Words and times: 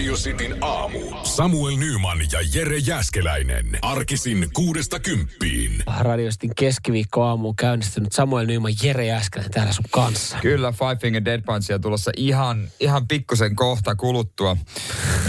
Radio 0.00 0.14
Cityn 0.16 0.56
aamu. 0.60 0.98
Samuel 1.22 1.76
Nyman 1.76 2.18
ja 2.32 2.38
Jere 2.54 2.78
Jäskeläinen. 2.78 3.78
Arkisin 3.82 4.48
kuudesta 4.52 5.00
kymppiin. 5.00 5.82
Radiostin 5.98 6.50
keskiviikkoaamu 6.56 7.48
on 7.48 7.56
käynnistynyt 7.56 8.12
Samuel 8.12 8.46
Nyman, 8.46 8.72
Jere 8.82 9.06
Jäskeläinen 9.06 9.50
täällä 9.52 9.72
sun 9.72 9.84
kanssa. 9.90 10.38
Kyllä, 10.42 10.72
Five 10.72 10.96
Finger 10.96 11.24
Dead 11.24 11.42
Punchia 11.42 11.78
tulossa 11.78 12.10
ihan, 12.16 12.68
ihan 12.80 13.08
pikkusen 13.08 13.56
kohta 13.56 13.94
kuluttua. 13.96 14.56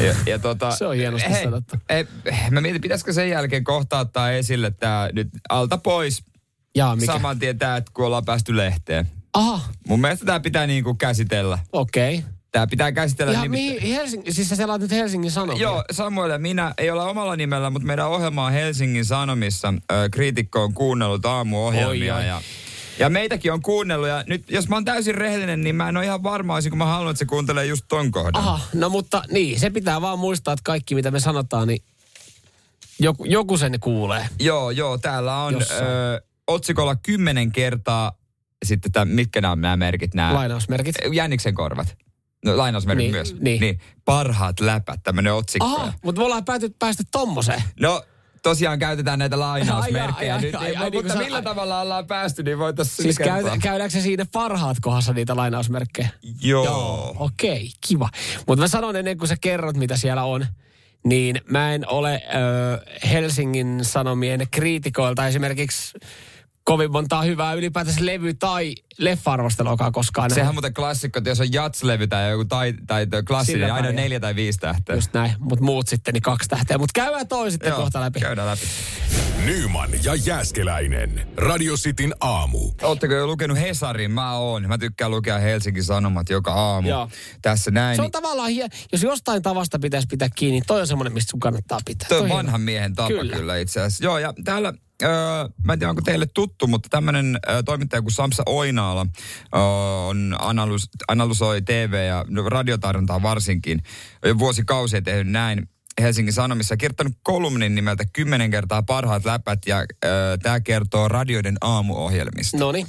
Ja, 0.04 0.16
ja 0.26 0.40
tota, 0.40 0.72
Se 0.72 0.86
on 0.86 0.96
hienosti 0.96 1.30
hei, 1.30 1.44
sanottu. 1.44 1.76
Hei, 1.90 2.08
mä 2.52 2.62
mietin, 2.62 2.82
pitäisikö 2.82 3.14
sen 3.14 3.30
jälkeen 3.30 3.64
kohta 3.64 4.00
ottaa 4.00 4.32
esille 4.32 4.72
tämä 4.72 5.10
nyt 5.14 5.30
alta 5.50 5.78
pois. 5.78 6.24
Jaa, 6.76 6.96
mikä? 6.96 7.14
Saman 7.14 7.40
tien 7.40 7.58
tää, 7.58 7.78
että 7.78 7.92
kun 7.94 8.06
ollaan 8.06 8.26
päästy 8.26 8.58
lehteen. 8.58 9.12
Aha, 9.34 9.70
Mun 9.88 10.02
mielestä 10.02 10.26
tämä 10.26 10.40
pitää 10.40 10.68
niinku 10.68 10.94
käsitellä. 10.94 11.60
okei. 11.72 12.18
Okay. 12.18 12.41
Tämä 12.52 12.68
pitää 12.68 12.92
käsitellä 12.92 13.34
Ja 13.34 13.42
nimittäin- 13.42 13.76
mihin 13.82 13.96
Helsingin, 13.96 14.34
siis 14.34 14.50
sä 14.50 14.56
selaat 14.56 14.82
nyt 14.82 14.92
Helsingin 14.92 15.32
Sanomia? 15.32 15.62
Joo, 15.64 15.84
Samuel 15.92 16.30
ja 16.30 16.38
minä 16.40 16.74
ei 16.78 16.90
ole 16.92 17.04
omalla 17.04 17.36
nimellä, 17.36 17.70
mutta 17.70 17.86
meidän 17.88 18.08
ohjelma 18.08 18.46
on 18.46 18.52
Helsingin 18.52 19.06
Sanomissa. 19.06 19.74
Ö, 19.92 20.10
kriitikko 20.12 20.64
on 20.64 20.74
kuunnellut 20.74 21.26
aamuohjelmia 21.26 22.16
Oi, 22.16 22.22
oi. 22.22 22.28
ja 22.28 22.42
ja 23.00 23.10
meitäkin 23.10 23.54
on 23.54 23.62
kuunnellut 23.62 24.08
ja 24.10 24.24
nyt 24.28 24.44
jos 24.50 24.70
mä 24.70 24.76
oon 24.76 24.86
täysin 24.86 25.16
rehellinen, 25.16 25.62
niin 25.64 25.76
mä 25.76 25.90
en 25.90 25.98
ole 25.98 26.06
ihan 26.06 26.24
varma, 26.24 26.54
olisinko 26.54 26.76
mä 26.76 26.86
halunnut, 26.86 27.12
että 27.12 27.20
se 27.20 27.26
kuuntelee 27.26 27.66
just 27.66 27.86
ton 27.88 28.12
kohdan. 28.12 28.36
Aha, 28.44 28.60
no 28.74 28.90
mutta 28.90 29.24
niin, 29.32 29.60
se 29.60 29.70
pitää 29.70 30.02
vaan 30.02 30.20
muistaa, 30.20 30.54
että 30.54 30.64
kaikki 30.64 30.96
mitä 30.96 31.12
me 31.12 31.20
sanotaan, 31.20 31.68
niin 31.68 31.82
joku, 33.00 33.26
joku 33.26 33.58
sen 33.58 33.80
kuulee. 33.80 34.28
Joo, 34.40 34.72
joo, 34.72 34.98
täällä 34.98 35.38
on 35.44 35.54
Jossain. 35.54 35.84
ö, 35.84 36.22
otsikolla 36.48 36.96
kymmenen 36.96 37.52
kertaa 37.52 38.12
sitten 38.66 38.92
tämän, 38.92 39.08
mitkä 39.08 39.42
nämä, 39.42 39.56
nämä 39.56 39.78
merkit, 39.78 40.14
nämä 40.14 40.34
Lainausmerkit. 40.34 40.96
Jäniksen 41.14 41.54
korvat. 41.54 41.96
No 42.46 42.58
lainausmerkit 42.58 43.04
Niin, 43.04 43.12
myös. 43.12 43.36
niin. 43.40 43.62
niin. 43.62 43.80
Parhaat 44.06 44.60
läpät, 44.60 45.00
tämmöinen 45.04 45.34
otsikko. 45.34 45.66
Aha, 45.66 45.94
mutta 46.04 46.22
me 46.22 46.26
ollaan 46.26 46.46
pääty, 46.46 46.76
päästy 46.80 47.04
tommoseen. 47.12 47.64
No, 47.80 48.04
tosiaan 48.44 48.80
käytetään 48.80 49.20
näitä 49.20 49.40
lainausmerkkejä 49.40 50.36
Ai, 50.36 50.40
ai, 50.40 50.42
nyt. 50.46 50.56
ai, 50.56 50.66
niin, 50.66 50.78
ai, 50.80 50.84
niin 50.84 50.92
kuin 50.92 51.06
mutta 51.06 51.14
sä- 51.14 51.20
millä 51.24 51.42
tavalla 51.42 51.82
ollaan 51.82 52.08
päästy, 52.08 52.44
niin 52.44 52.58
voitaisiin 52.60 53.04
Siis 53.04 53.18
käy, 53.18 53.44
käydäänkö 53.62 53.94
se 53.94 54.02
siinä 54.02 54.26
parhaat 54.32 54.78
kohdassa 54.82 55.14
niitä 55.14 55.36
lainausmerkkejä? 55.36 56.10
Joo. 56.42 57.16
Okei, 57.20 57.52
okay, 57.52 57.68
kiva. 57.88 58.10
Mutta 58.48 58.64
mä 58.64 58.68
sanon 58.68 58.96
ennen 58.96 59.18
kuin 59.18 59.28
sä 59.28 59.36
kerrot, 59.42 59.78
mitä 59.78 59.98
siellä 59.98 60.24
on, 60.24 60.46
niin 61.06 61.42
mä 61.50 61.74
en 61.74 61.90
ole 61.90 62.24
ö, 62.36 63.08
Helsingin 63.10 63.80
Sanomien 63.82 64.48
kriitikoilta 64.52 65.28
esimerkiksi 65.28 66.00
kovin 66.64 66.92
montaa 66.92 67.24
hyvää 67.24 67.54
ylipäätänsä 67.54 68.06
levy- 68.06 68.34
tai 68.34 68.76
leffa-arvosteluakaan 68.98 69.92
koskaan 69.92 70.30
Sehän 70.30 70.42
on 70.42 70.46
nähnyt. 70.46 70.56
muuten 70.56 70.74
klassikko, 70.74 71.18
että 71.18 71.30
jos 71.30 71.40
on 71.40 71.54
jatslevy 71.54 72.08
tai 72.08 72.32
joku 72.32 72.46
tai, 72.46 72.74
tai 72.88 73.08
klassinen, 73.28 73.56
Sillä 73.62 73.66
niin 73.66 73.74
aina 73.86 73.92
neljä 73.92 74.20
tai 74.20 74.36
viisi 74.36 74.60
tähteä. 74.60 74.96
Just 74.96 75.14
näin, 75.14 75.34
mutta 75.40 75.66
muut 75.66 75.88
sitten 75.88 76.14
niin 76.14 76.22
kaksi 76.22 76.50
tähteä. 76.50 76.78
Mutta 76.78 77.02
käydään 77.02 77.28
toi 77.28 77.52
sitten 77.52 77.70
Joo, 77.70 77.78
kohta 77.80 78.02
läpi. 78.02 78.20
Käydään 78.20 78.48
läpi. 78.48 78.62
Nyman 79.46 79.90
ja 80.04 80.16
Jäskeläinen. 80.16 81.28
Radio 81.38 81.76
Cityn 81.76 82.14
aamu. 82.20 82.72
Oletteko 82.82 83.14
jo 83.14 83.28
lukenut 83.28 83.58
Hesarin? 83.60 84.12
Mä 84.12 84.34
oon. 84.38 84.68
Mä 84.68 84.78
tykkään 84.78 85.12
lukea 85.12 85.38
Helsingin 85.40 85.84
Sanomat 85.84 86.30
joka 86.30 86.54
aamu. 86.54 86.90
Joo. 86.90 87.10
Tässä 87.42 87.72
näin. 87.72 87.96
Se 87.96 88.02
on 88.02 88.12
tavallaan, 88.12 88.50
hie- 88.50 88.70
jos 88.92 89.04
jostain 89.04 89.42
tavasta 89.42 89.80
pitäisi 89.80 90.08
pitää 90.08 90.28
kiinni, 90.36 90.52
niin 90.60 90.64
toi 90.68 90.82
on 90.82 90.88
semmoinen, 90.88 91.14
mistä 91.14 91.32
sun 91.32 91.40
kannattaa 91.40 91.80
pitää. 91.86 92.08
Toi 92.10 92.20
on 92.20 92.26
hieno. 92.26 92.38
vanhan 92.38 92.62
miehen 92.62 92.96
tapa 92.96 93.08
kyllä, 93.08 93.22
Kyllä. 93.22 93.36
kyllä 93.36 93.58
itse 93.58 93.80
asiassa. 93.82 94.04
Joo, 94.04 94.18
ja 94.18 94.34
täällä, 94.44 94.74
öö, 95.04 95.10
mä 95.64 95.74
en 95.74 95.80
tiedä 95.80 95.90
onko 95.90 96.02
teille 96.02 96.28
tuttu, 96.34 96.68
mutta 96.68 96.90
tämmöinen 96.90 97.40
öö, 97.50 97.64
toimittaja 97.64 98.02
kuin 98.02 98.12
Samsa 98.12 98.44
Oinaala 98.46 99.06
öö, 99.56 99.62
on 100.08 100.36
analys, 100.40 100.90
analysoi 101.08 101.62
TV- 101.62 102.08
ja 102.08 102.26
no, 102.30 102.50
radiotarjontaa 102.50 103.22
varsinkin. 103.22 103.84
Vuosikausia 104.40 105.02
tehnyt 105.02 105.28
näin. 105.28 105.70
Helsingin 106.02 106.34
Sanomissa 106.34 106.78
kirjoittanut 106.78 107.14
kolumnin 107.24 107.76
nimeltä 107.76 108.04
10 108.14 108.52
kertaa 108.52 108.84
parhaat 108.84 109.26
läpät 109.26 109.60
ja 109.66 109.78
öö, 110.06 110.38
tämä 110.38 110.60
kertoo 110.60 111.08
radioiden 111.08 111.58
aamuohjelmista. 111.62 112.58
Noniin. 112.58 112.88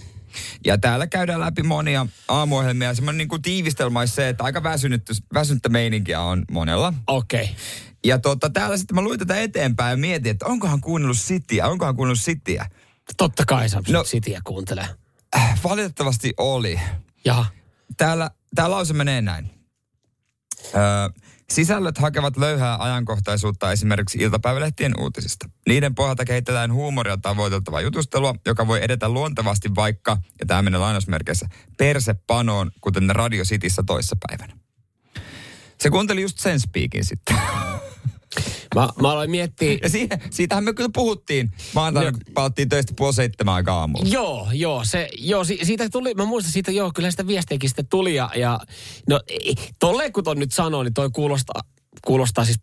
Ja 0.65 0.79
täällä 0.79 1.07
käydään 1.07 1.41
läpi 1.41 1.63
monia 1.63 2.07
aamuohjelmia 2.29 2.89
ja 2.89 2.95
semmoinen 2.95 3.19
niin 3.19 3.29
kuin 3.29 3.43
tiivistelmä 3.43 3.99
olisi 3.99 4.15
se, 4.15 4.29
että 4.29 4.45
aika 4.45 4.63
väsynyttä, 4.63 5.13
väsynyttä 5.35 5.69
meininkiä 5.69 6.21
on 6.21 6.45
monella. 6.51 6.95
Okei. 7.07 7.43
Okay. 7.43 7.55
Ja 8.05 8.19
tota, 8.19 8.51
täällä 8.51 8.77
sitten 8.77 8.95
mä 8.95 9.03
luin 9.03 9.19
tätä 9.19 9.41
eteenpäin 9.41 9.91
ja 9.91 9.97
mietin, 9.97 10.31
että 10.31 10.47
onkohan 10.47 10.81
kuunnellut 10.81 11.17
Cityä, 11.17 11.69
onkohan 11.69 11.97
kuunnellut 11.97 12.23
Cityä. 12.23 12.67
Totta 13.17 13.45
kai 13.47 13.69
sä 13.69 13.77
No- 13.77 13.99
no. 13.99 14.05
Cityä 14.05 14.41
kuuntelee. 14.45 14.89
Äh, 15.37 15.61
valitettavasti 15.65 16.33
oli. 16.37 16.81
Jaha. 17.25 17.47
Täällä, 17.97 18.31
tää 18.55 18.71
lause 18.71 18.95
menee 18.95 19.23
näin. 19.23 19.51
Öö, 20.75 21.22
sisällöt 21.55 21.99
hakevat 21.99 22.37
löyhää 22.37 22.83
ajankohtaisuutta 22.83 23.73
esimerkiksi 23.73 24.19
iltapäivälehtien 24.19 24.93
uutisista. 25.01 25.49
Niiden 25.69 25.95
pohjalta 25.95 26.25
kehitetään 26.25 26.73
huumoria 26.73 27.17
tavoiteltavaa 27.17 27.81
jutustelua, 27.81 28.35
joka 28.47 28.67
voi 28.67 28.85
edetä 28.85 29.09
luontevasti 29.09 29.75
vaikka, 29.75 30.17
ja 30.41 30.47
tämä 30.47 30.63
menee 30.63 30.81
lainausmerkeissä, 30.81 31.47
persepanoon, 31.79 32.71
kuten 32.81 33.11
Radio 33.11 33.45
Cityssä 33.45 33.83
toissapäivänä. 33.87 34.57
Se 35.81 35.91
kuunteli 35.91 36.23
just 36.23 36.39
sen 36.39 36.61
speakin 36.61 37.05
sitten. 37.05 37.37
Mä, 38.75 38.89
mä 39.01 39.11
aloin 39.11 39.31
miettiä, 39.31 39.79
Ja 39.83 39.89
siihen, 39.89 40.09
siitähän 40.31 40.65
me 40.65 40.75
kyllä 40.75 40.91
puhuttiin 40.95 41.51
maanantaina, 41.75 42.13
kun 42.13 42.35
palattiin 42.35 42.69
töistä 42.69 42.93
puoli 42.97 43.15
seitsemän 43.15 43.55
aikaa 43.55 43.81
aamulla. 43.81 44.09
Joo, 44.09 44.49
joo, 44.53 44.85
se, 44.85 45.09
joo, 45.19 45.45
si, 45.45 45.59
siitä 45.63 45.89
tuli, 45.89 46.15
mä 46.15 46.25
muistan 46.25 46.53
siitä, 46.53 46.71
joo, 46.71 46.91
kyllä 46.95 47.11
sitä 47.11 47.27
viestiäkin 47.27 47.71
sitten 47.71 47.87
tuli 47.87 48.15
ja, 48.15 48.31
ja 48.37 48.61
no 49.09 49.21
tolleen 49.79 50.13
kun 50.13 50.25
ton 50.25 50.39
nyt 50.39 50.53
sanoo, 50.53 50.83
niin 50.83 50.95
toi 50.95 51.11
kuulostaa, 51.11 51.63
kuulostaa 52.05 52.45
siis 52.45 52.61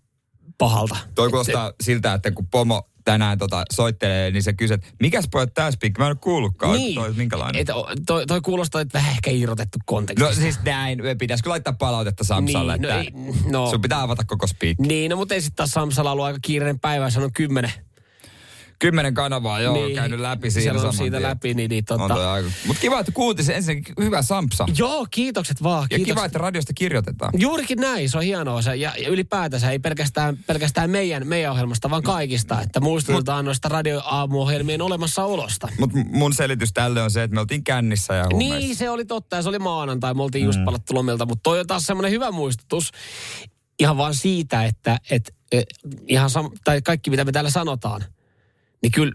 pahalta. 0.57 0.97
Toi 1.15 1.27
Et 1.27 1.31
kuulostaa 1.31 1.73
siltä, 1.83 2.13
että 2.13 2.31
kun 2.31 2.47
pomo 2.47 2.83
tänään 3.11 3.37
tota 3.37 3.63
soittelee, 3.73 4.31
niin 4.31 4.43
se 4.43 4.53
kysyy, 4.53 4.75
että 4.75 4.87
mikäs 4.99 5.27
pojat 5.31 5.53
tää 5.53 5.71
speak? 5.71 5.97
Mä 5.97 6.05
en 6.05 6.09
ole 6.11 6.17
kuullutkaan. 6.21 6.73
niin, 6.77 6.95
Toi, 6.95 7.13
minkälainen? 7.13 7.61
Et, 7.61 7.67
toi, 8.05 8.25
toi 8.27 8.41
kuulostaa, 8.41 8.81
että 8.81 8.97
vähän 8.97 9.11
ehkä 9.11 9.31
irrotettu 9.31 9.79
kontekstista. 9.85 10.35
No 10.35 10.41
siis 10.41 10.59
näin, 10.65 11.01
pitäisikö 11.19 11.49
laittaa 11.49 11.73
palautetta 11.73 12.23
Samsalle, 12.23 12.77
Niin, 12.77 12.81
no 12.81 12.89
että 12.89 13.01
ei, 13.01 13.11
no. 13.51 13.69
sun 13.69 13.81
pitää 13.81 14.01
avata 14.01 14.23
koko 14.27 14.47
speak. 14.47 14.77
Niin, 14.79 15.09
no 15.11 15.15
mutta 15.17 15.33
ei 15.33 15.41
sitten 15.41 15.55
taas 15.55 15.71
Samsalla 15.71 16.11
ollut 16.11 16.25
aika 16.25 16.39
kiireinen 16.41 16.79
päivä, 16.79 17.05
ja 17.05 17.09
sanon 17.09 17.33
kymmenen. 17.33 17.71
Kymmenen 18.79 19.13
kanavaa, 19.13 19.59
joo, 19.59 19.73
niin, 19.73 19.95
käynyt 19.95 20.19
läpi 20.19 20.51
siinä 20.51 20.77
saman 20.77 20.93
siitä 20.93 21.17
tien. 21.17 21.29
läpi, 21.29 21.53
niin, 21.53 21.69
niin 21.69 21.85
tota, 21.85 22.07
toi 22.07 22.25
aika. 22.25 22.49
Mut 22.67 22.77
kiva, 22.77 22.99
että 22.99 23.11
kuultiin 23.11 23.45
se 23.45 23.53
ensinnäkin. 23.55 23.95
Hyvä 23.99 24.21
Sampsa. 24.21 24.65
Joo, 24.77 25.07
kiitokset 25.11 25.63
vaan. 25.63 25.83
Ja 25.83 25.87
kiitokset. 25.87 26.15
kiva, 26.15 26.25
että 26.25 26.39
radiosta 26.39 26.73
kirjoitetaan. 26.73 27.33
Juurikin 27.37 27.77
näin, 27.77 28.09
se 28.09 28.17
on 28.17 28.23
hienoa. 28.23 28.61
Se, 28.61 28.75
ja, 28.75 28.93
ja 28.97 29.09
ylipäätänsä 29.09 29.71
ei 29.71 29.79
pelkästään, 29.79 30.37
pelkästään 30.47 30.89
meidän, 30.89 31.27
meidän 31.27 31.51
ohjelmasta, 31.51 31.89
vaan 31.89 32.03
kaikista. 32.03 32.61
Että 32.61 32.79
muistutetaan 32.79 33.45
noista 33.45 33.69
radioaamuohjelmien 33.69 34.81
olemassaolosta. 34.81 35.67
Mutta 35.79 35.97
mun 36.11 36.33
selitys 36.33 36.73
tälle 36.73 37.01
on 37.01 37.11
se, 37.11 37.23
että 37.23 37.35
me 37.35 37.41
oltiin 37.41 37.63
kännissä 37.63 38.13
ja 38.13 38.25
huumeissa. 38.31 38.57
Niin, 38.59 38.75
se 38.75 38.89
oli 38.89 39.05
totta 39.05 39.35
ja 39.35 39.41
se 39.41 39.49
oli 39.49 39.59
maanantai. 39.59 40.13
Me 40.13 40.23
oltiin 40.23 40.45
just 40.45 40.59
palattu 40.65 40.95
lomilta, 40.95 41.25
mutta 41.25 41.43
toi 41.43 41.59
on 41.59 41.67
taas 41.67 41.85
semmoinen 41.85 42.11
hyvä 42.11 42.31
muistutus. 42.31 42.91
Ihan 43.79 43.97
vaan 43.97 44.15
siitä, 44.15 44.65
että 44.65 44.97
et, 45.11 45.35
et, 45.51 45.65
ihan 46.07 46.29
sam- 46.29 46.57
tai 46.63 46.81
kaikki 46.81 47.09
mitä 47.09 47.25
me 47.25 47.31
täällä 47.31 47.49
sanotaan, 47.49 48.03
niin 48.81 48.91
kyllä 48.91 49.13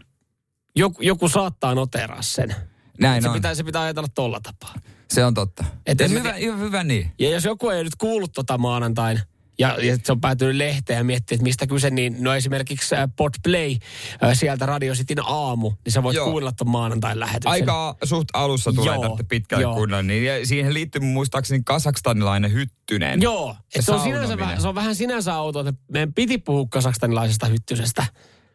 joku, 0.76 1.02
joku 1.02 1.28
saattaa 1.28 1.74
noteraa 1.74 2.22
sen. 2.22 2.54
Näin 3.00 3.22
se, 3.22 3.28
on. 3.28 3.34
pitää, 3.34 3.54
se 3.54 3.64
pitää 3.64 3.82
ajatella 3.82 4.08
tolla 4.14 4.40
tapaa. 4.40 4.74
Se 5.10 5.24
on 5.24 5.34
totta. 5.34 5.64
Et 5.86 5.98
Ja 5.98 6.08
hyvä, 6.08 6.32
hyvä, 6.32 6.56
hyvä 6.56 6.84
niin. 6.84 7.10
Ja 7.18 7.30
jos 7.30 7.44
joku 7.44 7.68
ei 7.68 7.84
nyt 7.84 7.96
kuullut 7.96 8.32
tota 8.32 8.58
maanantain, 8.58 9.20
ja, 9.58 9.76
ja 9.82 9.98
se 10.02 10.12
on 10.12 10.20
päätynyt 10.20 10.56
lehteen 10.56 10.96
ja 10.96 11.04
miettii, 11.04 11.34
että 11.34 11.42
mistä 11.42 11.66
kyse, 11.66 11.90
niin 11.90 12.16
no 12.20 12.34
esimerkiksi 12.34 12.94
äh, 12.94 13.08
Podplay 13.16 13.76
äh, 14.24 14.38
sieltä 14.38 14.66
Radio 14.66 14.94
Cityn 14.94 15.18
aamu, 15.26 15.72
niin 15.84 15.92
sä 15.92 16.02
voit 16.02 16.16
Joo. 16.16 16.24
kuunnella 16.24 16.52
ton 16.52 16.68
maanantain 16.68 17.20
lähetyksen. 17.20 17.52
Aika 17.52 17.96
suht 18.04 18.28
alussa 18.32 18.72
tulee 18.72 18.94
Joo, 18.94 19.18
pitkälle 19.28 19.62
joo. 19.62 19.74
kuunnella. 19.74 20.02
Niin, 20.02 20.24
ja 20.24 20.46
siihen 20.46 20.74
liittyy 20.74 21.00
muistaakseni 21.00 21.62
kasakstanilainen 21.64 22.52
hyttynen. 22.52 23.22
Joo, 23.22 23.56
se, 23.80 23.92
on 23.92 24.00
sinänsä, 24.00 24.36
se 24.58 24.68
on 24.68 24.74
vähän 24.74 24.94
sinänsä 24.94 25.38
outoa, 25.38 25.68
että 25.68 25.82
meidän 25.92 26.14
piti 26.14 26.38
puhua 26.38 26.66
kasakstanilaisesta 26.70 27.46
hyttysestä. 27.46 28.06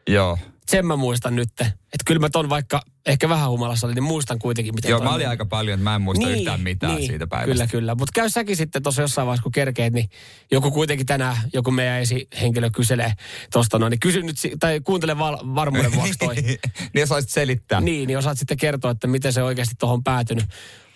Joo. 0.10 0.38
Sen 0.68 0.86
mä 0.86 0.96
muistan 0.96 1.36
nyt. 1.36 1.50
Että 1.62 2.06
kyllä 2.06 2.20
mä 2.20 2.30
ton 2.30 2.50
vaikka 2.50 2.82
ehkä 3.06 3.30
vähän 3.30 3.50
humalassa 3.50 3.88
olin, 3.88 3.96
niin 3.96 4.04
muistan 4.04 4.40
kuitenkin, 4.40 4.76
miten 4.76 4.90
Joo, 4.90 5.04
mä 5.04 5.14
olin 5.14 5.30
aika 5.30 5.46
paljon, 5.46 5.74
että 5.74 5.84
mä 5.84 5.96
en 5.96 6.02
muista 6.02 6.26
niin, 6.26 6.38
yhtään 6.40 6.62
mitään 6.62 6.96
niin, 6.96 7.08
siitä 7.08 7.28
päivästä. 7.28 7.54
Kyllä, 7.54 7.68
kyllä. 7.68 7.96
Mutta 7.96 8.12
käy 8.16 8.30
säkin 8.30 8.56
sitten 8.56 8.84
tuossa 8.84 9.02
jossain 9.02 9.26
vaiheessa, 9.26 9.44
kun 9.44 9.52
kerkeet, 9.52 9.94
niin 9.94 10.10
joku 10.52 10.72
kuitenkin 10.72 11.06
tänään, 11.06 11.38
joku 11.54 11.72
meidän 11.72 12.00
esihenkilö 12.00 12.70
kyselee 12.76 13.14
tuosta 13.54 13.80
noin, 13.80 13.92
niin 13.92 14.00
kysy 14.00 14.22
nyt, 14.22 14.36
tai 14.60 14.80
kuuntele 14.80 15.18
val- 15.18 15.56
varmuuden 15.56 15.94
vuoksi 15.96 16.14
toi. 16.20 16.36
niin 16.94 17.04
osaisit 17.04 17.32
selittää. 17.32 17.82
niin, 17.82 18.08
niin 18.08 18.18
osaat 18.18 18.38
sitten 18.38 18.58
kertoa, 18.58 18.92
että 18.92 19.08
miten 19.08 19.34
se 19.34 19.44
oikeasti 19.44 19.76
tuohon 19.80 20.04
päätynyt. 20.04 20.46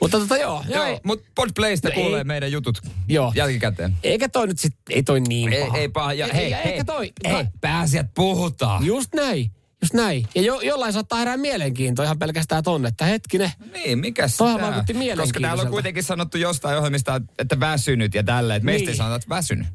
Mutta 0.03 0.19
tota 0.19 0.37
joo, 0.37 0.63
joo, 0.69 0.87
Joo, 0.87 0.99
mutta 1.03 1.29
Podplaysta 1.35 1.87
No 1.89 1.93
kuulee 1.95 2.17
ei. 2.19 2.23
meidän 2.23 2.51
jutut 2.51 2.77
Joo. 3.07 3.31
jälkikäteen. 3.35 3.97
Eikä 4.03 4.29
toi 4.29 4.47
nyt 4.47 4.59
sit, 4.59 4.73
ei 4.89 5.03
toi 5.03 5.19
niin 5.19 5.53
Ei, 5.53 5.65
paha. 5.65 5.77
ei 5.77 5.89
paha. 5.89 6.13
Ja, 6.13 6.25
Ei- 6.27 6.33
hei, 6.33 6.43
ei- 6.43 6.51
hei, 6.63 6.71
eikä 6.71 6.83
toi- 6.85 7.13
hei, 7.27 7.45
pääasiat 7.61 8.05
puhutaan. 8.15 8.85
Just 8.85 9.13
näin, 9.15 9.51
just 9.81 9.93
näin. 9.93 10.27
Ja 10.35 10.41
jo, 10.41 10.61
jollain 10.61 10.93
saattaa 10.93 11.19
herää 11.19 11.37
mielenkiintoa 11.37 12.05
ihan 12.05 12.19
pelkästään 12.19 12.63
tonne, 12.63 12.87
että 12.87 13.05
hetkinen, 13.05 13.51
Niin, 13.73 13.99
mikä 13.99 14.27
Toihan 14.37 14.59
tää? 14.59 14.67
vaikutti 14.71 14.93
Koska 15.17 15.39
täällä 15.39 15.63
on 15.63 15.69
kuitenkin 15.69 16.03
sanottu 16.03 16.37
jostain 16.37 16.77
ohjelmista, 16.77 17.21
että 17.39 17.59
väsynyt 17.59 18.13
ja 18.13 18.23
tälleen. 18.23 18.57
Että 18.57 18.65
meistä 18.65 18.81
Niin. 18.85 18.89
ei 18.89 18.95
sanota, 18.97 19.15
että 19.15 19.29
väsynyt. 19.29 19.67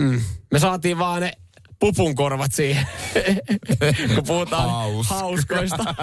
mm, 0.00 0.20
me 0.52 0.58
saatiin 0.58 0.98
vaan 0.98 1.22
ne 1.22 1.32
pupunkorvat 1.78 2.52
siihen, 2.54 2.86
kun 4.14 4.24
puhutaan 4.26 4.70
Hauska. 4.70 5.14
hauskoista. 5.14 5.84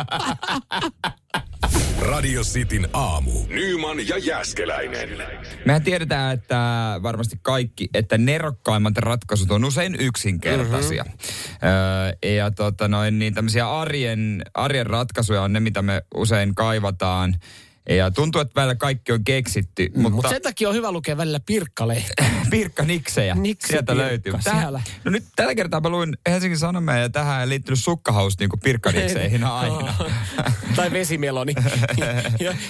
Radio 1.99 2.41
Cityn 2.41 2.89
aamu. 2.93 3.31
Nyman 3.47 4.07
ja 4.07 4.17
Jäskeläinen. 4.17 5.09
Mehän 5.65 5.83
tiedetään, 5.83 6.33
että 6.33 6.59
varmasti 7.03 7.39
kaikki, 7.41 7.89
että 7.93 8.17
nerokkaimmat 8.17 8.97
ratkaisut 8.97 9.51
on 9.51 9.65
usein 9.65 9.95
yksinkertaisia. 9.99 11.03
Mm-hmm. 11.03 11.69
Öö, 12.23 12.35
ja 12.35 12.51
tota 12.51 12.87
noin, 12.87 13.19
niin 13.19 13.33
tämmöisiä 13.33 13.71
arjen, 13.71 14.41
arjen 14.53 14.85
ratkaisuja 14.85 15.41
on 15.41 15.53
ne, 15.53 15.59
mitä 15.59 15.81
me 15.81 16.01
usein 16.15 16.55
kaivataan. 16.55 17.35
Ja 17.89 18.11
tuntuu, 18.11 18.41
että 18.41 18.55
välillä 18.55 18.75
kaikki 18.75 19.11
on 19.11 19.23
keksitty, 19.23 19.83
Mutta 19.83 19.99
mutta 20.01 20.15
Mut 20.15 20.29
sen 20.29 20.41
takia 20.41 20.69
on 20.69 20.75
hyvä 20.75 20.91
lukea 20.91 21.17
välillä 21.17 21.39
pirkkalehti. 21.45 22.13
Pirkka 22.49 22.83
Niksejä. 22.83 23.35
Niksi 23.35 23.67
Sieltä 23.67 23.91
Pirkka, 23.93 24.07
löytyy. 24.09 24.33
siellä. 24.43 24.81
no 25.03 25.11
nyt 25.11 25.23
tällä 25.35 25.55
kertaa 25.55 25.81
mä 25.81 25.89
luin 25.89 26.17
Helsingin 26.29 26.57
Sanomia 26.57 26.97
ja 26.97 27.09
tähän 27.09 27.41
ei 27.41 27.49
liittynyt 27.49 27.79
sukkahaus 27.79 28.39
niin 28.39 28.49
kuin 28.49 28.59
Pirkka 28.59 28.91
Nikseihin 28.91 29.43
aina. 29.59 29.93
tai 30.75 30.91
vesimeloni. 30.91 31.53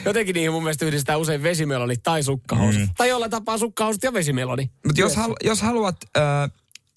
Jotenkin 0.05 0.33
niihin 0.33 0.51
mun 0.51 0.63
mielestä 0.63 0.85
yhdistää 0.85 1.17
usein 1.17 1.43
vesimeloni 1.43 1.95
tai 2.03 2.23
sukkahousut. 2.23 2.81
Mm. 2.81 2.89
Tai 2.97 3.09
jollain 3.09 3.31
tapaa 3.31 3.57
sukkahousut 3.57 4.03
ja 4.03 4.13
vesimeloni. 4.13 4.71
Mutta 4.85 5.01
jos, 5.01 5.15
halu, 5.15 5.35
jos 5.43 5.61
haluat 5.61 5.97
äh, 6.17 6.23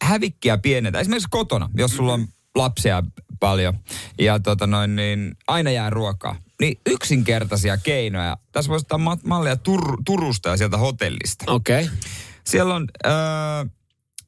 hävikkiä 0.02 0.58
pienentää, 0.58 1.00
esimerkiksi 1.00 1.28
kotona, 1.30 1.68
jos 1.74 1.96
sulla 1.96 2.12
on 2.12 2.26
lapsia 2.54 3.02
paljon 3.40 3.74
ja 4.18 4.38
tota 4.38 4.66
noin, 4.66 4.96
niin 4.96 5.36
aina 5.48 5.70
jää 5.70 5.90
ruokaa, 5.90 6.36
niin 6.60 6.80
yksinkertaisia 6.86 7.76
keinoja. 7.76 8.36
Tässä 8.52 8.68
voisi 8.68 8.84
ottaa 8.84 8.98
ma- 8.98 9.18
mallia 9.24 9.54
Tur- 9.54 10.02
Turusta 10.04 10.48
ja 10.48 10.56
sieltä 10.56 10.78
hotellista. 10.78 11.52
Okei. 11.52 11.84
Okay. 11.84 11.96
Siellä 12.46 12.74
on, 12.74 12.88
äh, 13.06 13.70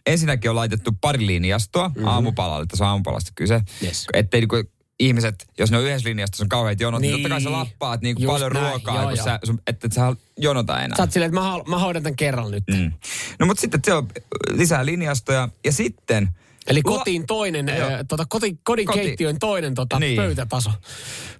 ensinnäkin 0.06 0.50
on 0.50 0.56
laitettu 0.56 0.90
pari 1.00 1.26
linjastoa 1.26 1.88
mm-hmm. 1.88 2.06
aamupalalle, 2.06 2.66
tässä 2.66 2.84
on 2.84 2.90
aamupalasta 2.90 3.32
kyse. 3.34 3.60
Yes. 3.82 4.06
Ettei 4.12 4.40
niinku 4.40 4.62
ihmiset, 5.00 5.46
jos 5.58 5.70
ne 5.70 5.76
on 5.76 5.84
yhdessä 5.84 6.08
linjastossa, 6.08 6.44
on 6.44 6.48
kauheat 6.48 6.80
jonot, 6.80 7.00
niin, 7.00 7.12
Niin. 7.12 7.22
totta 7.22 7.34
kai 7.34 7.40
sä 7.40 7.52
lappaat 7.52 8.00
niinku 8.00 8.22
Just 8.22 8.32
paljon 8.32 8.52
näin, 8.52 8.66
ruokaa, 8.66 8.94
joo, 8.94 9.04
kun 9.04 9.16
joo. 9.16 9.24
sä, 9.24 9.38
sun, 9.44 9.60
että 9.66 9.86
et 9.86 9.92
sä 9.92 10.16
jonota 10.38 10.82
enää. 10.82 10.96
Sä 10.96 11.02
oot 11.02 11.12
silleen, 11.12 11.28
että 11.28 11.40
mä, 11.40 11.58
mä 11.66 11.78
hoidan 11.78 12.02
tämän 12.02 12.16
kerran 12.16 12.50
nyt. 12.50 12.64
Mm. 12.70 12.76
Mm. 12.76 12.92
No 13.38 13.46
mutta 13.46 13.60
sitten 13.60 13.80
siellä 13.84 13.98
on 13.98 14.08
lisää 14.50 14.86
linjastoja 14.86 15.48
ja 15.64 15.72
sitten... 15.72 16.28
Eli 16.66 16.82
kotiin 16.82 17.26
toinen, 17.26 17.68
Joo. 17.78 17.88
äh, 17.90 17.98
tota, 18.08 18.24
koti, 18.28 18.58
kodin 18.64 18.86
Koti- 18.86 18.98
keittiön 18.98 19.38
toinen 19.38 19.74
tota, 19.74 19.98
Niin. 19.98 20.16
pöytätaso. 20.16 20.70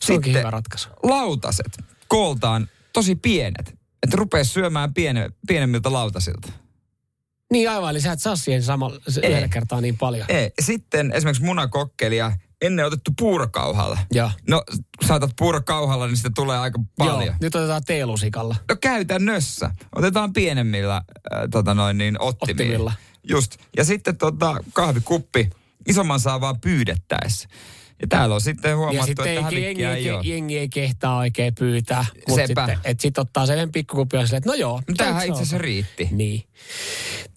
Se 0.01 0.13
onkin 0.13 0.25
Sitten 0.31 0.41
hyvä 0.41 0.51
ratkaisu. 0.51 0.89
lautaset 1.03 1.79
kooltaan 2.09 2.69
tosi 2.93 3.15
pienet. 3.15 3.75
Että 4.03 4.17
rupee 4.17 4.45
syömään 4.45 4.95
piene, 4.95 5.31
pienemmiltä 5.47 5.93
lautasilta. 5.93 6.53
Niin 7.53 7.71
aivan, 7.71 7.91
eli 7.91 8.01
sä 8.01 8.13
et 8.13 8.21
saa 8.21 8.37
siihen 8.37 8.63
samalla 8.63 9.01
yhdellä 9.19 9.49
kertaa 9.49 9.81
niin 9.81 9.99
paljon. 9.99 10.27
Ei. 10.29 10.51
Sitten 10.63 11.13
esimerkiksi 11.13 11.45
munakokkelia 11.45 12.33
ennen 12.63 12.87
otettu 12.87 13.11
puurokauhalla. 13.19 13.99
Joo. 14.13 14.31
No, 14.49 14.63
saatat 15.07 15.31
puurokauhalla, 15.39 16.07
niin 16.07 16.17
sitä 16.17 16.31
tulee 16.35 16.59
aika 16.59 16.79
paljon. 16.99 17.27
Joo, 17.27 17.35
nyt 17.41 17.55
otetaan 17.55 17.83
teelusikalla. 17.87 18.57
No 18.69 18.77
käytännössä. 18.81 19.71
Otetaan 19.95 20.33
pienemmillä 20.33 20.97
äh, 20.97 21.03
tota 21.51 21.75
noin, 21.75 21.99
niin 21.99 22.21
ottimilla. 22.21 22.63
Ottimilla. 22.63 22.93
Just. 23.29 23.57
Ja 23.77 23.85
sitten 23.85 24.17
tota, 24.17 24.57
kahvikuppi. 24.73 25.51
Isomman 25.89 26.21
saa 26.21 26.41
vaan 26.41 26.61
pyydettäessä. 26.61 27.49
Ja 28.03 28.09
täällä 28.09 28.35
on 28.35 28.41
sitten 28.41 28.69
Ja 28.71 28.77
huomattu, 28.77 29.07
sitten 29.07 29.27
että 29.39 29.49
ei, 29.49 29.63
jengi, 29.63 29.85
ei, 29.85 30.11
ole. 30.11 30.21
jengi 30.25 30.59
ei 30.59 30.69
kehtaa 30.69 31.17
oikein 31.17 31.55
pyytää. 31.55 32.05
Mutta 32.29 32.47
Sepä. 32.47 32.67
sitten, 32.67 32.79
et 32.85 33.01
sit 33.01 33.19
ottaa 33.19 33.47
sen 33.47 33.73
pikkukupin 33.73 34.21
ja 34.21 34.27
silleen, 34.27 34.39
että 34.39 34.51
no 34.51 34.55
joo. 34.55 34.83
No, 34.89 34.95
Tämähän 34.97 35.21
se 35.23 35.27
itse 35.29 35.39
asiassa 35.43 35.59
riitti. 35.59 36.09
Niin. 36.11 36.43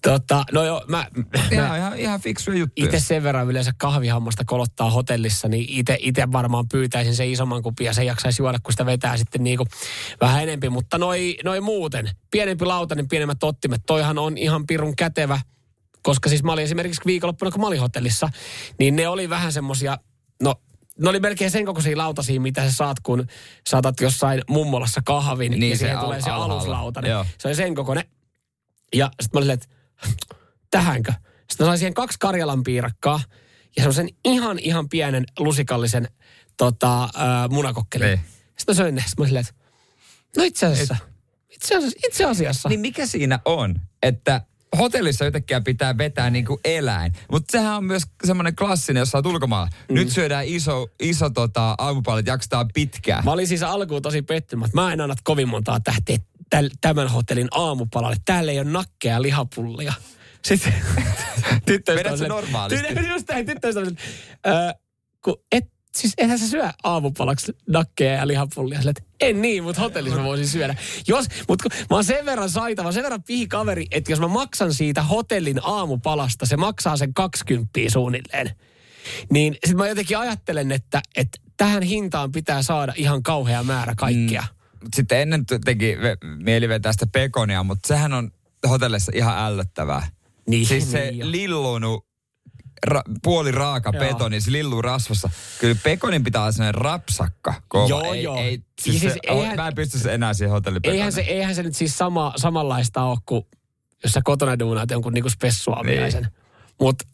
Tota, 0.02 0.44
no 0.52 0.64
joo, 0.64 0.84
mä, 0.88 1.06
Ihan, 1.52 1.68
mä 1.70 1.76
ihan, 1.76 1.98
ihan 1.98 2.20
fiksuja 2.20 2.58
juttuja. 2.58 2.84
itse 2.84 3.00
sen 3.00 3.22
verran 3.22 3.46
yleensä 3.48 3.72
kahvihammasta 3.78 4.44
kolottaa 4.44 4.90
hotellissa, 4.90 5.48
niin 5.48 5.66
itse, 5.68 5.96
itse 6.00 6.32
varmaan 6.32 6.68
pyytäisin 6.72 7.16
sen 7.16 7.30
isomman 7.30 7.62
kupin 7.62 7.84
ja 7.84 7.92
se 7.94 8.04
jaksaisi 8.04 8.42
juoda, 8.42 8.58
kun 8.62 8.72
sitä 8.72 8.86
vetää 8.86 9.16
sitten 9.16 9.44
niinku 9.44 9.66
vähän 10.20 10.42
enempi. 10.42 10.68
Mutta 10.70 10.98
noi, 10.98 11.36
noi 11.44 11.60
muuten, 11.60 12.10
pienempi 12.30 12.64
lauta, 12.64 12.94
niin 12.94 13.08
pienemmät 13.08 13.44
ottimet, 13.44 13.82
toihan 13.86 14.18
on 14.18 14.38
ihan 14.38 14.66
pirun 14.66 14.96
kätevä. 14.96 15.40
Koska 16.06 16.28
siis 16.28 16.42
mä 16.42 16.52
olin 16.52 16.64
esimerkiksi 16.64 17.00
viikonloppuna, 17.06 17.50
kun 17.50 17.60
mä 17.60 17.66
olin 17.66 17.80
hotellissa, 17.80 18.28
niin 18.78 18.96
ne 18.96 19.08
oli 19.08 19.28
vähän 19.28 19.52
semmosia, 19.52 19.98
no 20.42 20.54
ne 20.98 21.08
oli 21.08 21.20
melkein 21.20 21.50
sen 21.50 21.64
kokoisia 21.66 21.96
lautasia, 21.98 22.40
mitä 22.40 22.64
sä 22.70 22.72
saat, 22.76 23.00
kun 23.00 23.26
saatat 23.68 24.00
jossain 24.00 24.42
mummolassa 24.48 25.00
kahvin 25.04 25.52
Niin, 25.52 25.70
ja 25.70 25.76
se 25.76 25.78
siihen 25.78 25.98
al- 25.98 26.04
tulee 26.04 26.20
se 26.20 26.30
alhaalla. 26.30 26.54
aluslautanen. 26.54 27.10
Joo. 27.10 27.26
Se 27.38 27.48
oli 27.48 27.54
sen 27.54 27.74
kokoinen. 27.74 28.04
Ja 28.94 29.10
sitten 29.22 29.28
mä 29.32 29.38
olin 29.38 29.44
silleen, 29.44 29.54
että 29.54 30.36
tähänkö? 30.70 31.12
Sitten 31.50 31.64
mä 31.66 31.68
sain 31.68 31.78
siihen 31.78 31.94
kaksi 31.94 32.18
Karjalan 32.20 32.62
piirakkaa 32.62 33.20
ja 33.76 33.82
semmoisen 33.82 34.08
ihan, 34.24 34.58
ihan 34.58 34.88
pienen 34.88 35.24
lusikallisen 35.38 36.08
tota, 36.56 37.04
äh, 37.04 37.10
munakokkelin. 37.50 38.06
Niin. 38.06 38.20
Sitten 38.58 38.74
mä 38.74 38.76
söin 38.76 38.94
ne. 38.94 39.00
Sitten 39.00 39.14
mä 39.18 39.22
olin 39.22 39.28
silleen, 39.28 39.46
että 39.48 39.54
no 40.36 40.42
itse 40.44 40.66
asiassa, 40.66 40.96
itse 41.50 41.76
asiassa, 41.76 41.98
itse 42.06 42.24
asiassa. 42.24 42.68
Niin 42.68 42.80
mikä 42.80 43.06
siinä 43.06 43.38
on, 43.44 43.74
että 44.02 44.40
hotellissa 44.78 45.26
yhtäkkiä 45.26 45.60
pitää 45.60 45.98
vetää 45.98 46.30
niin 46.30 46.44
kuin 46.44 46.60
eläin. 46.64 47.12
Mutta 47.32 47.52
sehän 47.52 47.76
on 47.76 47.84
myös 47.84 48.02
semmoinen 48.24 48.56
klassinen, 48.56 49.00
jos 49.00 49.10
sä 49.10 49.18
oot 49.18 49.26
ulkomailla. 49.26 49.68
Mm. 49.88 49.94
Nyt 49.94 50.08
syödään 50.10 50.44
iso, 50.46 50.86
iso 51.00 51.30
tota, 51.30 51.74
aamupallit, 51.78 52.26
jaksetaan 52.26 52.68
pitkään. 52.74 53.24
Mä 53.24 53.32
olin 53.32 53.46
siis 53.48 53.62
alkuun 53.62 54.02
tosi 54.02 54.22
pettynyt. 54.22 54.74
Mä 54.74 54.92
en 54.92 55.00
anna 55.00 55.14
kovin 55.24 55.48
montaa 55.48 55.80
tähteä 55.80 56.16
tämän 56.80 57.08
hotellin 57.08 57.48
aamupalalle. 57.50 58.16
Täällä 58.24 58.52
ei 58.52 58.58
ole 58.60 58.70
nakkeja 58.70 59.14
ja 59.14 59.22
lihapullia. 59.22 59.92
Sitten. 60.44 60.74
Vedät 61.68 61.86
sä 62.12 62.16
silleen- 62.16 62.28
normaalisti? 62.28 62.86
Ty- 62.88 63.08
just 63.08 63.28
näin, 63.28 63.46
tyttöystävä... 63.46 63.86
silleen, 63.86 64.04
"Ö, 64.46 64.74
kun 65.24 65.36
et, 65.52 65.64
siis 65.96 66.14
eihän 66.18 66.38
sä 66.38 66.48
syö 66.48 66.68
aamupalaksi 66.82 67.52
nakkeja 67.68 68.12
ja 68.12 68.26
lihapullia. 68.26 68.80
Että 68.88 69.02
en 69.20 69.42
niin, 69.42 69.62
mutta 69.62 69.80
hotellissa 69.80 70.18
mä 70.18 70.24
voisin 70.24 70.48
syödä. 70.48 70.76
Jos, 71.08 71.26
mutta 71.48 71.62
kun 71.62 71.78
mä 71.90 71.96
oon 71.96 72.04
sen 72.04 72.26
verran 72.26 72.50
saitava, 72.50 72.92
sen 72.92 73.02
verran 73.02 73.22
pihikaveri, 73.22 73.86
että 73.90 74.12
jos 74.12 74.20
mä 74.20 74.28
maksan 74.28 74.74
siitä 74.74 75.02
hotellin 75.02 75.60
aamupalasta, 75.62 76.46
se 76.46 76.56
maksaa 76.56 76.96
sen 76.96 77.14
20 77.14 77.70
suunnilleen. 77.88 78.50
Niin 79.32 79.54
sitten 79.54 79.76
mä 79.76 79.88
jotenkin 79.88 80.18
ajattelen, 80.18 80.72
että, 80.72 81.02
että 81.16 81.38
tähän 81.56 81.82
hintaan 81.82 82.32
pitää 82.32 82.62
saada 82.62 82.92
ihan 82.96 83.22
kauhea 83.22 83.62
määrä 83.62 83.94
kaikkea. 83.96 84.44
Mut 84.82 84.94
Sitten 84.94 85.20
ennen 85.20 85.46
teki 85.64 85.96
mieli 86.38 86.68
vetää 86.68 86.92
sitä 86.92 87.06
pekonia, 87.06 87.62
mutta 87.62 87.88
sehän 87.88 88.12
on 88.12 88.30
hotellissa 88.68 89.12
ihan 89.14 89.38
ällöttävää. 89.38 90.08
Niin, 90.48 90.66
Siis 90.66 90.90
se 90.90 91.10
niin 91.10 91.32
lillunut 91.32 92.06
ra, 92.86 93.02
puoli 93.22 93.52
raaka 93.52 93.90
Joo. 93.94 94.04
betoni, 94.04 94.40
se 94.40 94.52
lilluu 94.52 94.82
rasvassa. 94.82 95.30
Kyllä 95.58 95.74
pekonin 95.82 96.24
pitää 96.24 96.42
olla 96.42 96.52
sellainen 96.52 96.74
rapsakka 96.80 97.54
kova. 97.68 97.88
Joo, 97.88 98.12
ei, 98.12 98.22
joo. 98.22 98.36
Ei, 98.36 98.62
siis 98.80 99.00
siis 99.00 99.12
se, 99.12 99.18
eihän- 99.22 99.56
mä 99.56 99.68
en 99.68 99.74
pysty 99.74 99.98
se 99.98 100.14
enää 100.14 100.34
siihen 100.34 100.50
hotellipekoniin. 100.50 100.98
eihän, 100.98 101.12
se, 101.12 101.20
eihän 101.20 101.54
se 101.54 101.62
nyt 101.62 101.76
siis 101.76 101.98
sama, 101.98 102.32
samanlaista 102.36 103.02
ole 103.02 103.18
kuin 103.26 103.46
jos 104.04 104.12
sä 104.12 104.20
kotona 104.24 104.58
duunaat 104.58 104.90
jonkun 104.90 105.12
niinku 105.12 105.30
spessuaamiaisen. 105.30 106.22
Niin. 106.22 106.32
Mutta 106.80 107.04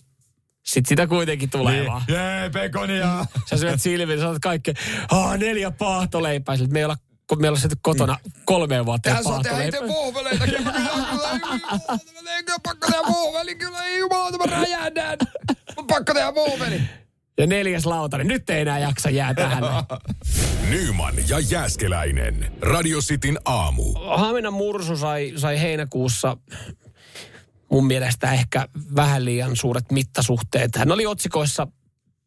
sit 0.63 0.87
sitä 0.87 1.07
kuitenkin 1.07 1.51
tulee 1.51 1.75
niin. 1.75 1.87
vaan. 1.87 2.03
Jee, 2.09 2.51
pekonia! 2.51 3.27
Sä 3.51 3.57
syöt 3.57 3.83
silmiin 3.83 4.19
ja 4.19 4.25
sanot 4.25 4.39
kaikki, 4.39 4.75
Aa, 5.11 5.37
neljä 5.37 5.71
paahtoleipää. 5.71 6.57
Siltä, 6.57 6.73
me 6.73 6.79
ei 6.79 6.85
olla, 6.85 6.97
kun 7.27 7.41
meillä 7.41 7.57
on 7.57 7.61
syöty 7.61 7.77
kotona 7.83 8.19
kolmeen 8.45 8.87
vuoteen 8.87 9.15
Tää 9.17 9.23
saa 9.23 9.43
tehdä 9.43 9.65
itse 9.65 9.81
ei 12.37 12.57
pakko 12.63 12.87
tehdä 12.87 13.03
vuohveli. 13.09 13.55
Kyllä 13.55 13.85
ei 13.85 13.99
jumalauta, 13.99 14.39
mä 14.39 14.45
räjähdän. 14.47 15.19
Pakko 15.87 16.15
tehdä 16.15 16.35
vuohveli. 16.35 16.81
Ja 17.39 17.47
neljäs 17.47 17.87
lauta, 17.87 18.19
niin 18.19 18.29
nyt 18.29 18.51
ei 18.51 18.61
enää 18.61 18.79
jaksa 18.79 19.11
jää 19.11 19.35
tähän. 19.35 19.63
Nyman 20.71 21.15
ja 21.29 21.39
Jäskeläinen. 21.39 22.53
Radio 22.61 22.99
Cityn 23.01 23.39
aamu. 23.45 23.93
Haminan 24.17 24.53
mursu 24.53 24.97
sai, 24.97 25.33
sai 25.37 25.61
heinäkuussa 25.61 26.37
mun 27.71 27.87
mielestä 27.87 28.33
ehkä 28.33 28.69
vähän 28.97 29.25
liian 29.25 29.57
suuret 29.57 29.93
mittasuhteet. 29.93 30.77
Hän 30.77 30.93
oli 30.93 31.07
otsikoissa 31.07 31.67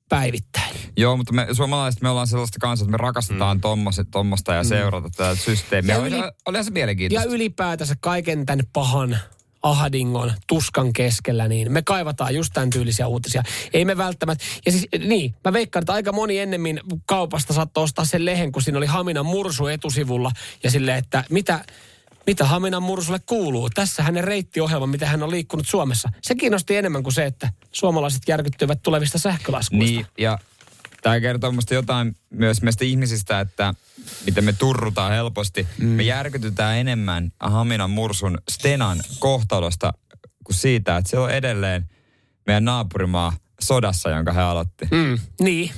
päivittäin. 0.10 0.76
Joo, 0.98 1.18
mutta 1.18 1.34
me 1.34 1.48
suomalaiset 1.54 2.02
me 2.02 2.10
ollaan 2.10 2.28
sellaista 2.28 2.58
kanssa, 2.62 2.84
että 2.84 2.92
me 2.92 2.98
rakastetaan 2.98 3.58
mm. 3.58 3.62
tommoset, 3.62 4.08
tommosta 4.12 4.54
ja 4.54 4.64
seurata 4.64 5.10
tätä 5.10 5.36
systeemiä. 5.36 5.96
Ja 5.96 6.02
Oli, 6.02 6.08
yli- 6.08 6.32
olihan 6.46 6.64
se 6.66 6.70
Ja 6.70 6.74
mielenkiintoista. 6.74 7.30
ylipäätänsä 7.34 7.96
kaiken 8.00 8.46
tämän 8.46 8.66
pahan 8.74 9.18
ahdingon, 9.66 10.34
tuskan 10.48 10.94
keskellä, 10.94 11.48
niin 11.48 11.72
me 11.72 11.82
kaivataan 11.82 12.36
just 12.36 12.54
tämän 12.54 12.70
tyylisiä 12.70 13.08
uutisia. 13.08 13.44
Ei 13.74 13.86
me 13.86 13.98
välttämättä, 13.98 14.46
ja 14.66 14.72
siis 14.72 14.88
niin, 15.00 15.36
mä 15.44 15.54
veikkaan, 15.54 15.82
että 15.84 15.94
aika 15.94 16.12
moni 16.12 16.40
ennemmin 16.40 16.80
kaupasta 17.06 17.54
saattoi 17.54 17.84
ostaa 17.84 18.06
sen 18.06 18.26
lehen, 18.26 18.52
kun 18.52 18.62
siinä 18.62 18.78
oli 18.78 18.86
Haminan 18.86 19.26
mursu 19.26 19.68
etusivulla, 19.68 20.32
ja 20.64 20.72
silleen, 20.72 20.98
että 20.98 21.24
mitä, 21.30 21.66
mitä 22.28 22.46
Haminan 22.46 22.84
mursulle 22.84 23.20
kuuluu. 23.26 23.70
Tässä 23.70 24.04
hänen 24.04 24.24
reittiohjelma, 24.24 24.88
mitä 24.88 25.06
hän 25.06 25.24
on 25.24 25.32
liikkunut 25.32 25.68
Suomessa. 25.68 26.10
Se 26.22 26.36
kiinnosti 26.36 26.76
enemmän 26.76 27.04
kuin 27.04 27.14
se, 27.14 27.26
että 27.26 27.50
suomalaiset 27.72 28.22
järkyttyvät 28.28 28.84
tulevista 28.84 29.18
sähkölaskuista. 29.18 29.96
Niin, 29.96 30.06
ja 30.18 30.40
tämä 31.06 31.20
kertoo 31.20 31.52
musta 31.52 31.74
jotain 31.74 32.16
myös 32.30 32.62
meistä 32.62 32.86
ihmisistä, 32.86 33.40
että 33.40 33.74
miten 34.26 34.44
me 34.44 34.54
turrutaan 34.54 35.12
helposti. 35.12 35.68
Mm. 35.78 35.88
Me 35.88 36.04
järkytytään 36.04 36.78
enemmän 36.78 37.32
Haminan 37.40 37.90
mursun 37.90 38.38
Stenan 38.50 39.02
kohtalosta 39.20 39.94
kuin 40.44 40.56
siitä, 40.56 40.98
että 40.98 41.10
se 41.10 41.18
on 41.20 41.32
edelleen 41.32 41.90
meidän 42.48 42.66
naapurimaa 42.66 43.34
sodassa, 43.62 44.10
jonka 44.10 44.34
he 44.34 44.42
aloitti. 44.42 44.88
Mm, 44.92 45.20
niin. 45.42 45.72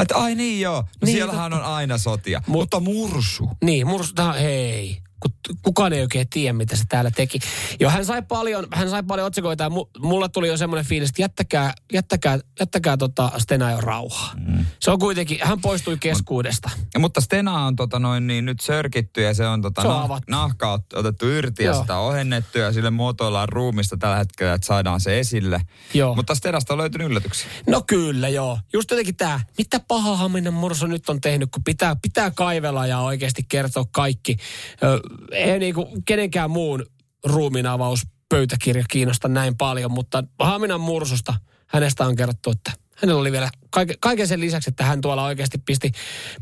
Että 0.00 0.16
ai 0.16 0.34
niin 0.34 0.60
joo, 0.60 0.80
no 0.80 0.88
Niin, 1.04 1.16
siellähän 1.16 1.52
on 1.52 1.62
aina 1.62 1.98
sotia. 1.98 2.42
Mutta 2.46 2.80
mursu. 2.80 3.50
Niin, 3.64 3.86
mursu, 3.86 4.14
hei. 4.40 5.02
Kun 5.20 5.32
kukaan 5.62 5.92
ei 5.92 6.00
oikein 6.00 6.28
tiedä, 6.30 6.52
mitä 6.52 6.76
se 6.76 6.84
täällä 6.88 7.10
teki. 7.10 7.38
Joo, 7.80 7.90
hän 7.90 8.04
sai 8.04 8.22
paljon, 8.22 8.66
hän 8.72 8.90
sai 8.90 9.02
paljon 9.02 9.26
otsikoita 9.26 9.64
ja 9.64 9.70
mu, 9.70 9.86
mulla 9.98 10.28
tuli 10.28 10.48
jo 10.48 10.56
semmoinen 10.56 10.86
fiilis, 10.86 11.08
että 11.08 11.22
jättäkää, 11.22 11.72
jättäkää, 11.92 12.38
jättäkää 12.60 12.96
tota 12.96 13.32
Stena 13.38 13.70
jo 13.70 13.80
rauhaa. 13.80 14.34
Mm. 14.46 14.64
Se 14.80 14.90
on 14.90 14.98
kuitenkin, 14.98 15.38
hän 15.42 15.60
poistui 15.60 15.96
keskuudesta. 16.00 16.70
Ja, 16.94 17.00
mutta 17.00 17.20
Stena 17.20 17.64
on 17.64 17.76
tota 17.76 17.98
noin, 17.98 18.26
niin 18.26 18.44
nyt 18.44 18.60
sörkitty 18.60 19.22
ja 19.22 19.34
se 19.34 19.46
on, 19.46 19.62
tota, 19.62 19.82
Se 19.82 19.88
on 19.88 20.08
nah, 20.08 20.20
nahka 20.28 20.76
ot- 20.76 20.98
otettu 20.98 21.28
irti 21.28 21.64
ja 21.64 21.70
Joo. 21.70 21.80
sitä 21.80 21.96
on 21.96 22.06
ohennettu 22.08 22.58
ja 22.58 22.72
sille 22.72 22.90
muotoillaan 22.90 23.48
ruumista 23.48 23.96
tällä 23.96 24.16
hetkellä, 24.16 24.54
että 24.54 24.66
saadaan 24.66 25.00
se 25.00 25.20
esille. 25.20 25.60
Joo. 25.94 26.14
Mutta 26.14 26.34
Stenasta 26.34 26.74
on 26.74 26.78
löytynyt 26.78 27.06
yllätyksiä. 27.06 27.50
No 27.66 27.82
kyllä, 27.86 28.28
joo. 28.28 28.58
Just 28.72 28.90
jotenkin 28.90 29.16
tämä, 29.16 29.40
mitä 29.58 29.80
paha 29.88 30.16
Haminan 30.16 30.54
Murso 30.54 30.86
nyt 30.86 31.08
on 31.08 31.20
tehnyt, 31.20 31.50
kun 31.50 31.64
pitää, 31.64 31.96
pitää 32.02 32.30
kaivella 32.30 32.86
ja 32.86 32.98
oikeasti 32.98 33.42
kertoa 33.48 33.84
kaikki. 33.90 34.36
Ö, 34.82 35.00
ei 35.40 35.58
niinku 35.58 35.88
kenenkään 36.04 36.50
muun 36.50 36.86
ruumiinavauspöytäkirja 37.24 38.84
kiinnosta 38.90 39.28
näin 39.28 39.56
paljon, 39.56 39.92
mutta 39.92 40.24
Haminan 40.38 40.80
Mursusta 40.80 41.34
hänestä 41.66 42.06
on 42.06 42.16
kerrottu, 42.16 42.50
että 42.50 42.72
hänellä 42.96 43.20
oli 43.20 43.32
vielä 43.32 43.50
kaiken, 43.70 43.96
kaiken 44.00 44.28
sen 44.28 44.40
lisäksi, 44.40 44.70
että 44.70 44.84
hän 44.84 45.00
tuolla 45.00 45.24
oikeasti 45.24 45.58
pisti 45.58 45.92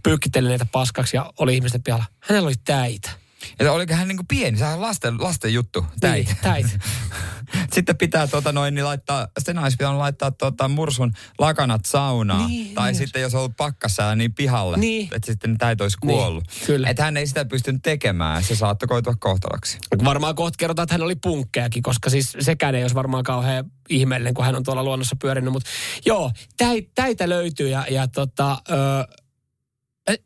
pyykkitelineitä 0.03 0.67
paskaksi 0.73 1.17
ja 1.17 1.33
oli 1.39 1.55
ihmisten 1.55 1.83
pihalla. 1.83 2.05
Hänellä 2.21 2.47
oli 2.47 2.55
täitä. 2.65 3.11
Ja 3.59 3.73
oliko 3.73 3.95
hän 3.95 4.09
niinku 4.09 4.25
pieni, 4.29 4.59
sehän 4.59 4.75
on 4.75 4.81
lasten, 4.81 5.23
lasten 5.23 5.55
juttu. 5.55 5.87
Täitä. 6.01 6.33
Niin, 6.33 6.43
täitä. 6.43 6.69
Sitten 7.75 7.97
pitää 7.97 8.27
tota 8.27 8.53
noin, 8.53 8.75
niin 8.75 8.85
laittaa, 8.85 9.29
Stena 9.41 9.63
olisi 9.63 9.77
pitänyt 9.77 9.99
laittaa 9.99 10.31
tota 10.31 10.69
mursun 10.69 11.13
lakanat 11.39 11.85
saunaan. 11.85 12.51
Niin, 12.51 12.75
tai 12.75 12.93
niin. 12.93 12.99
sitten 12.99 13.23
jos 13.23 13.35
on 13.35 13.41
ollut 13.41 13.57
pakkasäällä, 13.57 14.17
niin 14.17 14.35
pihalle. 14.35 14.77
Niin. 14.77 15.09
Että 15.15 15.27
sitten 15.27 15.59
täitä 15.59 15.85
olisi 15.85 15.99
kuollut. 15.99 16.45
Niin, 16.47 16.67
kyllä. 16.67 16.89
Että 16.89 17.05
hän 17.05 17.17
ei 17.17 17.27
sitä 17.27 17.45
pystynyt 17.45 17.83
tekemään 17.83 18.45
se 18.45 18.57
saattoi 18.57 18.89
koitua 18.89 19.15
kohtalaksi. 19.21 19.79
Varmaan 20.05 20.35
kohta 20.35 20.57
kerrotaan, 20.59 20.85
että 20.85 20.95
hän 20.95 21.03
oli 21.03 21.17
punkkeakin, 21.17 21.83
koska 21.83 22.11
siis 22.11 22.37
sekään 22.41 22.75
ei 22.75 22.83
olisi 22.83 22.95
varmaan 22.95 23.25
kauhean 23.25 23.65
ihmeellinen, 23.89 24.35
kun 24.35 24.45
hän 24.45 24.57
on 24.57 24.65
tuolla 24.65 24.85
luonnossa 24.85 25.17
pyörinyt. 25.17 25.53
Mutta 25.53 25.71
joo, 26.07 26.33
täi, 26.57 26.83
täitä 26.95 27.29
löytyy 27.29 27.69
ja, 27.69 27.87
ja 27.91 28.09
tota, 28.09 28.63
ö, 28.71 30.17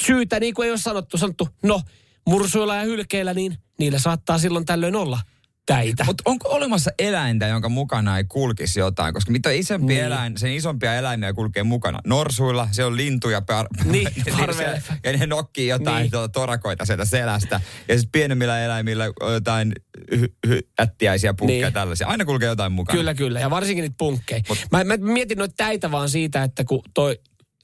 syytä, 0.00 0.40
niin 0.40 0.54
kuin 0.54 0.66
ei 0.66 0.70
ole 0.70 0.78
sanottu, 0.78 1.18
sanottu, 1.18 1.48
no 1.62 1.82
mursuilla 2.28 2.76
ja 2.76 2.82
hylkeillä, 2.82 3.34
niin 3.34 3.54
niillä 3.78 3.98
saattaa 3.98 4.38
silloin 4.38 4.64
tällöin 4.64 4.96
olla 4.96 5.20
täitä. 5.66 6.04
Mutta 6.04 6.22
onko 6.26 6.48
olemassa 6.48 6.90
eläintä, 6.98 7.46
jonka 7.46 7.68
mukana 7.68 8.16
ei 8.18 8.24
kulkisi 8.24 8.80
jotain? 8.80 9.14
Koska 9.14 9.32
mitä 9.32 9.50
isompi 9.50 9.94
Niin. 9.94 10.04
eläin, 10.04 10.38
sen 10.38 10.52
isompia 10.52 10.94
eläimiä 10.94 11.32
kulkee 11.32 11.62
mukana. 11.62 11.98
Norsuilla 12.06 12.68
se 12.72 12.84
on 12.84 12.96
lintuja. 12.96 13.40
Par- 13.40 13.84
Niin, 13.92 14.08
parvelle. 14.38 14.82
ja 15.04 15.12
ne 15.16 15.26
nokkii 15.26 15.68
jotain 15.68 16.02
Niin. 16.02 16.10
tuota 16.10 16.28
torakoita 16.28 16.84
sieltä 16.84 17.04
selästä. 17.04 17.60
Ja 17.88 17.94
sitten 17.94 18.12
pienemmillä 18.12 18.64
eläimillä 18.64 19.04
jotain 19.32 19.72
hy- 20.14 20.32
hy- 20.46 20.62
ättiäisiä 20.80 21.34
punkkeja 21.34 21.66
Niin. 21.66 21.74
tällaisia. 21.74 22.06
Aina 22.06 22.24
kulkee 22.24 22.48
jotain 22.48 22.72
mukana. 22.72 22.96
Kyllä, 22.98 23.14
kyllä. 23.14 23.40
Ja 23.40 23.50
varsinkin 23.50 23.82
niitä 23.82 23.96
punkkeja. 23.98 24.42
Mä, 24.72 24.84
mä 24.84 24.96
mietin 24.96 25.38
noita 25.38 25.54
täitä 25.56 25.90
vaan 25.90 26.08
siitä, 26.08 26.42
että 26.42 26.64
kun 26.64 26.82
toi, 26.94 27.18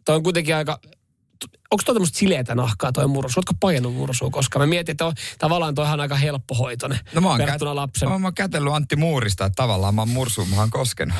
toi 0.04 0.16
on 0.16 0.22
kuitenkin 0.22 0.56
aika... 0.56 0.80
Onko 1.74 1.82
toi 1.86 1.94
tämmöistä 1.94 2.18
sileätä 2.18 2.54
nahkaa 2.54 2.92
toi 2.92 3.08
mursu? 3.08 3.40
Ootko 3.40 3.52
painanut 3.60 3.94
mursua 3.94 4.30
koska 4.30 4.58
Mä 4.58 4.66
mietin, 4.66 4.92
että 4.92 5.06
on, 5.06 5.12
tavallaan 5.38 5.74
toihan 5.74 6.00
aika 6.00 6.16
helppohoitoinen 6.16 6.98
No 7.14 7.20
mä 7.20 7.28
oon, 7.28 7.38
verrattuna 7.38 7.70
kät- 7.72 7.74
lapsen. 7.74 8.08
mä 8.08 8.14
oon 8.14 8.34
kätellyt 8.34 8.72
Antti 8.72 8.96
Muurista, 8.96 9.44
että 9.44 9.56
tavallaan 9.56 9.94
mä 9.94 10.00
oon 10.00 10.08
mursuun, 10.08 10.48
mä 10.48 10.56
oon 10.56 10.70
koskenut. 10.70 11.16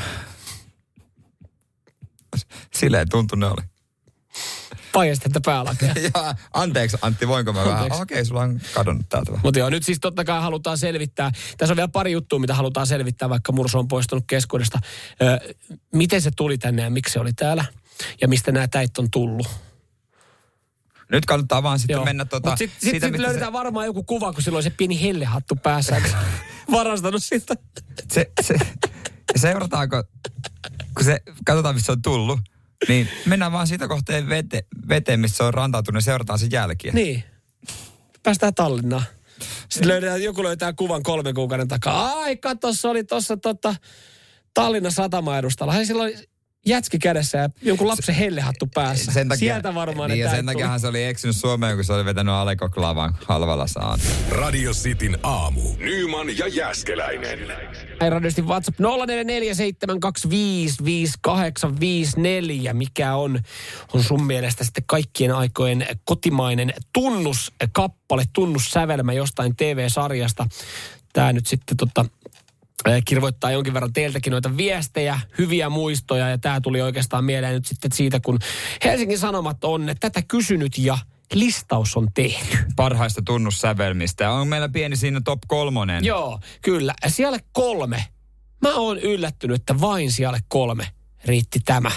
Silleen 2.75 3.08
tuntunut 3.08 3.52
oli. 3.52 3.62
Paijasti, 4.92 5.25
että 5.28 5.40
päälakea. 5.44 5.94
ja 6.14 6.34
anteeksi 6.52 6.96
Antti, 7.02 7.28
voinko 7.28 7.52
mä 7.52 7.61
vähän? 7.64 7.73
Anteeksi. 7.75 8.02
Okei, 8.02 8.25
sulla 8.25 8.40
on 8.40 8.61
kadonnut 8.75 9.08
täältä 9.08 9.32
vähän. 9.32 9.42
Mutta 9.44 9.58
joo, 9.58 9.70
nyt 9.70 9.84
siis 9.84 9.99
totta 10.00 10.25
kai 10.25 10.40
halutaan 10.40 10.78
selvittää. 10.78 11.30
Tässä 11.58 11.73
on 11.73 11.76
vielä 11.76 11.88
pari 11.88 12.12
juttua, 12.12 12.38
mitä 12.38 12.54
halutaan 12.54 12.87
selvittää, 12.87 13.28
vaikka 13.28 13.52
Mursu 13.52 13.78
on 13.78 13.88
poistunut 13.88 14.25
keskuudesta. 14.26 14.78
Ö, 15.23 15.54
miten 15.92 16.23
se 16.23 16.30
tuli 16.37 16.58
tänne 16.58 16.82
ja 16.82 16.90
miksi 16.90 17.12
se 17.12 17.20
oli 17.20 17.32
täällä? 17.32 17.64
Ja 18.20 18.28
mistä 18.28 18.52
nämä 18.52 18.68
täit 18.68 18.99
on 18.99 19.11
tullut? 19.11 19.49
Nyt 21.14 21.26
kannattaa 21.26 21.62
vaan 21.62 21.78
sitten 21.78 21.94
Joo. 21.94 22.04
mennä 22.04 22.25
tota, 22.25 22.50
Mut 22.50 22.59
sit, 22.59 22.71
sit, 22.78 23.02
löydetään 23.18 23.52
varmaan 23.52 23.87
joku 23.87 24.04
kuva, 24.04 24.33
kun 24.33 24.42
silloin 24.42 24.62
se 24.62 24.71
pieni 24.71 25.02
hellehattu 25.02 25.56
päässä. 25.56 26.02
Varastanut 26.73 27.25
siltä. 27.25 27.54
se, 28.12 28.30
se, 28.42 28.54
se, 28.59 29.38
seurataanko, 29.38 30.04
kun 30.97 31.04
se, 31.04 31.18
katsotaan 31.47 31.75
missä 31.75 31.87
se 31.87 31.92
on 31.92 32.02
tullut, 32.02 32.40
niin 32.88 33.09
mennään 33.26 33.52
vaan 33.52 33.66
siitä 33.66 33.88
kohteen 33.88 34.28
vete, 34.28 34.64
veteen, 34.88 35.21
missä 35.21 35.37
se 35.37 35.42
on 35.42 35.54
rantautunut 35.54 36.02
ja 36.02 36.04
seurataan 36.04 36.38
sen 36.38 36.50
jälkiä. 36.52 36.92
Niin. 36.92 37.25
Päästään 38.23 38.54
Tallinnaan. 38.54 39.04
Sitten 39.68 39.88
löydetään, 39.88 40.23
joku 40.23 40.42
löytää 40.42 40.73
kuvan 40.73 41.02
kolme 41.02 41.33
kuukauden 41.33 41.68
takaa. 41.68 42.12
Ai, 42.12 42.37
kato, 42.37 42.73
se 42.73 42.88
oli 42.88 43.04
tuossa 43.04 43.37
tota, 43.37 43.75
Tallinnan 44.54 44.92
satama 44.92 45.38
edustalla. 45.38 45.73
Hän 45.73 45.87
silloin 45.87 46.14
jätski 46.66 46.99
kädessä 46.99 47.38
ja 47.38 47.49
jonkun 47.62 47.88
lapsen 47.88 48.14
hellehattu 48.14 48.68
päässä. 48.75 49.12
Sieltä 49.37 49.75
varmaan 49.75 50.11
niin, 50.11 50.18
ne 50.18 50.25
ja 50.25 50.30
sen 50.30 50.47
täit 50.47 50.56
tuli. 50.56 50.62
takia 50.64 50.78
se 50.78 50.87
oli 50.87 51.04
eksynyt 51.04 51.37
Suomeen, 51.37 51.76
kun 51.76 51.85
se 51.85 51.92
oli 51.92 52.04
vetänyt 52.04 52.35
Alekoklavan 52.35 53.16
halvalla 53.25 53.66
saan. 53.66 54.00
Radio 54.30 54.73
Cityn 54.73 55.18
aamu. 55.23 55.61
Nyman 55.78 56.38
ja 56.38 56.49
Jäskeläinen. 56.49 57.38
Ei 58.00 58.11
radiosti 58.11 58.42
WhatsApp 58.42 58.80
0447255854. 58.80 58.85
Mikä 62.73 63.14
on, 63.14 63.40
on 63.94 64.02
sun 64.02 64.25
mielestä 64.26 64.64
sitten 64.64 64.85
kaikkien 64.87 65.35
aikojen 65.35 65.87
kotimainen 66.04 66.75
tunnuskappale, 66.92 68.25
tunnussävelmä 68.33 69.12
jostain 69.12 69.56
TV-sarjasta? 69.56 70.47
Tämä 71.12 71.33
nyt 71.33 71.47
sitten 71.47 71.76
tota, 71.76 72.04
kirvoittaa 73.04 73.50
jonkin 73.50 73.75
verran 73.75 73.93
teiltäkin 73.93 74.31
noita 74.31 74.57
viestejä, 74.57 75.21
hyviä 75.38 75.69
muistoja 75.69 76.28
ja 76.28 76.38
tämä 76.38 76.61
tuli 76.61 76.83
oikeastaan 76.83 77.25
mieleen 77.25 77.54
nyt 77.54 77.66
sitten 77.66 77.93
siitä, 77.93 78.21
kun 78.21 78.38
Helsingin 78.85 79.19
Sanomat 79.19 79.64
on 79.64 79.95
tätä 80.00 80.23
kysynyt 80.23 80.78
ja 80.78 80.99
listaus 81.35 81.97
on 81.97 82.09
tehty. 82.14 82.59
Parhaista 82.76 83.23
tunnussävelmistä. 83.26 84.31
On 84.31 84.49
meillä 84.49 84.69
pieni 84.69 84.97
siinä 84.97 85.21
top 85.25 85.38
kolmonen. 85.47 86.04
Joo, 86.04 86.40
kyllä. 86.62 86.95
Siellä 87.09 87.38
kolme. 87.52 88.04
Mä 88.62 88.75
oon 88.75 88.99
yllättynyt, 88.99 89.61
että 89.61 89.81
vain 89.81 90.12
siellä 90.12 90.38
kolme 90.49 90.87
riitti 91.25 91.61
tämä. 91.64 91.90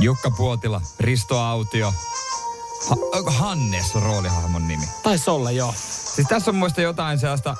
Jukka 0.00 0.30
Puotila, 0.30 0.80
Risto 1.00 1.38
Autio. 1.38 1.92
Ha, 2.88 2.96
Hannes 3.30 3.94
roolihahmon 3.94 4.68
nimi? 4.68 4.84
Taisi 5.02 5.30
olla, 5.30 5.50
joo. 5.50 5.74
Siis 6.14 6.26
tässä 6.28 6.50
on 6.50 6.54
muista 6.54 6.80
jotain 6.80 7.18
sellaista 7.18 7.56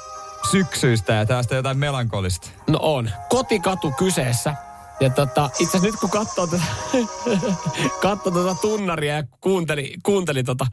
syksyistä 0.50 1.12
ja 1.12 1.26
tästä 1.26 1.55
jotain 1.55 1.79
melankolista. 1.79 2.49
No 2.69 2.79
on. 2.83 3.11
Kotikatu 3.29 3.93
kyseessä. 3.99 4.55
Ja 5.00 5.11
tota, 5.11 5.50
itse 5.59 5.79
nyt 5.79 5.97
kun 5.97 6.11
katsoo 6.11 6.47
tätä, 6.47 6.62
katsoo 8.02 8.33
tätä 8.33 8.55
tunnaria 8.61 9.14
ja 9.17 9.23
kuunteli, 9.41 9.95
kuunteli 10.02 10.45
tota, 10.45 10.67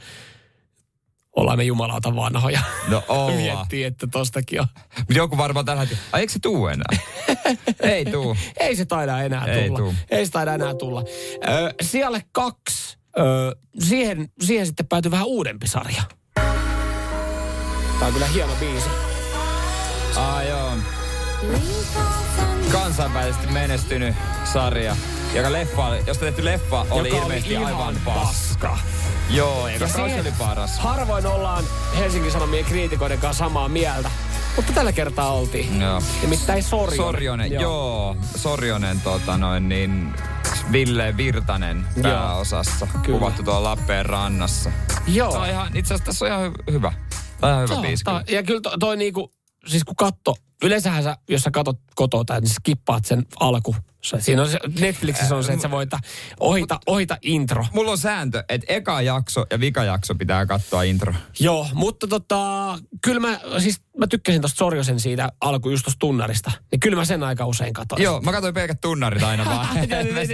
ollaan 1.36 1.58
me 1.58 1.64
jumalauta 1.64 2.16
vanhoja. 2.16 2.62
No 2.88 3.04
ollaan. 3.08 3.34
Miettii, 3.34 3.84
että 3.84 4.08
tostakin 4.12 4.62
on. 4.62 4.68
Joku 5.10 5.38
varmaan 5.38 5.66
tällä 5.66 5.80
hetkellä, 5.80 6.04
ai 6.12 6.22
eikö 6.22 6.34
se 6.34 6.40
tuu 6.40 6.68
enää? 6.68 6.98
Ei 7.80 8.06
tuu. 8.06 8.38
Ei 8.60 8.76
se 8.76 8.86
taida 8.86 9.20
enää 9.22 9.46
Ei 9.46 9.68
tulla. 9.68 9.80
tuu. 9.80 9.94
Ei 10.10 10.26
se 10.26 10.32
taida 10.32 10.54
enää 10.54 10.74
tulla. 10.74 11.04
Ö, 11.48 11.74
siellä 11.82 12.22
kaksi. 12.32 12.99
Ö, 13.18 13.56
siihen, 13.80 14.30
siihen 14.42 14.66
sitten 14.66 14.88
päätyi 14.88 15.12
vähän 15.12 15.26
uudempi 15.28 15.68
sarja. 15.68 16.04
Tämä 16.36 18.08
on 18.08 18.14
kyllä 18.14 18.26
hieno 18.28 18.54
biisi. 18.60 18.90
kansainvälisesti 22.72 23.48
menestynyt 23.48 24.16
sarja, 24.54 24.96
joka 25.36 25.52
leffa, 25.52 25.86
oli- 25.88 26.04
josta 26.08 26.26
tehty 26.26 26.46
leffa 26.46 26.86
oli 26.90 27.10
Joka 27.10 27.22
ilmeisesti 27.24 27.54
ihan 27.54 27.66
aivan 27.66 27.96
paska. 28.06 28.78
Joo, 29.30 29.68
eikä 29.68 29.80
kausi 29.80 29.94
siihen 29.94 30.22
oli 30.22 30.34
paras. 30.40 30.80
Harvoin 30.80 31.26
ollaan 31.26 31.64
Helsingin 31.98 32.32
Sanomien 32.32 32.66
kriitikoiden 32.66 33.20
kanssa 33.20 33.46
samaa 33.46 33.70
mieltä. 33.70 34.12
Mutta 34.60 34.74
tällä 34.74 34.92
kertaa 34.92 35.34
oltiin. 35.34 35.82
Joo. 35.82 36.02
Nimittäin 36.22 36.64
Sorjonen. 36.64 36.98
Sorjonen, 36.98 37.52
joo. 37.52 37.62
joo. 37.62 38.18
Sorjonen, 38.36 39.02
tota 39.02 39.38
noin, 39.38 39.70
niin 39.70 40.14
Ville 40.72 41.18
Virtanen 41.18 41.86
pääosassa. 42.02 42.88
Kyllä. 43.04 43.20
Kuvattu 43.20 43.44
tuolla 43.44 43.70
Lappeen 43.70 44.06
rannassa. 44.06 44.72
Joo. 45.08 45.32
Tää 45.32 45.42
on 45.42 45.50
ihan, 45.50 45.68
itse 45.78 45.94
asiassa 45.94 46.06
tässä 46.06 46.26
on 46.26 46.32
ihan 46.32 46.52
hy- 46.52 46.72
hyvä. 46.74 46.94
Tämä 47.40 47.54
on 47.54 47.58
ihan 47.58 47.64
hyvä 47.64 47.74
Joo, 47.74 47.82
biisi. 47.82 48.04
tää- 48.04 48.24
ja 48.30 48.44
kyllä 48.44 48.62
to, 48.62 48.78
toi 48.80 48.98
niinku, 48.98 49.32
siis 49.68 49.84
kun 49.84 49.96
katto, 49.96 50.36
yleensähän 50.64 51.04
sä, 51.04 51.18
jos 51.30 51.42
sä 51.42 51.52
katot 51.52 51.78
kotota, 51.96 52.40
niin 52.40 52.50
skippaat 52.50 53.06
sen 53.06 53.26
alku. 53.40 53.76
Siinä 54.02 54.42
on 54.42 54.50
se, 54.50 54.60
Netflixissä 54.80 55.36
on 55.36 55.44
se, 55.44 55.54
että 55.54 55.62
sä 55.62 55.72
voit 55.72 55.90
ohita, 56.40 56.80
ohita 56.86 57.18
intro. 57.22 57.66
Mulla 57.74 57.92
on 57.92 57.98
sääntö, 57.98 58.44
että 58.50 58.74
eka 58.74 59.02
jakso 59.02 59.46
ja 59.52 59.60
vika 59.60 59.84
jakso 59.84 60.16
pitää 60.16 60.46
katsoa 60.46 60.84
intro. 60.84 61.14
Joo, 61.40 61.68
mutta 61.74 62.08
tota, 62.08 62.80
kyllä 63.02 63.20
mä, 63.20 63.40
siis 63.60 63.82
mä 63.98 64.08
tykkäsin 64.08 64.42
tosta 64.42 64.58
Sorjosen 64.58 65.00
siitä 65.00 65.30
alku 65.42 65.70
just 65.70 65.86
tosta 65.86 66.00
tunnarista. 66.00 66.52
Niin 66.72 66.80
kyllä 66.80 66.98
mä 66.98 67.06
sen 67.06 67.24
aika 67.24 67.46
usein 67.46 67.74
katsoin. 67.74 68.02
Joo, 68.02 68.22
mä 68.22 68.32
katsoin 68.32 68.54
pelkät 68.54 68.82
tunnarit 68.82 69.24
aina 69.24 69.46
vaan. 69.46 69.68
Miten 69.80 70.28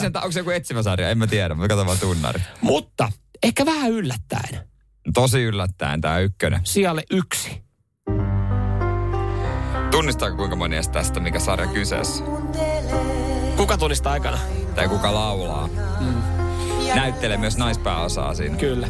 sen, 0.00 0.16
onko 0.16 0.32
se 0.32 0.40
joku 0.40 0.50
etsivä 0.50 0.82
sarja? 0.82 1.10
En 1.10 1.18
mä 1.18 1.26
tiedä, 1.26 1.54
mä 1.54 1.68
katson 1.68 1.86
vaan 1.86 1.98
tunnarit. 1.98 2.42
Mutta 2.60 3.12
ehkä 3.42 3.66
vähän 3.66 3.90
yllättäen. 3.90 4.68
Tosi 5.14 5.42
yllättäen 5.42 6.00
tää 6.00 6.18
ykkönen. 6.18 6.60
Sijalle 6.64 7.02
yksi. 7.10 7.63
Tunnistaako 9.94 10.36
kuinka 10.36 10.56
moni 10.56 10.76
edes 10.76 10.88
tästä, 10.88 11.20
mikä 11.20 11.40
sarja 11.40 11.66
kyseessä? 11.66 12.24
Kuka 13.56 13.78
tunnistaa 13.78 14.12
aikana? 14.12 14.38
Tai 14.74 14.88
kuka 14.88 15.14
laulaa? 15.14 15.68
Näyttelee 16.94 17.36
myös 17.36 17.56
naispääosaa 17.56 18.34
siinä. 18.34 18.56
Kyllä. 18.56 18.88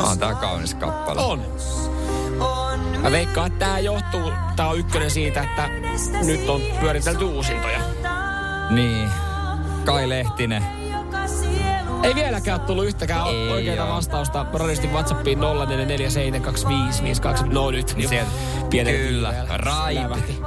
On 0.00 0.18
tää 0.18 0.34
kaunis 0.34 0.74
kappale. 0.74 1.20
On. 1.20 1.42
Mä 3.02 3.12
veikkaan, 3.12 3.46
että 3.46 3.66
tää 3.66 3.78
johtuu, 3.78 4.32
tää 4.56 4.68
on 4.68 4.78
ykkönen 4.78 5.10
siitä, 5.10 5.42
että 5.42 5.68
nyt 6.26 6.48
on 6.48 6.60
pyöritelty 6.80 7.24
uusintoja. 7.24 7.80
Niin. 8.70 9.08
Kai 9.84 10.08
Lehtinen. 10.08 10.64
Ei 12.02 12.14
vieläkään 12.14 12.60
ole 12.60 12.66
tullut 12.66 12.84
yhtäkään 12.84 13.26
Ei 13.26 13.50
oikeaa 13.50 13.86
oo. 13.88 13.94
vastausta 13.94 14.46
radistin 14.52 14.92
WhatsAppiin 14.92 15.38
0447255854. 15.38 15.42
No 17.52 17.70
nyt 17.70 17.94
jo 17.96 18.08
Sieltä. 18.08 18.30
Kyllä. 18.70 19.34
Lävähti. 19.94 20.38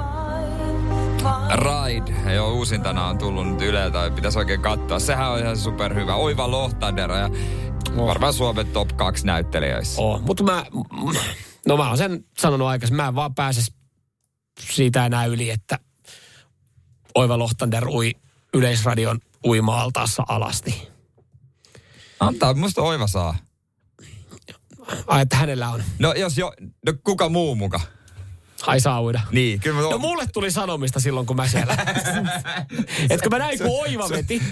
Ride. 1.54 2.32
Joo, 2.34 2.52
uusintana 2.52 3.06
on 3.06 3.18
tullut 3.18 3.48
nyt 3.48 3.62
Yleltä. 3.62 4.10
Pitäisi 4.14 4.38
oikein 4.38 4.60
katsoa. 4.60 4.98
Sehän 4.98 5.30
on 5.30 5.38
ihan 5.38 5.56
superhyvä. 5.56 6.14
Oiva 6.14 6.50
Lohtandero 6.50 7.16
ja 7.16 7.30
varmaan 7.96 8.32
Suomen 8.34 8.66
top 8.66 8.88
2 8.96 9.26
näyttelijöissä. 9.26 10.02
Oo, 10.02 10.18
mutta 10.18 10.44
mä, 10.44 10.64
no 11.66 11.76
mä 11.76 11.88
oon 11.88 11.98
sen 11.98 12.24
sanonut 12.38 12.68
aikaisemmin, 12.68 13.02
mä 13.02 13.08
en 13.08 13.14
vaan 13.14 13.34
pääse 13.34 13.72
siitä 14.60 15.06
enää 15.06 15.24
yli, 15.26 15.50
että 15.50 15.78
Oiva 17.14 17.38
Lohtander 17.38 17.88
ui 17.88 18.12
Yleisradion 18.54 19.18
uima-altaassa 19.44 20.22
alasti. 20.28 20.91
Antaa, 22.26 22.54
musta 22.54 22.82
Oiva 22.82 23.06
saa. 23.06 23.36
Ai, 25.06 25.22
että 25.22 25.36
hänellä 25.36 25.70
on. 25.70 25.82
No 25.98 26.12
jos 26.12 26.38
jo, 26.38 26.52
no 26.86 26.92
kuka 27.04 27.28
muu 27.28 27.54
muka? 27.54 27.80
Ai 28.66 28.80
saa 28.80 29.02
uida. 29.02 29.20
Niin, 29.32 29.60
kyllä 29.60 29.76
mä 29.76 29.82
No 29.82 29.98
mulle 29.98 30.26
tuli 30.32 30.50
sanomista 30.50 31.00
silloin, 31.00 31.26
kun 31.26 31.36
mä 31.36 31.48
siellä. 31.48 31.76
Et 33.10 33.22
kun 33.22 33.30
mä 33.30 33.38
näin, 33.38 33.58
kun 33.58 33.66
Oiva 33.70 34.08
veti, 34.08 34.42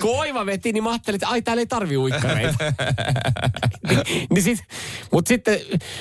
kun 0.00 0.18
Oiva 0.18 0.46
veti, 0.46 0.72
niin 0.72 0.82
mä 0.82 0.90
ajattelin, 0.90 1.16
että 1.16 1.28
ai 1.28 1.42
täällä 1.42 1.60
ei 1.60 1.66
tarvi 1.66 1.96
uikkareita. 1.96 2.64
niin, 3.88 4.26
niin 4.30 4.42
sit, 4.42 4.58
mut 5.12 5.26
sitten 5.26 5.60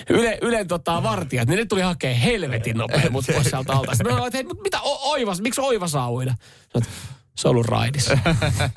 Yle, 0.10 0.38
Ylen 0.42 0.68
tota, 0.68 1.04
vartijat, 1.04 1.48
niin 1.48 1.58
ne 1.58 1.66
tuli 1.66 1.82
hakee 1.82 2.22
helvetin 2.24 2.78
nopein 2.78 3.12
mut 3.12 3.26
pois 3.34 3.50
sieltä 3.50 3.74
alta. 3.74 3.92
Sitten 3.92 4.08
mä 4.08 4.12
sanoin, 4.12 4.28
että 4.28 4.38
hei, 4.38 4.44
mut 4.44 4.64
mitä 4.64 4.82
o, 4.82 5.12
Oiva, 5.12 5.36
miksi 5.42 5.62
Oiva 5.62 5.88
saa 5.88 6.12
uida? 6.12 6.36
Että 6.76 6.90
se 7.40 7.48
on 7.48 7.52
ollut 7.52 7.66
raidissa. 7.66 8.18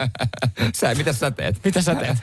Sä, 0.74 0.94
mitä 0.94 1.12
sä 1.12 1.30
teet? 1.30 1.64
Mitä 1.64 1.82
sä 1.82 1.94
teet? 1.94 2.18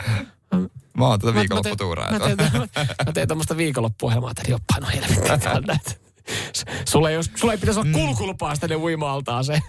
Mä 0.98 1.08
oon 1.08 1.20
tätä 1.20 1.34
viikonlopputuuraa. 1.34 2.12
Mä 2.12 2.20
mä 2.20 2.68
mä 3.06 3.26
tämmöistä 3.28 3.58
viikonloppuohjelmaa, 3.58 4.32
että 4.32 4.52
joppa, 4.52 4.76
no 4.82 4.88
helvetti. 4.88 6.00
Sulla 6.86 7.10
ei, 7.10 7.16
jos, 7.16 7.32
sulla 7.36 7.54
ei 7.54 7.60
pitäisi 7.60 7.80
olla 7.80 7.92
kulkulupaa 7.94 8.58
tänne 8.58 8.76
uima-altaaseen. 8.76 9.62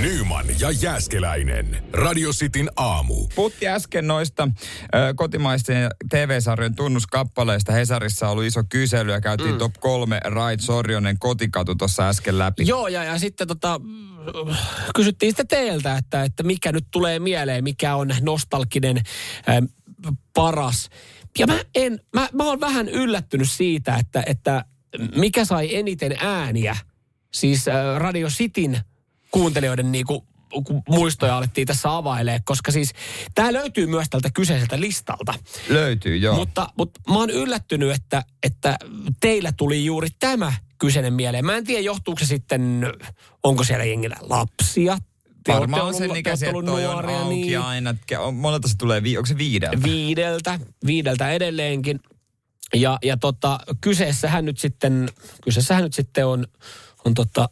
Nyman 0.00 0.46
ja 0.60 0.70
Jääskeläinen. 0.70 1.84
Radio 1.92 2.30
Cityn 2.30 2.70
aamu. 2.76 3.26
Puhuttiin 3.34 3.70
äsken 3.70 4.06
noista 4.06 4.48
ö, 4.94 5.14
kotimaisten 5.16 5.90
TV-sarjojen 6.10 6.74
tunnuskappaleista. 6.74 7.72
Hesarissa 7.72 8.26
on 8.26 8.32
ollut 8.32 8.44
iso 8.44 8.62
kysely 8.68 9.12
ja 9.12 9.20
käytiin 9.20 9.52
mm. 9.52 9.58
top 9.58 9.74
kolme 9.80 10.20
Rait 10.24 10.60
Sorjonen 10.60 11.18
kotikatu 11.18 11.74
tuossa 11.74 12.08
äsken 12.08 12.38
läpi. 12.38 12.66
Joo, 12.66 12.88
ja, 12.88 13.04
ja 13.04 13.18
sitten 13.18 13.48
tota, 13.48 13.80
mm, 13.82 14.54
kysyttiin 14.94 15.30
sitten 15.30 15.48
teiltä, 15.48 15.96
että, 15.96 16.24
että 16.24 16.42
mikä 16.42 16.72
nyt 16.72 16.86
tulee 16.90 17.18
mieleen, 17.18 17.64
mikä 17.64 17.96
on 17.96 18.14
nostalginen 18.20 19.00
ähm, 19.48 19.64
paras. 20.34 20.88
Ja 21.38 21.46
mä, 21.46 21.58
en, 21.74 22.00
mä, 22.12 22.28
mä 22.32 22.44
oon 22.44 22.60
vähän 22.60 22.88
yllättynyt 22.88 23.50
siitä, 23.50 23.96
että, 23.96 24.22
että 24.26 24.64
mikä 25.16 25.44
sai 25.44 25.74
eniten 25.76 26.16
ääniä, 26.20 26.76
siis 27.34 27.68
äh, 27.68 27.74
Radio 27.96 28.28
Cityn 28.28 28.78
kuuntelijoiden 29.30 29.92
niinku, 29.92 30.26
kun 30.64 30.82
muistoja 30.88 31.36
alettiin 31.36 31.66
tässä 31.66 31.96
availee, 31.96 32.40
koska 32.44 32.72
siis 32.72 32.90
tämä 33.34 33.52
löytyy 33.52 33.86
myös 33.86 34.06
tältä 34.10 34.30
kyseiseltä 34.34 34.80
listalta. 34.80 35.34
Löytyy, 35.68 36.16
joo. 36.16 36.34
Mutta, 36.36 36.68
mutta 36.78 37.00
mä 37.08 37.14
oon 37.18 37.30
yllättynyt, 37.30 37.90
että, 37.90 38.22
että 38.42 38.76
teillä 39.20 39.52
tuli 39.56 39.84
juuri 39.84 40.08
tämä 40.18 40.52
kyseinen 40.78 41.12
mieleen. 41.12 41.44
Mä 41.44 41.56
en 41.56 41.64
tiedä, 41.64 41.80
johtuuko 41.80 42.18
se 42.20 42.26
sitten, 42.26 42.86
onko 43.42 43.64
siellä 43.64 43.84
jengillä 43.84 44.16
lapsia. 44.20 44.98
Varmaan 45.48 45.82
ollut- 45.82 45.96
sen 45.96 46.16
ikäisiä, 46.16 46.48
että 46.50 46.62
toi 46.66 46.86
on 46.86 47.08
auki 47.08 47.34
niin 47.34 47.60
aina. 47.60 47.94
on- 48.18 48.34
Monelta 48.34 48.68
se 48.68 48.76
tulee, 48.76 49.02
onko 49.18 49.26
se 49.26 49.38
viideltä? 49.38 49.82
viideltä, 49.82 50.60
viideltä 50.86 51.30
edelleenkin. 51.30 52.00
Ja, 52.74 52.98
ja 53.02 53.16
tota, 53.16 53.60
kyseessähän 53.80 54.44
nyt 54.44 54.58
sitten, 54.58 55.08
kyseessähän 55.44 55.84
nyt 55.84 55.94
sitten 55.94 56.26
on, 56.26 56.46
on 57.04 57.14
tota, 57.14 57.48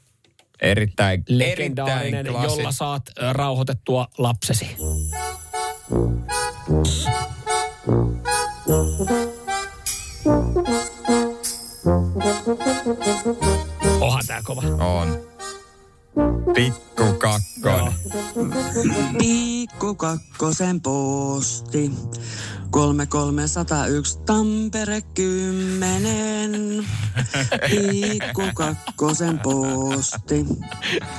Erittäin, 0.61 1.25
legendaarinen, 1.29 2.15
erittäin 2.15 2.37
klassi. 2.45 2.59
jolla 2.59 2.73
saat 2.73 3.03
rauhoitettua 3.33 4.09
lapsesi. 4.19 4.77
Onhan 14.01 14.27
tää 14.27 14.43
kova. 14.45 14.63
On. 14.85 15.33
Pikku 16.55 17.05
kakkonen. 17.19 17.93
Pikku 19.19 19.95
kakkosen 19.95 20.81
posti. 20.81 21.91
3301 22.71 24.19
Tampere 24.27 25.01
10. 25.15 26.87
Pikku 27.71 28.43
kakkosen 28.55 29.39
posti. 29.39 30.47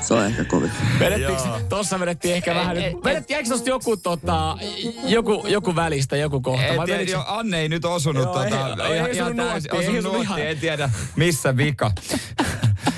Se 0.02 0.14
on 0.14 0.26
ehkä 0.26 0.44
kovin. 0.44 0.72
Vedettiinkö, 1.00 1.44
tossa 1.70 2.00
vedettiin 2.00 2.36
ehkä 2.36 2.56
vähän 2.56 2.76
nyt, 2.76 3.04
vedettiin, 3.04 3.38
eikö 3.38 3.50
tosta 3.50 3.70
joku, 3.70 3.98
tota, 3.98 4.58
joku, 5.06 5.44
joku 5.48 5.76
välistä, 5.76 6.18
joku 6.18 6.42
kohta? 6.42 6.78
Vai 6.78 6.86
tiedä, 6.86 7.04
jo, 7.04 7.24
Anne 7.28 7.60
ei 7.60 7.70
nyt 7.70 7.86
osunut 7.86 8.24
Joo, 8.24 8.34
tota, 8.34 8.46
ei- 8.86 8.92
ei 8.92 8.98
ihan, 8.98 9.10
osunut 9.12 9.16
ihan 9.16 9.36
täysin, 9.36 9.36
nuottiin, 9.36 9.74
ei 9.74 9.80
osunut 9.80 9.98
osunut 10.00 10.14
nuottiin, 10.14 10.24
ihan. 10.24 10.42
en 10.42 10.58
tiedä 10.60 10.90
missä 11.16 11.58
vika. 11.58 11.92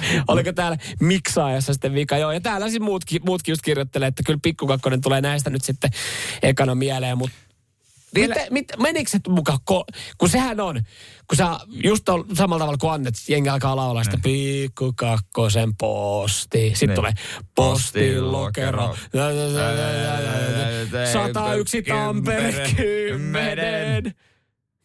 Oliko 0.28 0.54
täällä 0.54 0.78
miksaajassa 1.00 1.74
sitten 1.74 1.94
vika? 1.94 2.18
Joo, 2.18 2.32
ja 2.32 2.42
täällä 2.42 2.70
siis 2.70 2.82
muutkin, 2.82 3.22
muutkin 3.26 3.52
just 3.52 3.62
kirjoittelee, 3.62 4.08
että 4.08 4.24
kyllä 4.26 4.40
pikkukakkonen 4.44 5.02
tulee 5.02 5.22
näistä 5.22 5.50
nyt 5.50 5.64
sitten 5.64 5.90
ekana 6.44 6.76
mieleen, 6.76 7.18
mutta 7.18 7.36
Vielä- 8.16 8.36
Mit, 8.36 8.52
mit, 8.52 8.66
menikö 8.80 9.10
se 9.10 9.20
mukaan, 9.28 9.60
ko- 9.72 9.98
kun 10.18 10.30
sehän 10.30 10.60
on, 10.60 10.82
kun 11.28 11.38
sä 11.38 11.60
just 11.70 12.10
on 12.10 12.26
samalla 12.34 12.60
tavalla 12.60 12.78
kuin 12.78 12.92
Annet, 12.94 13.14
jengi 13.28 13.50
alkaa 13.50 13.76
laulaa 13.76 14.04
sitä 14.04 14.18
pikku 14.24 14.94
kakkosen 14.96 15.76
posti. 15.78 16.70
Sitten 16.70 16.90
Niin. 16.90 16.96
tulee 16.96 17.14
postilokero. 17.56 18.88
Postilokero. 18.88 19.26
101 21.14 21.82
Tampere 21.84 22.70
Kymmenen. 22.76 24.04
10. 24.04 24.14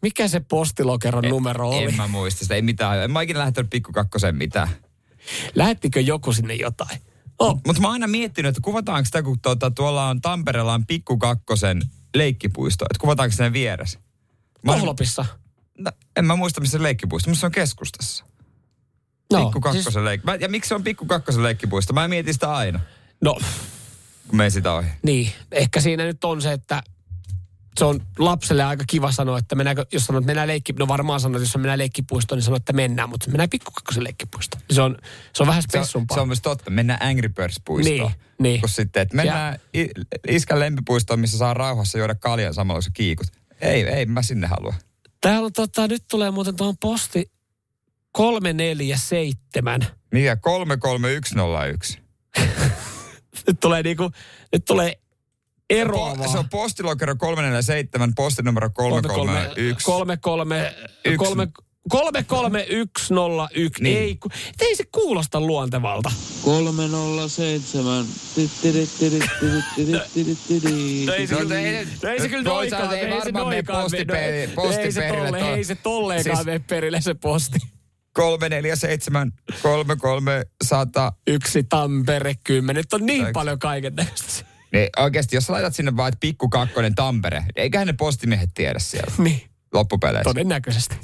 Mikä 0.02 0.28
se 0.28 0.40
postilokeron 0.40 1.24
numero 1.28 1.68
oli? 1.70 1.84
En 1.84 1.94
mä 1.96 2.08
muista 2.08 2.40
sitä, 2.40 2.54
ei 2.54 2.62
mitään. 2.62 2.98
En 2.98 3.10
mä 3.10 3.22
ikinä 3.22 3.38
lähtenyt 3.38 3.70
pikku 3.70 3.92
kakkosen 3.92 4.36
mitään. 4.36 4.68
Lähettikö 5.54 6.00
joku 6.00 6.32
sinne 6.32 6.54
jotain? 6.54 6.98
Oh, 7.38 7.60
Mutta 7.66 7.82
mä 7.82 7.88
oon 7.88 7.92
aina 7.92 8.06
miettinyt, 8.06 8.48
että 8.48 8.60
kuvataanko 8.64 9.04
sitä, 9.04 9.22
kun 9.22 9.40
tuota, 9.40 9.70
tuolla 9.70 10.08
on 10.08 10.20
Tampereella 10.20 10.74
on 10.74 10.86
pikku 10.86 11.18
kakkosen 11.18 11.82
leikkipuisto, 12.14 12.84
että 12.84 13.00
kuvataanko 13.00 13.36
sen 13.36 13.52
vieressä? 13.52 13.98
Mä 14.62 14.72
Pohlopissa. 14.72 15.26
No, 15.78 15.90
en 16.16 16.24
mä 16.24 16.36
muista, 16.36 16.60
missä 16.60 16.78
se 16.78 16.82
leikkipuisto, 16.82 17.30
mutta 17.30 17.40
se 17.40 17.46
on 17.46 17.52
keskustassa. 17.52 18.24
No, 19.32 19.44
Pikku 19.44 19.60
kakkosen 19.60 19.92
siis- 19.92 20.04
leikki. 20.04 20.24
Mä- 20.24 20.34
Ja 20.34 20.48
miksi 20.48 20.68
se 20.68 20.74
on 20.74 20.84
pikku 20.84 21.06
kakkosen 21.06 21.42
leikkipuisto? 21.42 21.92
Mä 21.92 22.08
mietin 22.08 22.34
sitä 22.34 22.52
aina, 22.54 22.80
No, 23.20 23.34
kun 24.28 24.36
menen 24.36 24.50
sitä 24.50 24.72
ohi. 24.72 24.88
niin. 25.02 25.32
Ehkä 25.52 25.80
siinä 25.80 26.04
nyt 26.04 26.24
on 26.24 26.42
se, 26.42 26.52
että 26.52 26.82
se 27.78 27.84
on 27.84 28.00
lapselle 28.18 28.64
aika 28.64 28.84
kiva 28.86 29.12
sanoa, 29.12 29.38
että 29.38 29.54
mennäänkö, 29.54 29.86
jos 29.92 30.04
sanoo, 30.06 30.18
että 30.18 30.26
mennään 30.26 30.48
leikki, 30.48 30.72
no 30.72 30.88
varmaan 30.88 31.20
sanoo, 31.20 31.36
että 31.36 31.44
jos 31.48 31.56
mennään 31.56 31.78
leikkipuistoon, 31.78 32.36
niin 32.36 32.44
sanoo, 32.44 32.56
että 32.56 32.72
mennään, 32.72 33.08
mutta 33.08 33.30
mennään 33.30 33.50
pikkukakkosen 33.50 34.04
leikkipuistoon. 34.04 34.62
Se 34.70 34.82
on, 34.82 34.96
se 35.32 35.42
on 35.42 35.46
vähän 35.46 35.62
Se 35.62 35.66
spessumpaa. 35.68 36.14
se 36.14 36.20
on 36.20 36.28
myös 36.28 36.40
totta. 36.42 36.70
Mennään 36.70 37.02
Angry 37.02 37.28
Birds-puistoon. 37.28 38.10
Niin, 38.10 38.10
niin. 38.38 38.60
Kun 38.60 38.68
sitten, 38.68 39.02
että 39.02 39.16
mennään 39.16 39.58
i- 39.76 39.90
iskän 40.28 40.60
lempipuistoon, 40.60 41.20
missä 41.20 41.38
saa 41.38 41.54
rauhassa 41.54 41.98
juoda 41.98 42.14
kaljan 42.14 42.54
samalla, 42.54 42.76
kun 42.78 42.82
sä 42.82 42.90
kiikut. 42.94 43.26
Ei, 43.60 43.82
ei, 43.88 44.06
mä 44.06 44.22
sinne 44.22 44.46
halua. 44.46 44.74
Täällä 45.20 45.46
on 45.46 45.52
tota, 45.52 45.88
nyt 45.88 46.04
tulee 46.10 46.30
muuten 46.30 46.56
tuohon 46.56 46.76
posti 46.80 47.30
347. 48.12 49.86
Mikä? 50.12 50.36
33101. 50.36 51.98
Nyt 53.46 53.60
tulee 53.60 53.82
niinku, 53.82 54.10
nyt 54.52 54.64
tulee 54.64 54.98
eroavaa. 55.70 56.28
Se 56.28 56.38
on 56.38 56.48
postilokero 56.48 57.16
347, 57.16 58.14
postinumero 58.14 58.70
331. 58.70 59.84
33 59.86 60.74
Yksi. 61.04 61.16
3 61.16 61.48
33101. 61.88 63.82
Niin. 63.82 63.98
Ei, 63.98 64.18
ei 64.60 64.76
se 64.76 64.84
kuulosta 64.92 65.40
luontevalta. 65.40 66.12
307. 66.44 68.06
No 71.06 71.12
ei 71.14 71.26
se, 71.26 71.34
No, 71.34 71.40
kyllä, 71.40 71.58
ei- 71.60 71.86
no 72.02 72.08
ei 72.10 72.20
se 72.20 72.28
kyllä 72.28 72.42
noikaan, 72.42 72.94
ei 72.94 73.00
ei 73.04 73.20
se 73.22 73.32
noikaan. 73.32 73.90
no, 74.56 74.66
ei 74.66 74.84
se 74.94 75.04
tolle, 75.04 75.56
ei 75.56 75.64
se 75.64 75.74
tolleenkaan 75.74 76.36
Siis- 76.36 76.46
mene 76.46 76.58
perille 76.58 77.00
se 77.00 77.14
posti. 77.14 77.58
347, 78.14 79.32
3300. 79.62 81.12
Yksi 81.26 81.62
Tampere 81.62 82.34
10. 82.44 82.80
Nyt 82.80 82.92
on 82.92 83.06
niin 83.06 83.26
paljon 83.32 83.58
kaiken 83.58 83.94
näköistä. 83.94 84.49
Niin 84.72 84.88
oikeasti, 84.98 85.36
jos 85.36 85.44
sä 85.46 85.52
laitat 85.52 85.74
sinne 85.74 85.96
vaan, 85.96 86.08
että 86.08 86.20
pikku 86.20 86.48
kakkonen 86.48 86.94
Tampere, 86.94 87.44
eiköhän 87.56 87.86
ne 87.86 87.92
postimiehet 87.92 88.50
tiedä 88.54 88.78
siellä 88.78 89.12
Niin, 89.18 89.42
loppupeleissä. 89.74 90.24
todennäköisesti. 90.24 90.96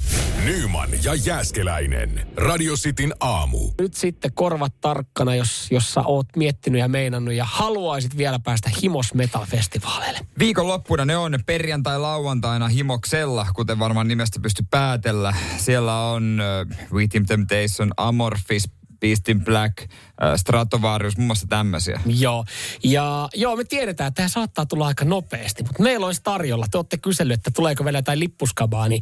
Nyman 0.45 0.89
ja 1.03 1.15
Jääskeläinen. 1.15 2.27
Radio 2.35 2.73
Cityn 2.75 3.13
aamu. 3.19 3.59
Nyt 3.81 3.93
sitten 3.93 4.31
korvat 4.33 4.73
tarkkana, 4.81 5.35
jos, 5.35 5.67
jos 5.71 5.93
sä 5.93 6.01
oot 6.01 6.27
miettinyt 6.35 6.79
ja 6.79 6.87
meinannut 6.87 7.33
ja 7.33 7.45
haluaisit 7.45 8.17
vielä 8.17 8.39
päästä 8.43 8.71
Himos 8.81 9.13
Metal-festivaaleille. 9.13 10.19
Viikonloppuna 10.39 11.05
ne 11.05 11.17
on 11.17 11.39
perjantai-lauantaina 11.45 12.67
Himoksella, 12.67 13.47
kuten 13.55 13.79
varmaan 13.79 14.07
nimestä 14.07 14.39
pysty 14.43 14.63
päätellä. 14.71 15.33
Siellä 15.57 16.01
on 16.09 16.39
uh, 16.71 16.93
We 16.93 17.07
Team 17.07 17.25
Temptation, 17.25 17.91
Amorphis, 17.97 18.69
Beast 18.99 19.29
in 19.29 19.43
Black, 19.43 19.81
uh, 19.81 19.87
Stratovarius, 20.35 21.17
muun 21.17 21.27
muassa 21.27 21.47
tämmöisiä. 21.49 22.01
Joo. 22.05 22.45
Ja 22.83 23.29
joo, 23.35 23.55
me 23.55 23.63
tiedetään, 23.63 24.07
että 24.07 24.15
tämä 24.17 24.27
saattaa 24.27 24.65
tulla 24.65 24.87
aika 24.87 25.05
nopeasti, 25.05 25.63
mutta 25.63 25.83
meillä 25.83 26.05
olisi 26.05 26.21
tarjolla. 26.23 26.65
Te 26.71 26.77
olette 26.77 26.97
kysellyt, 26.97 27.33
että 27.33 27.51
tuleeko 27.51 27.85
vielä 27.85 27.97
jotain 27.97 28.19
lippuskabaa, 28.19 28.87
niin 28.87 29.01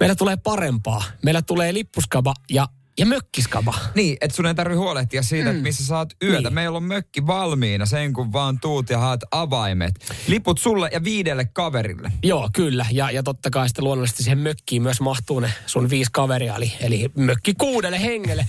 meillä 0.00 0.14
tulee 0.14 0.36
parempaa. 0.36 1.04
Meillä 1.22 1.42
tulee 1.42 1.74
lippuskaba 1.74 2.34
ja, 2.50 2.68
ja 2.98 3.06
mökkiskaba. 3.06 3.74
Niin, 3.94 4.16
että 4.20 4.36
sun 4.36 4.46
ei 4.46 4.54
tarvi 4.54 4.74
huolehtia 4.74 5.22
siitä, 5.22 5.44
mm. 5.44 5.50
että 5.50 5.62
missä 5.62 5.86
saat 5.86 6.08
yötä. 6.22 6.42
Niin. 6.42 6.54
Meillä 6.54 6.76
on 6.76 6.82
mökki 6.82 7.26
valmiina 7.26 7.86
sen, 7.86 8.12
kun 8.12 8.32
vaan 8.32 8.60
tuut 8.60 8.90
ja 8.90 8.98
haet 8.98 9.20
avaimet. 9.30 9.94
Liput 10.26 10.58
sulle 10.58 10.90
ja 10.92 11.04
viidelle 11.04 11.44
kaverille. 11.44 12.12
Joo, 12.22 12.50
kyllä. 12.52 12.86
Ja, 12.90 13.10
ja 13.10 13.22
totta 13.22 13.50
kai 13.50 13.68
sitten 13.68 13.84
luonnollisesti 13.84 14.22
siihen 14.22 14.38
mökkiin 14.38 14.82
myös 14.82 15.00
mahtuu 15.00 15.40
ne 15.40 15.52
sun 15.66 15.90
viisi 15.90 16.10
kaveria, 16.12 16.56
eli, 16.56 16.72
eli 16.80 17.10
mökki 17.16 17.54
kuudelle 17.54 18.02
hengelle. 18.02 18.46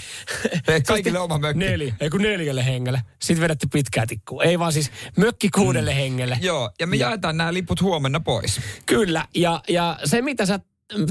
Kaikille 0.88 1.19
oma 1.19 1.38
mökki. 1.38 1.60
Neljä, 1.60 1.95
ei 1.99 2.10
kun 2.10 2.21
neljälle 2.21 2.65
hengelle. 2.65 3.01
Sitten 3.21 3.41
vedätte 3.41 3.67
pitkää 3.73 4.05
tikkua. 4.05 4.43
Ei 4.43 4.60
vaan 4.60 4.73
siis 4.73 4.91
mökki 5.17 5.49
kuudelle 5.49 5.91
mm. 5.91 5.95
hengelle. 5.95 6.38
Joo, 6.41 6.71
ja 6.79 6.88
me 6.88 6.95
Ja- 6.95 7.07
jaetaan 7.07 7.38
nämä 7.38 7.53
liput 7.53 7.81
huomenna 7.81 8.19
pois. 8.19 8.60
Kyllä, 8.86 9.25
ja, 9.36 9.62
ja 9.69 9.99
se 10.05 10.21
mitä 10.21 10.45
sä 10.45 10.60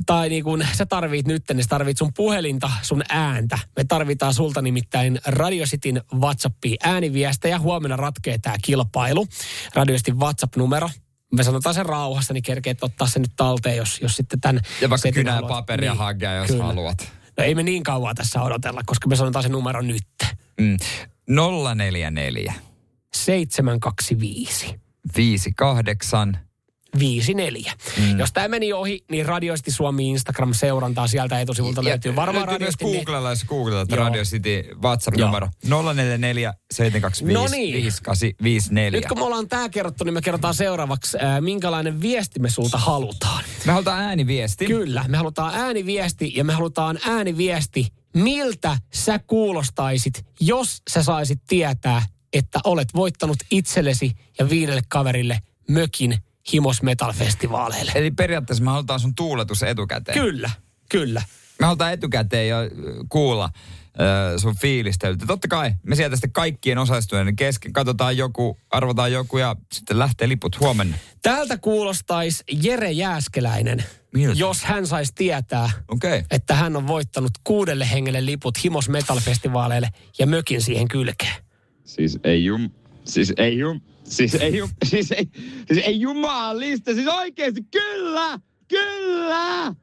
tai 0.07 0.29
niin 0.29 0.45
kun 0.45 0.65
sä 0.73 0.87
tarvit 0.87 1.27
nyt, 1.27 1.45
niin 1.49 1.65
sä 1.65 1.69
tarvit 1.69 1.99
sun 1.99 2.13
puhelinta, 2.17 2.71
sun 2.83 3.03
ääntä. 3.09 3.59
Me 3.77 3.85
tarvitaan 3.85 4.35
sulta 4.35 4.63
nimittäin 4.63 5.19
Radio 5.27 5.65
Cityn 5.65 6.03
WhatsAppiin 6.15 6.77
ääniviestejä. 6.83 7.59
Huomenna 7.59 7.97
ratkee 7.97 8.39
tämä 8.39 8.57
kilpailu. 8.65 9.27
Radio 9.75 9.97
Cityn 9.97 10.19
WhatsApp-numero. 10.19 10.91
Me 11.33 11.43
sanotaan 11.43 11.75
sen 11.75 11.87
rauhassa, 11.87 12.35
niin 12.35 12.43
kerkeet 12.43 12.83
ottaa 12.83 13.07
sen 13.07 13.23
nyt 13.23 13.33
talteen, 13.37 13.77
jos, 13.77 14.01
jos 14.03 14.17
sitten 14.17 14.41
tämän 14.41 14.61
Ja 14.81 14.91
vaikka 14.91 15.03
setin 15.03 15.15
kynä 15.15 15.31
ja 15.31 15.35
haluat. 15.35 15.49
paperia 15.49 15.91
niin, 15.93 15.99
hakea, 15.99 16.35
jos 16.35 16.47
kyllä. 16.47 16.65
haluat. 16.65 17.13
No 17.39 17.45
ei 17.45 17.55
me 17.55 17.63
niin 17.63 17.83
kauan 17.83 18.15
tässä 18.15 18.43
odotella, 18.43 18.81
koska 18.87 19.09
me 19.09 19.17
sanotaan 19.17 19.43
se 19.43 19.49
numero 19.49 19.83
nyt. 19.83 20.07
Mm. 20.61 20.77
044 21.75 22.55
725 23.15 24.81
58 25.17 26.39
54. 26.99 27.73
Mm. 27.99 28.19
Jos 28.19 28.33
tämä 28.33 28.49
meni 28.49 28.73
ohi, 28.73 29.05
niin 29.11 29.27
Radioisti 29.27 29.71
Suomi 29.71 30.11
Instagram-seurantaa 30.11 31.07
sieltä 31.07 31.41
etusivulta 31.41 31.85
löytyy. 31.85 32.17
Varmaan 32.17 32.47
löytyy 32.49 32.65
myös 32.65 32.77
Googlella, 32.77 33.31
jos 33.31 33.45
googletat. 33.45 33.93
Radio 33.99 34.23
City 34.23 34.65
WhatsApp-numero. 34.83 35.49
044 35.65 36.55
725 36.73 37.35
No 37.35 37.47
niin. 37.57 37.75
5854. 37.75 39.01
Nyt 39.01 39.07
kun 39.09 39.19
me 39.19 39.25
ollaan 39.25 39.49
tämä 39.49 39.69
kerrottu, 39.69 40.05
niin 40.05 40.15
me 40.15 40.23
kerrotaan 40.23 40.55
seuraavaksi, 40.55 41.19
ää, 41.21 41.41
minkälainen 41.41 42.01
viesti 42.01 42.41
me 42.41 42.51
sulta 42.51 42.79
halutaan. 42.79 43.45
Me 43.67 43.73
halutaan 43.73 44.03
ääniviesti. 44.03 44.67
Kyllä, 44.67 45.05
me 45.09 45.17
halutaan 45.17 45.55
ääniviesti 45.55 46.33
ja 46.37 46.45
me 46.45 46.53
halutaan 46.53 46.99
ääniviesti, 47.07 47.87
miltä 48.15 48.79
sä 48.95 49.19
kuulostaisit, 49.19 50.27
jos 50.41 50.83
sä 50.91 51.03
saisit 51.03 51.41
tietää, 51.49 52.03
että 52.33 52.61
olet 52.65 52.89
voittanut 52.95 53.37
itsellesi 53.51 54.13
ja 54.39 54.51
viidelle 54.51 54.83
kaverille 54.89 55.39
mökin 55.69 56.19
Himos 56.53 56.83
Metal-festivaaleille. 56.83 57.93
Eli 57.95 58.11
periaatteessa 58.11 58.65
me 58.65 58.71
halutaan 58.71 59.01
sun 59.01 59.15
tuuletus 59.15 59.63
etukäteen. 59.63 60.19
Kyllä, 60.21 60.51
kyllä. 60.91 61.23
Me 61.59 61.67
halutaan 61.67 61.93
etukäteen 61.93 62.49
jo 62.49 62.57
kuulla 63.09 63.45
äh, 63.45 63.53
sun 64.37 64.57
fiilistelyt. 64.57 65.21
Ja 65.21 65.27
Totta 65.27 65.49
kai 65.49 65.73
me 65.83 65.97
sieltä 65.97 66.17
sitten 66.17 66.33
kaikkien 66.33 66.79
osallistujien 66.79 67.37
kesken 67.37 67.73
katsotaan 67.73 68.17
joku, 68.17 68.59
arvotaan 68.71 69.13
joku 69.13 69.39
ja 69.39 69.57
sitten 69.73 69.99
lähtee 69.99 70.29
liput 70.29 70.61
huomenna. 70.61 70.97
Täältä 71.23 71.59
kuulostaisi 71.59 72.45
Jere 72.63 72.91
Jääskeläinen, 72.91 73.85
Miltä? 74.15 74.39
jos 74.39 74.65
hän 74.65 74.87
saisi 74.87 75.13
tietää, 75.15 75.71
Okei. 75.89 76.19
Okay. 76.19 76.25
että 76.31 76.55
hän 76.55 76.77
on 76.77 76.87
voittanut 76.87 77.33
kuudelle 77.45 77.91
hengelle 77.91 78.27
liput 78.27 78.65
Himos 78.65 78.89
Metal-festivaaleille 78.89 79.89
ja 80.19 80.27
mökin 80.27 80.63
siihen 80.63 80.89
kylkeen. 80.89 81.35
Siis 81.85 82.19
ei 82.25 82.45
jum... 82.45 82.71
Siis 83.05 83.33
ei 83.37 83.59
jum... 83.59 83.81
Siis 84.09 84.35
ei. 84.35 84.63
Siis 84.91 85.13
ei... 85.13 85.29
Siis 85.73 85.87
ei 85.87 86.01
jumalista. 86.01 86.95
Siis 86.95 87.09
oikeesti 87.09 87.63
kyllä! 87.71 88.39
Kyllä! 88.69 89.75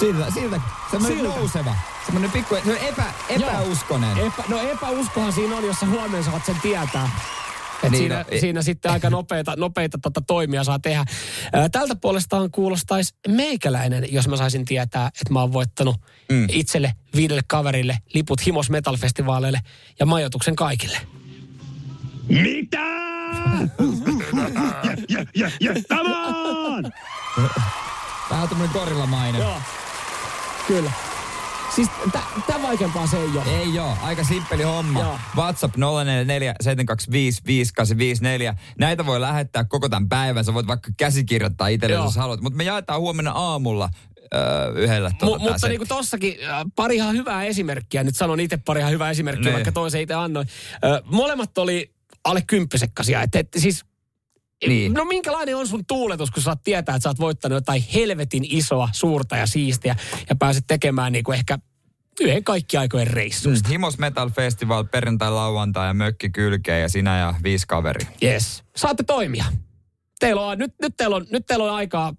Siltä, 0.00 0.30
siltä. 0.34 0.60
Semmoinen 0.90 1.18
Siltä. 1.18 1.36
nouseva. 1.36 1.74
Semmoinen 2.04 2.30
pikku, 2.30 2.54
semmoinen 2.54 2.88
epä, 2.88 3.04
epäuskonen. 3.28 4.18
Epä, 4.18 4.44
no 4.48 4.60
epäuskohan 4.60 5.32
siinä 5.32 5.56
on, 5.56 5.64
jos 5.64 5.80
sä 5.80 5.86
huomenna 5.86 6.22
saat 6.22 6.44
sen 6.44 6.56
tietää. 6.62 7.10
Et 7.82 7.90
Niin, 7.90 7.98
siinä, 7.98 8.18
no, 8.18 8.40
siinä 8.40 8.62
sitten 8.62 8.90
aika 8.90 9.10
nopeita, 9.20 9.54
nopeita 9.56 9.98
tota 10.02 10.20
toimia 10.20 10.64
saa 10.64 10.78
tehdä. 10.78 11.04
Tältä 11.72 11.96
puolestaan 11.96 12.50
kuulostaisi 12.50 13.14
meikäläinen, 13.28 14.12
jos 14.12 14.28
mä 14.28 14.36
saisin 14.36 14.64
tietää, 14.64 15.06
että 15.06 15.32
mä 15.32 15.40
oon 15.40 15.52
voittanut 15.52 15.96
mm. 16.28 16.46
itselle 16.48 16.92
viidelle 17.16 17.42
kaverille 17.46 17.98
liput 18.14 18.46
Himos 18.46 18.70
Metal-festivaaleille 18.70 19.58
ja 20.00 20.06
majoituksen 20.06 20.56
kaikille. 20.56 20.98
Mitä? 22.28 22.78
ja, 25.08 25.24
ja, 25.34 25.50
ja, 25.60 25.72
come 25.88 26.16
on! 26.16 26.92
Vähän 28.30 28.48
tämmöinen 28.48 28.72
korillamainen. 28.74 29.40
Joo, 29.40 29.56
kyllä. 30.66 30.90
Siis 31.74 31.88
tämä 32.46 32.62
vaikeampaa 32.62 33.06
se 33.06 33.16
ei 33.16 33.28
ole. 33.28 33.58
Ei 33.60 33.74
joo, 33.74 33.96
aika 34.02 34.24
simppeli 34.24 34.62
homma. 34.62 35.00
Joo. 35.00 35.18
WhatsApp 35.36 35.76
044 35.76 36.54
725 36.60 37.42
5854. 37.46 38.54
Näitä 38.78 39.06
voi 39.06 39.20
lähettää 39.20 39.64
koko 39.64 39.88
tämän 39.88 40.08
päivän. 40.08 40.44
Sä 40.44 40.54
voit 40.54 40.66
vaikka 40.66 40.90
käsikirjoittaa 40.98 41.68
itselle, 41.68 41.94
Joo. 41.96 42.04
jos 42.04 42.16
haluat. 42.16 42.40
Mutta 42.40 42.56
me 42.56 42.64
jaetaan 42.64 43.00
huomenna 43.00 43.30
aamulla 43.30 43.90
öö, 44.34 44.72
yhdellä 44.76 45.10
tuota, 45.18 45.38
tää 45.44 45.52
mutta 45.52 45.68
niin 45.68 45.78
kuin 45.78 45.88
tossakin, 45.88 46.36
äh, 46.48 46.64
pari 46.76 46.96
ihan 46.96 47.16
hyvää 47.16 47.44
esimerkkiä. 47.44 48.04
Nyt 48.04 48.16
sanon 48.16 48.40
itse 48.40 48.56
pari 48.56 48.80
ihan 48.80 48.92
hyvää 48.92 49.10
esimerkkiä, 49.10 49.44
Niin. 49.44 49.54
vaikka 49.54 49.72
toisen 49.72 50.00
itse 50.00 50.14
annoin. 50.14 50.48
Ö, 50.84 51.02
molemmat 51.04 51.58
oli 51.58 51.92
alle 52.24 52.42
kymppisekkasia. 52.46 53.22
Et, 53.22 53.34
et, 53.34 53.48
siis, 53.56 53.84
Niin. 54.68 54.92
No 54.92 55.04
minkälainen 55.04 55.56
on 55.56 55.68
sun 55.68 55.86
tuuletus, 55.86 56.30
kun 56.30 56.42
saat 56.42 56.62
tietää, 56.64 56.96
että 56.96 57.02
sä 57.02 57.08
oot 57.08 57.20
voittanut 57.20 57.56
jotain 57.56 57.84
helvetin 57.94 58.44
isoa, 58.48 58.88
suurta 58.92 59.36
ja 59.36 59.46
siistiä 59.46 59.96
ja 60.28 60.36
pääset 60.36 60.64
tekemään 60.66 61.12
niin 61.12 61.24
kuin 61.24 61.38
ehkä 61.38 61.58
yhden 62.20 62.44
kaikki 62.44 62.76
aikojen 62.76 63.06
reissusta. 63.06 63.68
Mm. 63.68 63.72
Himos 63.72 63.98
Metal 63.98 64.30
Festival 64.30 64.84
perjantai, 64.84 65.30
lauantai 65.30 65.88
ja 65.88 65.94
mökki 65.94 66.30
kylkeen 66.30 66.82
ja 66.82 66.88
sinä 66.88 67.18
ja 67.18 67.34
viisi 67.42 67.66
kaveri. 67.66 68.06
Yes. 68.22 68.64
Saatte 68.76 69.02
toimia. 69.02 69.44
Teillä 70.20 70.42
on, 70.42 70.58
nyt, 70.58 70.74
nyt, 70.82 70.96
teillä 70.96 71.16
on, 71.16 71.26
nyt 71.30 71.46
teillä 71.46 71.64
on 71.64 71.74
aikaa 71.74 72.12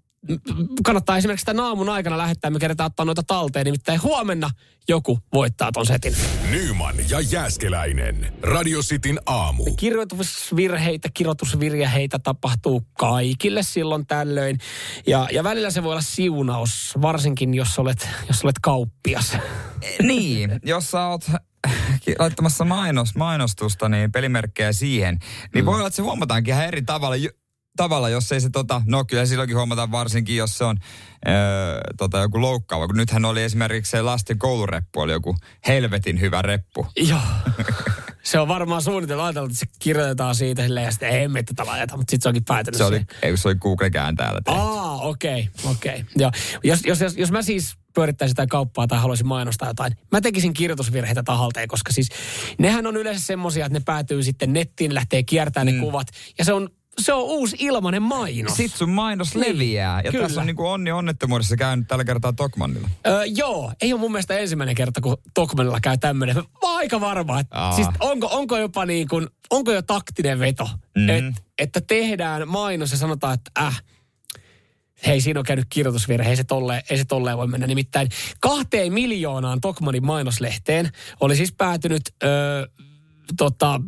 kannattaa 0.84 1.16
esimerkiksi 1.16 1.46
tämän 1.46 1.64
aamun 1.64 1.88
aikana 1.88 2.18
lähettää, 2.18 2.50
me 2.50 2.58
kerätään 2.58 2.86
ottaa 2.86 3.06
noita 3.06 3.22
talteen, 3.22 3.64
nimittäin 3.64 4.02
huomenna 4.02 4.50
joku 4.88 5.18
voittaa 5.32 5.72
ton 5.72 5.86
setin. 5.86 6.14
Nyman 6.50 6.94
ja 7.10 7.20
Jääskeläinen. 7.20 8.32
Radio 8.42 8.80
Cityn 8.80 9.20
aamu. 9.26 9.64
Kirjoitusvirheitä, 9.76 11.08
kirjoitusvirheitä 11.14 12.18
tapahtuu 12.18 12.82
kaikille 12.98 13.62
silloin 13.62 14.06
tällöin. 14.06 14.58
Ja, 15.06 15.28
ja 15.32 15.44
välillä 15.44 15.70
se 15.70 15.82
voi 15.82 15.92
olla 15.92 16.02
siunaus, 16.02 16.94
varsinkin 17.02 17.54
jos 17.54 17.78
olet, 17.78 18.08
jos 18.28 18.44
olet 18.44 18.58
kauppias. 18.62 19.36
niin, 20.02 20.60
jos 20.64 20.90
sä 20.90 21.06
oot 21.06 21.24
laittamassa 22.18 22.64
mainos, 22.64 23.14
mainostusta, 23.14 23.88
niin 23.88 24.12
pelimerkkejä 24.12 24.72
siihen, 24.72 25.18
niin 25.54 25.64
mm. 25.64 25.66
voi 25.66 25.74
olla, 25.74 25.86
että 25.86 25.96
se 25.96 26.02
huomataankin 26.02 26.54
ihan 26.54 26.66
eri 26.66 26.82
tavalla. 26.82 27.16
Tavalla, 27.76 28.08
jos 28.08 28.32
ei 28.32 28.40
se 28.40 28.50
tota, 28.50 28.82
no 28.86 29.04
kyllä 29.04 29.26
silloinkin 29.26 29.56
huomataan 29.56 29.90
varsinkin, 29.90 30.36
jos 30.36 30.58
se 30.58 30.64
on 30.64 30.76
öö, 31.28 31.34
tota, 31.98 32.18
joku 32.18 32.40
loukkaava. 32.40 32.86
Kun 32.86 32.96
nythän 32.96 33.24
oli 33.24 33.42
esimerkiksi 33.42 33.90
se 33.90 34.02
lasten 34.02 34.38
koulureppu, 34.38 35.00
oli 35.00 35.12
joku 35.12 35.36
helvetin 35.68 36.20
hyvä 36.20 36.42
reppu. 36.42 36.86
Joo. 36.96 37.20
se 38.22 38.38
on 38.38 38.48
varmaan 38.48 38.82
suunniteltu 38.82 39.22
ajateltu, 39.22 39.46
että 39.46 39.58
se 39.58 39.66
kirjoitetaan 39.78 40.34
siitä 40.34 40.62
silleen, 40.62 40.84
ja 40.84 40.90
sitten 40.90 41.08
ei 41.08 41.28
me 41.28 41.42
tätä 41.42 41.66
laajata, 41.66 41.96
mutta 41.96 42.10
sitten 42.10 42.22
se 42.22 42.28
onkin 42.28 42.44
päätynyt 42.44 42.78
Se 42.78 42.84
oli, 42.84 42.96
siihen. 42.96 43.22
ei, 43.22 43.36
se 43.36 43.48
oli 43.48 43.54
Google-kään 43.54 44.16
täällä 44.16 44.40
tehty. 44.44 44.60
Aa, 44.60 44.96
okei, 44.96 45.48
okay, 45.58 45.72
okei. 45.72 46.00
Okay. 46.00 46.04
Joo. 46.16 46.30
Jos, 46.64 46.80
jos, 46.84 47.00
jos, 47.00 47.16
jos 47.16 47.30
mä 47.30 47.42
siis 47.42 47.74
pyörittäisin 47.94 48.30
sitä 48.30 48.46
kauppaa 48.46 48.86
tai 48.86 48.98
haluaisin 48.98 49.26
mainostaa 49.26 49.68
jotain, 49.68 49.92
mä 50.12 50.20
tekisin 50.20 50.52
kirjoitusvirheitä 50.52 51.22
tahalteen, 51.22 51.68
koska 51.68 51.92
siis 51.92 52.08
nehän 52.58 52.86
on 52.86 52.96
yleensä 52.96 53.26
semmosia, 53.26 53.66
että 53.66 53.78
ne 53.78 53.82
päätyy 53.84 54.22
sitten 54.22 54.52
nettiin, 54.52 54.94
lähtee 54.94 55.22
kiertämään 55.22 55.74
mm. 55.74 55.80
ne 55.80 55.84
kuvat, 55.84 56.06
ja 56.38 56.44
se 56.44 56.52
on 56.52 56.68
se 56.98 57.12
on 57.12 57.22
uusi 57.22 57.56
ilmanen 57.60 58.02
mainos. 58.02 58.56
Sitten 58.56 58.78
sun 58.78 58.90
mainos 58.90 59.34
Niin, 59.34 59.54
leviää. 59.54 60.00
Ja 60.04 60.10
kyllä. 60.10 60.24
tässä 60.26 60.40
on 60.40 60.46
niinku 60.46 60.66
onni 60.66 60.92
onnettomuudessa 60.92 61.56
käynyt 61.56 61.88
tällä 61.88 62.04
kertaa 62.04 62.32
Tokmannilla. 62.32 62.88
Öö, 63.06 63.24
joo, 63.24 63.72
ei 63.82 63.92
ole 63.92 64.00
mun 64.00 64.12
mielestä 64.12 64.38
ensimmäinen 64.38 64.74
kerta, 64.74 65.00
kun 65.00 65.16
Tokmanilla 65.34 65.80
käy 65.80 65.98
tämmöinen. 65.98 66.36
Mä 66.36 66.42
aika 66.76 67.00
varma, 67.00 67.40
että 67.40 67.56
Aa. 67.58 67.72
siis 67.72 67.88
onko, 68.00 68.28
onko 68.32 68.58
jopa 68.58 68.86
niin 68.86 69.08
kuin, 69.08 69.26
onko 69.50 69.72
jo 69.72 69.82
taktinen 69.82 70.38
veto, 70.38 70.70
Mhm. 70.96 71.08
et, 71.10 71.24
että 71.58 71.80
tehdään 71.80 72.48
mainos 72.48 72.90
ja 72.92 72.98
sanotaan, 72.98 73.34
että 73.34 73.50
äh, 73.66 73.82
hei 75.06 75.20
siinä 75.20 75.40
on 75.40 75.44
käynyt 75.46 75.66
kirjoitusvirhe, 75.68 76.30
ei 76.30 76.36
se 76.36 76.44
tolleen, 76.44 76.82
ei 76.90 76.98
se 76.98 77.04
tolleen 77.04 77.36
voi 77.38 77.46
mennä. 77.46 77.66
Nimittäin 77.66 78.08
kahteen 78.40 78.92
miljoonaan 78.92 79.60
Tokmanin 79.60 80.06
mainoslehteen 80.06 80.90
oli 81.20 81.36
siis 81.36 81.52
päätynyt 81.52 82.02
öö, 82.24 82.66
tota, 83.36 83.80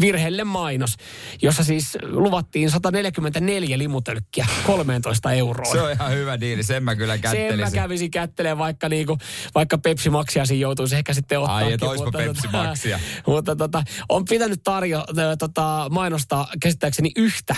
virheelle 0.00 0.44
mainos, 0.44 0.96
jossa 1.42 1.64
siis 1.64 1.98
luvattiin 2.02 2.70
144 2.70 3.78
limutölkkiä 3.78 4.46
13 4.66 5.32
euroon. 5.32 5.72
Se 5.72 5.82
on 5.82 5.92
ihan 5.92 6.12
hyvä 6.12 6.40
diili, 6.40 6.62
sen 6.62 6.84
mä 6.84 6.96
kyllä 6.96 7.16
Sen 7.16 7.22
mä 7.22 7.34
kättelisin. 7.36 7.74
kävisin 7.74 8.10
kättelemään, 8.10 8.58
vaikka, 8.58 8.88
niinku, 8.88 9.18
vaikka 9.54 9.78
Pepsi 9.78 10.10
Maxia 10.10 10.46
siinä 10.46 10.62
joutuisi 10.62 10.96
ehkä 10.96 11.14
sitten 11.14 11.40
ottaa. 11.40 11.56
Ai, 11.56 11.72
et 11.72 11.82
oispa 11.82 12.10
Pepsi 12.12 12.48
Maxia. 12.52 13.00
mutta 13.26 13.56
tota, 13.56 13.82
on 14.08 14.24
pitänyt 14.24 14.60
tarjo, 14.64 15.04
tota, 15.38 15.86
mainostaa 15.90 16.48
käsittääkseni 16.60 17.10
yhtä 17.16 17.56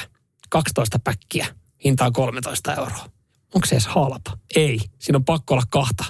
12 0.51 0.99
päkkiä. 1.05 1.47
Hintaa 1.85 2.11
13 2.11 2.75
euroa. 2.75 3.09
Onko 3.55 3.67
se 3.67 3.75
edes 3.75 3.87
halpa? 3.87 4.39
Ei. 4.57 4.81
Siinä 4.99 5.17
on 5.17 5.25
pakko 5.25 5.55
olla 5.55 5.65
kahta. 5.71 6.05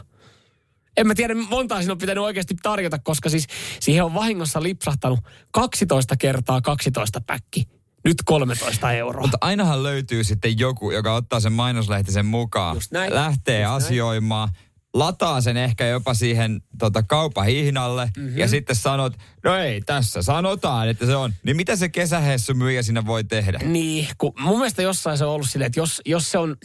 En 0.96 1.06
mä 1.06 1.14
tiedä, 1.14 1.34
montaa 1.34 1.78
siinä 1.78 1.92
on 1.92 1.98
pitänyt 1.98 2.24
oikeasti 2.24 2.54
tarjota, 2.62 2.98
koska 2.98 3.28
siis 3.28 3.46
siihen 3.80 4.04
on 4.04 4.14
vahingossa 4.14 4.62
lipsahtanut 4.62 5.20
12 5.50 6.16
kertaa 6.16 6.60
12 6.60 7.20
päkki. 7.20 7.68
Nyt 8.04 8.16
13 8.24 8.92
euroa. 8.92 9.20
Mutta 9.22 9.38
ainahan 9.40 9.82
löytyy 9.82 10.24
sitten 10.24 10.58
joku, 10.58 10.90
joka 10.90 11.14
ottaa 11.14 11.40
sen 11.40 11.52
mainoslehtisen 11.52 12.26
mukaan, 12.26 12.76
Just 12.76 12.92
näin. 12.92 13.14
lähtee 13.14 13.60
Just 13.60 13.70
näin. 13.70 14.50
Lataa 14.94 15.40
sen 15.40 15.56
ehkä 15.56 15.86
jopa 15.86 16.14
siihen 16.14 16.62
tota, 16.78 17.02
kaupahihnalle 17.02 18.04
Mhm. 18.16 18.24
mm-hmm. 18.24 18.38
ja 18.38 18.48
sitten 18.48 18.76
sanot, 18.76 19.12
no 19.44 19.56
ei, 19.56 19.80
tässä 19.80 20.22
sanotaan, 20.22 20.88
että 20.88 21.06
se 21.06 21.16
on. 21.16 21.32
Niin 21.42 21.56
mitä 21.56 21.76
se 21.76 21.88
kesähessu 21.88 22.54
myyjä 22.54 22.82
siinä 22.82 23.06
voi 23.06 23.24
tehdä? 23.24 23.58
Niin, 23.64 24.08
kun 24.18 24.32
mun 24.40 24.58
mielestä 24.58 24.82
jossain 24.82 25.18
se 25.18 25.24
on 25.24 25.32
ollut 25.32 25.50
silleen, 25.50 25.66
että 25.66 25.80
jos, 25.80 26.02
jos 26.06 26.30
se 26.30 26.38
on, 26.38 26.56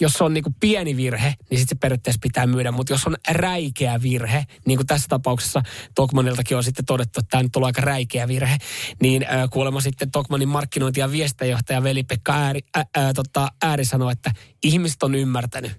jos 0.00 0.12
se 0.12 0.24
on 0.24 0.34
niinku 0.34 0.54
pieni 0.60 0.96
virhe, 0.96 1.34
niin 1.50 1.58
sitten 1.58 1.76
se 1.76 1.80
periaatteessa 1.80 2.18
pitää 2.22 2.46
myydä. 2.46 2.72
Mutta 2.72 2.92
jos 2.92 3.06
on 3.06 3.16
räikeä 3.28 4.02
virhe, 4.02 4.44
niin 4.66 4.78
kuin 4.78 4.86
tässä 4.86 5.08
tapauksessa 5.08 5.62
Tokmaniltakin 5.94 6.56
on 6.56 6.64
sitten 6.64 6.84
todettu, 6.84 7.20
että 7.20 7.30
tämä 7.30 7.42
nyt 7.42 7.56
on 7.56 7.64
aika 7.64 7.80
räikeä 7.80 8.28
virhe, 8.28 8.56
niin 9.02 9.22
äh, 9.24 9.50
kuulemma 9.50 9.80
sitten 9.80 10.10
Tokmanin 10.10 10.48
markkinointi- 10.48 11.00
ja 11.00 11.12
viestintäjohtaja 11.12 11.82
Veli-Pekka 11.82 12.32
Ääri, 12.32 12.60
äh, 12.76 12.86
äh, 12.98 13.12
tota, 13.14 13.48
Ääri 13.62 13.84
sanoi, 13.84 14.12
että 14.12 14.30
ihmiset 14.64 15.02
on 15.02 15.14
ymmärtänyt, 15.14 15.72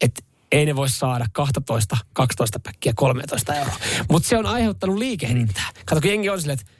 että 0.00 0.22
ei 0.52 0.66
ne 0.66 0.76
voi 0.76 0.88
saada 0.88 1.26
12, 1.32 1.96
12 2.12 2.60
päkkiä 2.60 2.92
13 2.96 3.54
euroa. 3.54 3.76
Mutta 4.10 4.28
se 4.28 4.38
on 4.38 4.46
aiheuttanut 4.46 4.96
liikehdintää. 4.96 5.70
Kato, 5.84 6.00
kun 6.00 6.10
jengi 6.10 6.30
on 6.30 6.40
silleen, 6.40 6.58
että 6.60 6.72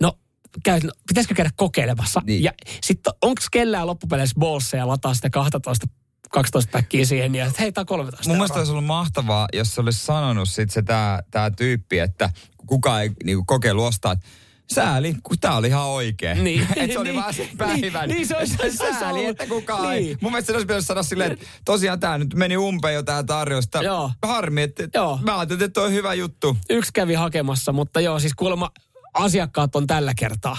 no, 0.00 0.18
käy, 0.62 0.80
no 0.84 0.92
pitäisikö 1.08 1.34
käydä 1.34 1.50
kokeilemassa? 1.56 2.22
Niin. 2.24 2.42
Ja 2.42 2.52
sitten 2.82 3.12
onko 3.22 3.42
kellään 3.52 3.86
loppupeleissä 3.86 4.36
bolseja 4.38 4.88
lataa 4.88 5.14
sitä 5.14 5.30
12 5.30 5.86
12 6.30 6.70
päkkiä 6.72 7.04
siihen 7.04 7.34
ja 7.34 7.46
että 7.46 7.62
hei, 7.62 7.72
on 7.76 7.86
13 7.86 8.28
Mun 8.28 8.36
mielestä 8.36 8.58
olisi 8.58 8.72
ollut 8.72 8.84
mahtavaa, 8.84 9.48
jos 9.52 9.74
se 9.74 9.80
olisi 9.80 10.04
sanonut 10.04 10.48
sit 10.48 10.70
se 10.70 10.82
tää, 10.82 11.22
tää 11.30 11.50
tyyppi, 11.50 11.98
että 11.98 12.30
kukaan 12.66 13.02
ei 13.02 13.10
niinku 13.24 13.44
kokeilu 13.44 13.84
ostaa, 13.84 14.12
että 14.12 14.26
sääli, 14.74 15.14
kun 15.22 15.38
tää 15.40 15.56
oli 15.56 15.66
ihan 15.68 15.86
oikein. 15.86 16.44
Niin. 16.44 16.62
että 16.76 16.92
se 16.92 16.98
oli 16.98 17.08
Niin. 17.08 17.20
vaan 17.22 17.34
sen 17.34 17.46
Niin. 17.46 17.58
päivän. 17.58 18.08
Niin, 18.08 18.26
se 18.26 18.36
olisi- 18.36 18.56
se 18.56 18.70
sääli, 18.98 19.18
ollut. 19.18 19.30
että 19.30 19.46
kukaan 19.46 19.94
ei. 19.94 20.02
Niin. 20.02 20.18
Mun 20.20 20.32
mielestä 20.32 20.46
se 20.46 20.52
olisi 20.52 20.66
pitänyt 20.66 20.86
sanoa 20.86 21.02
silleen, 21.02 21.32
että 21.32 21.46
tosiaan 21.64 22.00
tää 22.00 22.18
nyt 22.18 22.34
meni 22.34 22.56
umpeen 22.56 22.94
jo 22.94 23.02
tää 23.02 23.22
tarjous. 23.22 23.64
Joo. 23.82 24.10
Harmi, 24.22 24.62
että 24.62 24.88
Joo. 24.94 25.18
mä 25.22 25.38
ajattelin, 25.38 25.62
että 25.62 25.74
toi 25.80 25.86
on 25.86 25.92
hyvä 25.92 26.14
juttu. 26.14 26.56
Yksi 26.70 26.90
kävi 26.92 27.14
hakemassa, 27.14 27.72
mutta 27.72 28.00
joo, 28.00 28.18
siis 28.18 28.34
kuulemma 28.34 28.70
asiakkaat 29.14 29.76
on 29.76 29.86
tällä 29.86 30.12
kertaa 30.18 30.56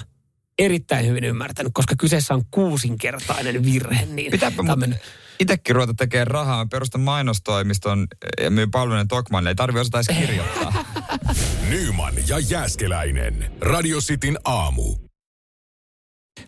erittäin 0.60 1.06
hyvin 1.08 1.24
ymmärtänyt, 1.24 1.72
koska 1.74 1.96
kyseessä 2.00 2.34
on 2.34 2.44
kuusinkertainen 2.52 3.64
virhe. 3.66 4.06
Niin 4.06 4.32
Pitääpä 4.32 4.64
mennyt- 4.76 5.00
itsekin 5.40 5.76
ruveta 5.76 5.94
tekemään 5.94 6.28
rahaa. 6.28 6.64
Mä 6.66 6.68
perustan 6.72 7.02
mainostoimiston 7.02 8.08
ja 8.42 8.52
myyn 8.52 8.72
palvelujen 8.72 9.08
Tokmanille. 9.08 9.50
Ei 9.50 9.56
tarvi 9.56 9.80
osata 9.80 9.98
edes 9.98 10.18
kirjoittaa. 10.20 10.74
Nyman 11.70 12.14
ja 12.28 12.40
Jääskeläinen. 12.40 13.52
Radio 13.62 14.00
Cityn 14.00 14.38
aamu. 14.44 14.96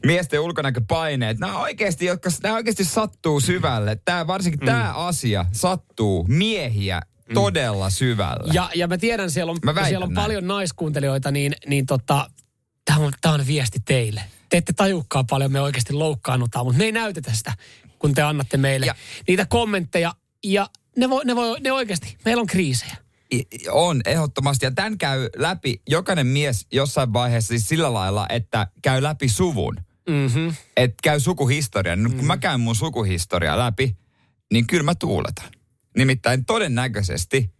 miesten 0.05 0.39
ulkonäköpaineet, 0.39 1.39
nämä 1.39 1.60
oikeasti, 1.60 2.05
jotka, 2.05 2.29
nämä 2.43 2.55
oikeasti 2.55 2.84
sattuu 2.86 3.39
syvälle. 3.39 3.97
Tämä, 4.05 4.27
varsinkin 4.27 4.60
mm. 4.60 4.65
tämä 4.65 4.93
asia 4.93 5.45
sattuu 5.51 6.25
miehiä 6.27 7.01
todella 7.34 7.89
syvälle. 7.89 8.53
Ja, 8.53 8.69
ja 8.75 8.88
mä 8.88 8.97
tiedän, 8.97 9.32
siellä 9.32 9.51
on, 9.51 9.60
siellä 9.88 10.05
on 10.05 10.13
näin. 10.13 10.23
paljon 10.25 10.47
naiskuuntelijoita, 10.47 11.32
niin, 11.32 11.55
niin 11.67 11.86
tota, 11.86 12.29
tämä 12.86 12.99
on, 12.99 13.13
tää 13.21 13.34
on 13.34 13.47
viesti 13.47 13.79
teille. 13.86 14.21
Te 14.49 14.58
ette 14.58 14.73
tajukkaa 14.73 15.23
paljon, 15.29 15.51
me 15.51 15.62
oikeasti 15.62 15.93
loukkaannutaan, 15.93 16.65
mutta 16.65 16.77
me 16.77 16.86
ei 16.86 16.91
näytetä 16.91 17.34
sitä, 17.34 17.53
kun 17.99 18.13
te 18.13 18.21
annatte 18.21 18.58
meille 18.58 18.86
ja. 18.86 18.93
Ja- 18.97 19.23
niitä 19.27 19.45
kommentteja. 19.45 20.13
Ja 20.43 20.69
ne, 20.97 21.10
voi, 21.10 21.25
ne, 21.25 21.36
voi, 21.36 21.60
ne 21.60 21.71
oikeasti, 21.71 22.17
meillä 22.25 22.41
on 22.41 22.47
kriisejä. 22.47 23.08
On, 23.71 24.01
ehdottomasti. 24.05 24.65
Ja 24.65 24.71
tämän 24.71 24.97
käy 24.97 25.29
läpi 25.35 25.81
jokainen 25.87 26.27
mies 26.27 26.67
jossain 26.71 27.13
vaiheessa 27.13 27.47
siis 27.47 27.67
sillä 27.67 27.93
lailla, 27.93 28.25
että 28.29 28.67
käy 28.81 29.03
läpi 29.03 29.29
suvun. 29.29 29.75
Mm-hmm. 30.09 30.55
Että 30.77 30.97
käy 31.03 31.19
sukuhistorian. 31.19 31.99
Mm. 31.99 32.17
Kun 32.17 32.25
mä 32.25 32.37
käyn 32.37 32.59
mun 32.59 32.75
sukuhistoriaa 32.75 33.59
läpi, 33.59 33.97
niin 34.53 34.67
kyllä 34.67 34.83
mä 34.83 34.95
tuuletan. 34.95 35.49
Nimittäin 35.97 36.45
todennäköisesti 36.45 37.53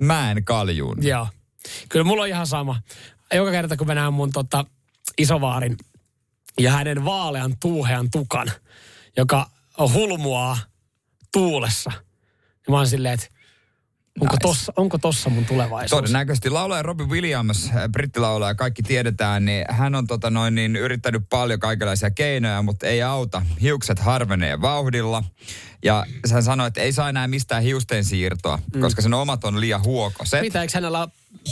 mä 0.00 0.30
en 0.30 0.44
kaljuun. 0.44 1.06
Joo. 1.06 1.28
Kyllä 1.88 2.04
mulla 2.04 2.22
on 2.22 2.28
ihan 2.28 2.46
sama. 2.46 2.80
Joka 3.34 3.50
kerta, 3.50 3.76
kun 3.76 3.86
mä 3.86 3.94
näen 3.94 4.12
mun 4.12 4.32
tota, 4.32 4.64
isovaarin 5.18 5.76
ja 6.58 6.72
hänen 6.72 7.04
vaalean 7.04 7.56
tuuhean 7.60 8.10
tukan, 8.10 8.50
joka 9.16 9.50
hulmuaa 9.92 10.58
tuulessa, 11.32 11.90
niin 11.90 12.70
mä 12.70 12.76
oon 12.76 12.86
silleen, 12.86 13.14
että 13.14 13.26
onko, 14.20 14.34
Nice. 14.34 14.42
tossa, 14.42 14.72
onko 14.76 14.98
tossa 14.98 15.30
mun 15.30 15.44
tulevaisuus? 15.44 16.00
Todennäköisesti 16.00 16.50
laulaja 16.50 16.82
Robin 16.82 17.08
Williams, 17.08 17.66
äh, 17.68 17.88
brittilaulaja, 17.92 18.54
kaikki 18.54 18.82
tiedetään, 18.82 19.44
niin 19.44 19.64
hän 19.70 19.94
on 19.94 20.06
tota 20.06 20.30
noin, 20.30 20.54
niin 20.54 20.76
yrittänyt 20.76 21.22
paljon 21.30 21.60
kaikenlaisia 21.60 22.10
keinoja, 22.10 22.62
mutta 22.62 22.86
ei 22.86 23.02
auta. 23.02 23.42
Hiukset 23.60 23.98
harvenee 23.98 24.60
vauhdilla. 24.60 25.24
Ja 25.84 26.06
hän 26.32 26.42
sanoi, 26.42 26.68
että 26.68 26.80
ei 26.80 26.92
saa 26.92 27.08
enää 27.08 27.28
mistään 27.28 27.62
hiusten 27.62 28.04
siirtoa, 28.04 28.58
mm. 28.74 28.80
koska 28.80 29.02
sen 29.02 29.14
omat 29.14 29.44
on 29.44 29.60
liian 29.60 29.84
huokoset. 29.84 30.40
Mitä, 30.40 30.62
eikö 30.62 30.72
hänellä 30.74 31.00
ole 31.00 31.08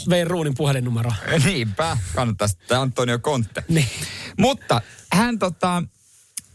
Vein 0.08 0.26
Ruunin 0.26 0.54
puhelinnumeroa? 0.56 1.14
Niinpä, 1.44 1.96
kannattaisi, 2.14 2.58
tämä 2.68 2.80
Antonio 2.80 3.18
Conte. 3.18 3.64
Niin. 3.68 3.88
Mutta 4.38 4.80
hän 5.12 5.38
tota, 5.38 5.82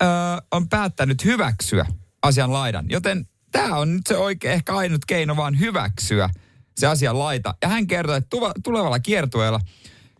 ö, 0.02 0.06
on 0.52 0.70
päättänyt 0.70 1.26
hyväksyä 1.26 1.86
asian 2.24 2.54
laidan, 2.54 2.86
joten 2.90 3.28
tämä 3.52 3.76
on 3.76 3.96
nyt 3.96 4.08
se 4.08 4.18
oikein 4.18 4.54
ehkä 4.54 4.76
ainut 4.76 5.06
keino 5.06 5.36
vaan 5.38 5.60
hyväksyä 5.60 6.30
se 6.78 6.88
asian 6.88 7.20
laita. 7.20 7.56
Ja 7.62 7.68
hän 7.68 7.88
kertoi, 7.88 8.18
että 8.18 8.30
tuva, 8.30 8.52
tulevalla 8.64 9.00
kiertueella 9.00 9.60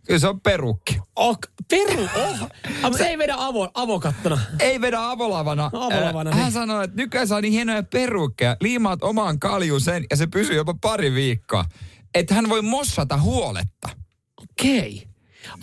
Kyllä 0.08 0.20
se 0.20 0.28
on 0.28 0.42
perukki. 0.42 1.00
Oh, 1.16 1.38
peru, 1.70 2.04
oh. 2.04 2.40
Mutta 2.82 3.06
ei 3.06 3.18
vedä 3.18 3.36
avo, 3.38 3.72
avokattona. 3.74 4.40
Ei 4.60 4.82
vedä 4.82 5.10
avolavana. 5.10 5.66
Avolavana, 5.74 6.30
Äh, 6.30 6.36
Hän 6.36 6.46
niin. 6.46 6.54
sanoi, 6.54 6.84
että 6.84 6.98
nykyään 6.98 7.28
saa 7.28 7.42
niin 7.42 7.54
hienoja 7.54 7.84
perukkeja. 7.84 8.58
Liimaat 8.62 9.04
omaan 9.04 9.40
kaljuun 9.40 9.82
sen 9.82 10.06
ja 10.10 10.18
se 10.18 10.28
pysyy 10.28 10.56
jopa 10.56 10.74
pari 10.82 11.14
viikkoa. 11.14 11.66
Että 12.16 12.36
hän 12.36 12.50
voi 12.50 12.62
mossata 12.62 13.18
huoletta. 13.18 13.90
Okei. 14.42 15.08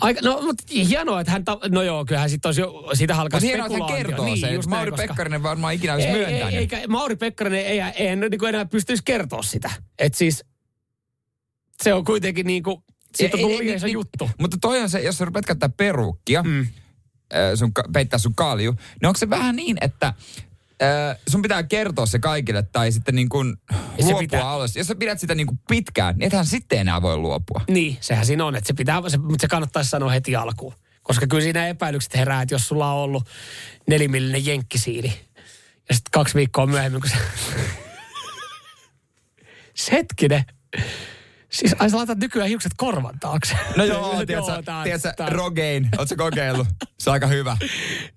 Aika, 0.01 0.21
no, 0.23 0.41
mutta 0.41 0.63
hienoa, 0.89 1.19
että 1.21 1.31
hän, 1.31 1.45
ta- 1.45 1.59
no 1.69 1.81
joo, 1.81 2.05
kyllähän 2.05 2.29
sit 2.29 2.45
olisi 2.45 2.61
jo, 2.61 2.89
siitä 2.93 3.15
alkaa 3.15 3.39
Mutta 3.39 3.47
hienoa, 3.47 3.65
että 3.67 3.77
hän 3.79 3.87
kertoo 4.03 4.25
niin, 4.25 4.37
sen. 4.39 4.69
Mauri 4.69 4.91
koska- 4.91 5.07
Pekkarinen 5.07 5.43
varmaan 5.43 5.73
ikinä 5.73 5.93
olisi 5.93 6.07
ei, 6.07 6.13
ei, 6.13 6.19
myöntänyt. 6.27 6.53
eikä, 6.59 6.81
Mauri 6.87 7.15
Pekkarinen 7.15 7.65
ei, 7.65 7.79
ei 7.81 8.07
hän 8.09 8.19
niin 8.19 8.45
enää 8.49 8.65
pystyisi 8.65 9.03
kertoa 9.05 9.43
sitä. 9.43 9.71
Että 9.99 10.17
siis 10.17 10.45
se 11.83 11.93
on 11.93 12.05
kuitenkin 12.05 12.47
niin 12.47 12.63
kuin, 12.63 12.77
siitä 13.15 13.37
on 13.37 13.43
Ei- 13.51 13.69
ei- 13.69 13.75
iso 13.75 13.85
niin- 13.85 13.93
juttu. 13.93 14.29
Mutta 14.39 14.57
toi 14.61 14.81
on 14.81 14.89
se, 14.89 15.01
jos 15.01 15.17
sä 15.17 15.25
rupeat 15.25 15.45
käyttää 15.45 15.69
perukkia, 15.69 16.43
mm. 16.43 16.67
sun, 17.55 17.73
ka- 17.73 17.83
peittää 17.93 18.19
sun 18.19 18.35
kalju, 18.35 18.71
niin 18.71 19.07
onko 19.07 19.17
se 19.17 19.29
vähän 19.29 19.55
niin, 19.55 19.77
että 19.81 20.13
äh, 20.83 21.17
sun 21.27 21.41
pitää 21.41 21.63
kertoa 21.63 22.05
se 22.05 22.19
kaikille 22.19 22.63
tai 22.63 22.91
sitten 22.91 23.15
niin 23.15 23.29
kuin 23.29 23.57
se 23.69 24.03
luopua 24.03 24.19
pitää- 24.19 24.49
alas. 24.49 24.75
Jos 24.75 24.87
sä 24.87 24.95
pidät 24.95 25.19
sitä 25.19 25.35
niin 25.35 25.47
kuin 25.47 25.59
pitkään, 25.69 26.17
niin 26.17 26.27
ethän 26.27 26.45
sitten 26.45 26.79
enää 26.79 27.01
voi 27.01 27.17
luopua. 27.17 27.61
Niin, 27.67 27.97
sehän 28.01 28.25
siinä 28.25 28.45
on, 28.45 28.55
että 28.55 28.67
se 28.67 28.73
pitää, 28.73 29.01
se, 29.07 29.17
mutta 29.17 29.41
se 29.41 29.47
kannattaisi 29.47 29.89
sanoa 29.89 30.09
heti 30.09 30.35
alkuun. 30.35 30.73
Koska 31.03 31.27
kyllä 31.27 31.43
siinä 31.43 31.67
epäilykset 31.67 32.15
herää, 32.15 32.41
että 32.41 32.55
jos 32.55 32.67
sulla 32.67 32.91
on 32.91 32.99
ollut 33.03 33.23
nelimillinen 33.89 34.45
jenkkisiili 34.45 35.13
ja 35.89 35.95
sitten 35.95 36.11
kaksi 36.11 36.35
viikkoa 36.35 36.65
myöhemmin, 36.65 37.01
kun 37.01 37.09
se... 37.09 37.17
Se 39.75 39.91
hetkinen. 39.91 40.43
Siis 41.55 41.75
ai 41.79 41.89
sä 41.89 41.97
laitat 41.97 42.17
nykyään 42.17 42.49
hiukset 42.49 42.71
korvan 42.77 43.19
taakse. 43.19 43.55
No 43.77 43.83
joo, 43.83 44.13
tiedätkö, 44.27 44.51
tiedätkö 44.83 45.13
tää- 45.17 45.29
Rogaine, 45.29 45.89
ootko 45.97 46.15
kokeillut? 46.17 46.67
Se 46.99 47.09
on 47.09 47.13
aika 47.13 47.27
hyvä. 47.27 47.57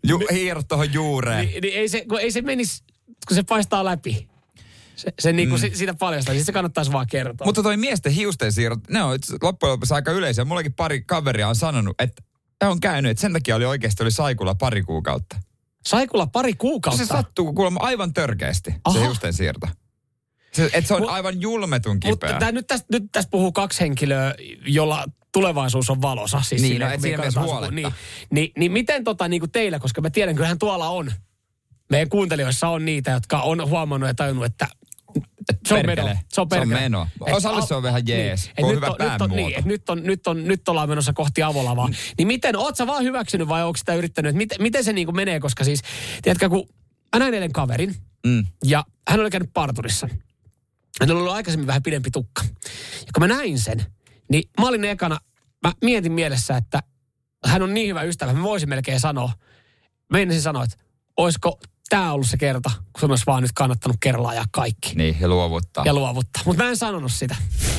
Ju, 0.05 0.21
hiirot 0.33 0.69
tuohon 0.69 0.93
juureen. 0.93 1.47
Niin, 1.47 1.63
niin 1.63 1.75
ei, 1.75 1.89
se, 1.89 2.05
kun 2.09 2.21
ei 2.21 2.33
se 2.33 2.43
menisi, 2.43 2.83
kun 3.29 3.35
se 3.35 3.43
paistaa 3.43 3.85
läpi. 3.85 4.29
Se, 4.97 5.13
se 5.19 5.33
niin 5.33 5.49
kuin 5.49 5.63
mm. 5.63 5.71
siitä 5.75 5.95
paljastaa, 5.95 6.35
siis 6.35 6.47
se 6.47 6.53
kannattaisi 6.53 6.93
vaan 6.93 7.07
kertoa. 7.11 7.45
Mutta 7.45 7.63
toi 7.63 7.77
miesten 7.77 8.13
hiusten 8.13 8.53
siirrot, 8.53 8.89
ne 8.91 9.03
on 9.03 9.19
loppujen 9.43 9.71
lopuksi 9.73 9.95
aika 9.95 10.13
yleisiä. 10.13 10.45
Mullakin 10.45 10.73
pari 10.73 11.03
kaveria 11.03 11.49
on 11.49 11.57
sanonut, 11.57 12.01
että 12.01 12.23
tämä 12.59 12.73
on 12.73 12.81
käynyt, 12.81 13.11
että 13.11 13.21
sen 13.21 13.33
takia 13.33 13.57
oli 13.57 13.65
oikeasti 13.65 14.03
oli 14.03 14.11
saikulla 14.11 14.55
pari 14.55 14.83
kuukautta. 14.83 15.37
Saikulla 15.87 16.27
pari 16.27 16.51
No 16.53 16.57
kuukautta. 16.59 17.05
se 17.05 17.07
sattuu 17.07 17.53
kuulemma 17.53 17.81
aivan 17.83 18.13
törkeästi, 18.13 18.75
Aha. 18.85 18.99
se 18.99 19.05
hiusten 19.05 19.33
siirto. 19.33 19.67
Se, 20.59 20.71
et 20.73 20.87
se 20.87 20.95
on 20.95 21.03
Mut- 21.03 21.11
aivan 21.11 21.41
julmetun 21.41 21.99
Mutta 22.07 22.27
kipeä. 22.27 22.39
tää, 22.39 22.53
nyt, 22.53 22.67
tästä, 22.67 22.87
nyt 22.93 23.03
tässä 23.13 23.31
puhuu 23.31 23.53
kaksi 23.53 23.81
henkilöä, 23.81 24.35
jolla 24.67 25.05
tulevaisuus 25.33 25.91
on 25.91 26.03
valossa. 26.03 26.41
Siis 26.41 26.63
Niin, 26.63 26.73
silleen, 26.73 26.89
no, 26.89 26.95
et 26.95 27.01
siinä 27.01 27.17
mielessä 27.19 27.41
huoletta. 27.41 27.75
Niin, 27.75 27.93
niin, 28.31 28.53
niin 28.59 28.73
miten 28.73 29.05
tota, 29.05 29.29
niin 29.29 29.41
kuin 29.41 29.51
teillä, 29.53 29.79
koska 29.79 30.01
mä 30.01 30.11
tiedän, 30.11 30.35
kyllähän 30.35 30.59
tuolla 30.59 30.89
on, 30.89 31.13
meidän 31.91 32.09
kuuntelijoissa 32.09 32.69
on 32.69 32.85
niitä, 32.85 33.11
jotka 33.11 33.41
on 33.41 33.69
huomannut 33.69 34.09
ja 34.09 34.15
tajunnut, 34.15 34.45
että 34.45 34.69
se 35.69 35.75
on 35.75 35.81
Perkele. 35.87 36.09
meno. 36.09 36.09
Se 36.09 36.21
on, 36.21 36.27
Se 36.33 36.41
on 36.41 36.49
perkele. 36.49 36.81
meno. 36.81 37.09
Osalle 37.21 37.61
al- 37.61 37.67
se 37.67 37.75
on 37.75 37.83
vähän 37.83 38.03
jees, 38.07 38.45
Et 38.49 38.55
kun 38.57 38.65
on 38.65 38.71
nyt 38.75 38.85
hyvä 38.99 39.13
nyt 39.13 39.21
on, 39.23 39.31
niin, 39.31 39.53
nyt, 39.65 39.91
on, 39.91 40.03
nyt, 40.03 40.27
on, 40.27 40.45
nyt 40.45 40.69
ollaan 40.69 40.89
menossa 40.89 41.13
kohti 41.13 41.43
avolavaa. 41.43 41.89
Niin 42.19 42.29
miten, 42.29 42.57
oot 42.57 42.77
sä 42.77 42.87
vaan 42.87 43.05
hyväksynyt 43.05 43.49
vai 43.49 43.65
onko 43.65 43.77
sitä 43.77 43.95
yrittänyt, 43.95 44.29
että 44.31 44.37
miten, 44.39 44.63
miten 44.63 44.85
se 44.85 44.93
niin 44.93 45.17
menee, 45.17 45.41
koska 45.41 45.65
siis, 45.65 45.81
tiedätkö, 46.23 46.49
kun 46.49 46.69
mä 47.17 47.19
näin 47.19 47.35
eilen 47.35 47.53
kaverin, 47.53 47.95
Mm. 48.27 48.47
ja 48.65 48.85
hän 49.09 49.21
oli 49.21 49.31
käynyt 49.31 49.51
parturissa. 49.55 50.09
Hänellä 51.01 51.19
oli 51.19 51.23
ollut 51.23 51.37
aikaisemmin 51.37 51.67
vähän 51.67 51.83
pidempi 51.83 52.11
tukka. 52.11 52.43
Ja 53.07 53.13
kun 53.15 53.23
mä 53.23 53.29
näin 53.29 53.59
sen, 53.59 53.87
niin 54.31 54.51
mä 54.61 54.69
olin 54.69 54.85
ekana, 54.85 55.19
mä 55.67 55.73
mietin 55.85 56.13
mielessä, 56.13 56.57
että 56.57 56.81
hän 57.45 57.63
on 57.63 57.75
niin 57.75 57.89
hyvä 57.89 58.03
ystävä, 58.03 58.33
mä 58.33 58.43
voisin 58.43 58.69
melkein 58.69 59.01
sanoa, 59.01 59.33
meinasin 60.13 60.43
sanoa, 60.43 60.65
että 60.65 60.77
olisiko 61.17 61.61
tämä 61.89 62.13
ollut 62.13 62.29
se 62.29 62.37
kerta, 62.37 62.71
kun 62.93 63.01
sun 63.01 63.11
olisi 63.11 63.27
vaan 63.27 63.43
nyt 63.43 63.53
kannattanut 63.55 63.97
kerralla 64.01 64.29
ajaa 64.29 64.45
kaikki 64.51 64.93
Niin, 64.95 65.17
ja 65.21 65.29
luovuttaa. 65.29 65.85
ja 65.87 65.95
luovuttaa. 65.95 66.43
Mutta 66.47 66.63
mä 66.63 66.69
en 66.71 66.77
sanonut 66.77 67.13
sitä. 67.13 67.37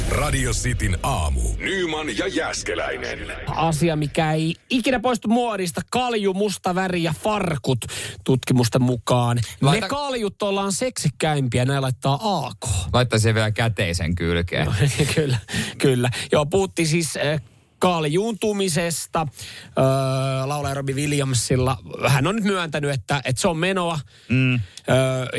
Radio 0.10 0.52
Cityn 0.52 0.98
aamu. 1.04 1.42
Nyman 1.58 2.18
ja 2.18 2.28
Jäskeläinen. 2.28 3.20
Asia, 3.48 3.96
mikä 3.96 4.32
ei 4.32 4.56
ikinä 4.70 5.00
poistu 5.00 5.28
muodista, 5.28 5.82
kalju, 5.92 6.34
musta 6.34 6.76
väri 6.76 7.04
ja 7.04 7.14
farkut 7.24 7.80
tutkimusten 8.24 8.82
mukaan. 8.82 9.38
Laita- 9.62 9.82
Me 9.86 9.88
kaljut 9.90 10.42
ollaan 10.42 10.72
seksikkäimpiä, 10.72 11.66
näin 11.66 11.82
laittaa 11.82 12.20
AK. 12.46 12.70
Laittaisi 12.94 13.34
vielä 13.34 13.52
käteisen 13.52 14.16
kylkeen. 14.16 14.66
No, 14.66 14.74
kyllä, 15.16 15.38
kyllä. 15.78 16.10
Joo, 16.32 16.46
puhuttiin 16.46 16.88
siis 16.88 17.18
äh, 17.18 17.42
kaljuuntumisesta. 17.80 19.28
Öö, 19.78 19.86
laulaja 20.46 20.74
Robbie 20.74 20.96
Williamsilla. 20.96 21.78
Hän 22.08 22.28
on 22.28 22.36
nyt 22.36 22.46
myöntänyt, 22.46 22.92
että, 22.92 23.22
että 23.26 23.42
se 23.42 23.48
on 23.48 23.58
menoa. 23.58 24.00
Mm. 24.30 24.54
Öö, 24.54 24.60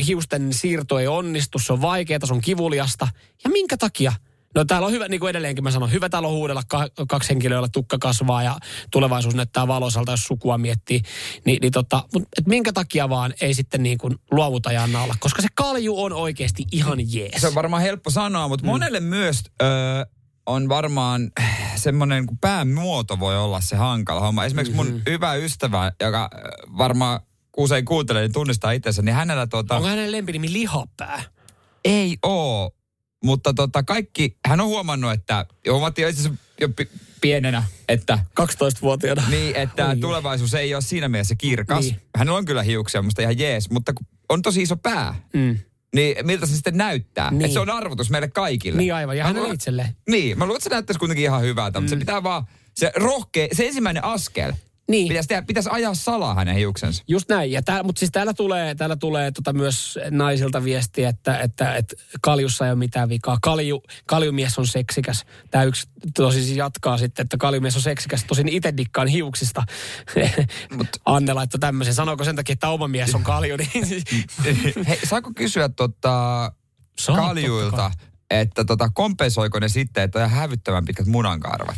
hiusten 0.06 0.52
siirto 0.52 0.98
ei 0.98 1.06
onnistu, 1.06 1.58
se 1.58 1.72
on 1.72 1.80
vaikeaa, 1.80 2.20
se 2.24 2.32
on 2.32 2.40
kivuliasta. 2.40 3.08
Ja 3.44 3.50
minkä 3.50 3.76
takia? 3.76 4.12
No 4.54 4.64
täällä 4.64 4.86
on 4.86 4.92
hyvä, 4.92 5.08
niin 5.08 5.20
kuin 5.20 5.30
edelleenkin 5.30 5.64
mä 5.64 5.70
sanon, 5.70 5.92
hyvä 5.92 6.08
täällä 6.08 6.28
on 6.28 6.34
huudella 6.34 6.62
ka- 6.68 6.88
kaksi 7.08 7.28
henkilöä, 7.28 7.54
joilla 7.54 7.68
tukka 7.68 7.98
kasvaa 7.98 8.42
ja 8.42 8.58
tulevaisuus 8.90 9.34
näyttää 9.34 9.68
valoisalta, 9.68 10.12
jos 10.12 10.24
sukua 10.24 10.58
miettii. 10.58 11.02
Ni, 11.44 11.58
niin 11.62 11.72
tota, 11.72 12.04
mut, 12.14 12.22
et 12.38 12.46
minkä 12.46 12.72
takia 12.72 13.08
vaan 13.08 13.34
ei 13.40 13.54
sitten 13.54 13.82
niin 13.82 13.98
kuin 13.98 14.16
luovuta 14.30 14.72
ja 14.72 14.88
olla? 15.02 15.14
Koska 15.20 15.42
se 15.42 15.48
kalju 15.54 16.02
on 16.02 16.12
oikeasti 16.12 16.64
ihan 16.72 16.98
jees. 17.12 17.40
Se 17.40 17.46
on 17.46 17.54
varmaan 17.54 17.82
helppo 17.82 18.10
sanoa, 18.10 18.48
mutta 18.48 18.66
mm. 18.66 18.70
monelle 18.70 19.00
myös 19.00 19.42
öö, 19.62 19.68
on 20.46 20.68
varmaan 20.68 21.30
semmoinen, 21.76 22.26
kun 22.26 22.38
päämuoto 22.38 23.20
voi 23.20 23.38
olla 23.38 23.60
se 23.60 23.76
hankala 23.76 24.20
homma. 24.20 24.44
Esimerkiksi 24.44 24.76
mun 24.76 24.86
mm-hmm. 24.86 25.02
hyvä 25.08 25.34
ystävä, 25.34 25.92
joka 26.00 26.30
ö, 26.34 26.38
varmaan 26.78 27.20
usein 27.56 27.84
kuuntelee, 27.84 28.22
niin 28.22 28.32
tunnistaa 28.32 28.72
itsensä, 28.72 29.02
niin 29.02 29.14
hänellä 29.14 29.46
tuota, 29.46 29.76
Onko 29.76 29.88
hänen 29.88 30.12
lempinimi 30.12 30.52
lihapää? 30.52 31.22
ei 31.84 32.16
oo. 32.22 32.70
Mutta 33.24 33.54
tota, 33.54 33.82
kaikki, 33.82 34.36
hän 34.46 34.60
on 34.60 34.66
huomannut, 34.66 35.12
että, 35.12 35.46
huomattiin 35.70 36.02
jo 36.02 36.08
itse 36.08 36.30
jo 36.60 36.68
pi- 36.68 36.90
pienenä, 37.20 37.64
että 37.88 38.18
12-vuotiaana. 38.40 39.22
Niin, 39.28 39.56
että 39.56 39.88
Oi. 39.88 39.96
tulevaisuus 39.96 40.54
ei 40.54 40.74
ole 40.74 40.82
siinä 40.82 41.08
mielessä 41.08 41.34
kirkas. 41.34 41.84
Niin. 41.84 42.00
Hänellä 42.16 42.38
on 42.38 42.44
kyllä 42.44 42.62
hiuksia, 42.62 43.02
musta 43.02 43.22
ihan 43.22 43.38
jees, 43.38 43.70
mutta 43.70 43.92
on 44.28 44.42
tosi 44.42 44.62
iso 44.62 44.76
pää. 44.76 45.14
Mm. 45.32 45.58
Niin 45.94 46.26
miltä 46.26 46.46
se 46.46 46.54
sitten 46.54 46.76
näyttää? 46.76 47.30
Niin. 47.30 47.44
Että 47.44 47.52
se 47.52 47.60
on 47.60 47.70
arvotus 47.70 48.10
meille 48.10 48.28
kaikille. 48.28 48.78
Niin 48.78 48.94
aivan, 48.94 49.16
ja 49.16 49.24
hänelle 49.24 49.54
itselleen. 49.54 49.96
Niin, 50.08 50.38
mä 50.38 50.44
luulen, 50.44 50.56
että 50.56 50.64
se 50.64 50.74
näyttäisi 50.74 50.98
kuitenkin 50.98 51.24
ihan 51.24 51.42
hyvältä, 51.42 51.80
mutta 51.80 51.90
se 51.90 51.96
pitää 51.96 52.22
vaan, 52.22 52.44
se 52.74 52.92
rohkea, 52.96 53.48
se 53.52 53.66
ensimmäinen 53.66 54.04
askel, 54.04 54.52
Niin. 54.90 55.08
pitäisi, 55.08 55.28
tehdä, 55.28 55.42
pitäisi 55.42 55.68
ajaa 55.72 55.94
salaa 55.94 56.34
hänen 56.34 56.56
hiuksensa. 56.56 57.04
Just 57.08 57.28
näin. 57.28 57.52
Ja 57.52 57.62
tää, 57.62 57.82
mutta 57.82 57.98
siis 57.98 58.10
täällä 58.10 58.34
tulee, 58.34 58.74
täällä 58.74 58.96
tulee 58.96 59.30
tota 59.30 59.52
myös 59.52 59.98
naisilta 60.10 60.64
viestiä, 60.64 61.08
että, 61.08 61.38
että, 61.38 61.74
että 61.74 61.96
kaljussa 62.20 62.64
ei 62.64 62.70
ole 62.70 62.78
mitään 62.78 63.08
vikaa. 63.08 63.38
Kalju, 63.42 63.82
kaljumies 64.06 64.58
on 64.58 64.66
seksikäs. 64.66 65.24
Tämä 65.50 65.64
yksi 65.64 65.88
tosi 66.14 66.44
siis 66.44 66.56
jatkaa 66.56 66.98
sitten, 66.98 67.22
että 67.22 67.36
kaljumies 67.36 67.76
on 67.76 67.82
seksikäs. 67.82 68.24
Tosin 68.24 68.48
itse 68.48 68.76
dikkaan 68.76 69.08
hiuksista. 69.08 69.62
Mut. 70.76 70.88
Anne 71.04 71.32
laittoi 71.32 71.58
tämmöisen. 71.58 71.94
Sanoiko 71.94 72.24
sen 72.24 72.36
takia, 72.36 72.52
että 72.52 72.68
oma 72.68 72.88
mies 72.88 73.14
on 73.14 73.22
kalju? 73.22 73.56
Niin 73.74 74.04
Hei, 74.88 74.98
saako 75.06 75.30
kysyä 75.36 75.68
tota, 75.68 76.52
kaljuilta, 77.06 77.90
että 78.30 78.64
tota, 78.64 78.90
kompensoiko 78.94 79.58
ne 79.58 79.68
sitten, 79.68 80.04
että 80.04 80.24
on 80.24 80.30
hävyttävän 80.30 80.84
pitkät 80.84 81.06
munankarvat? 81.06 81.76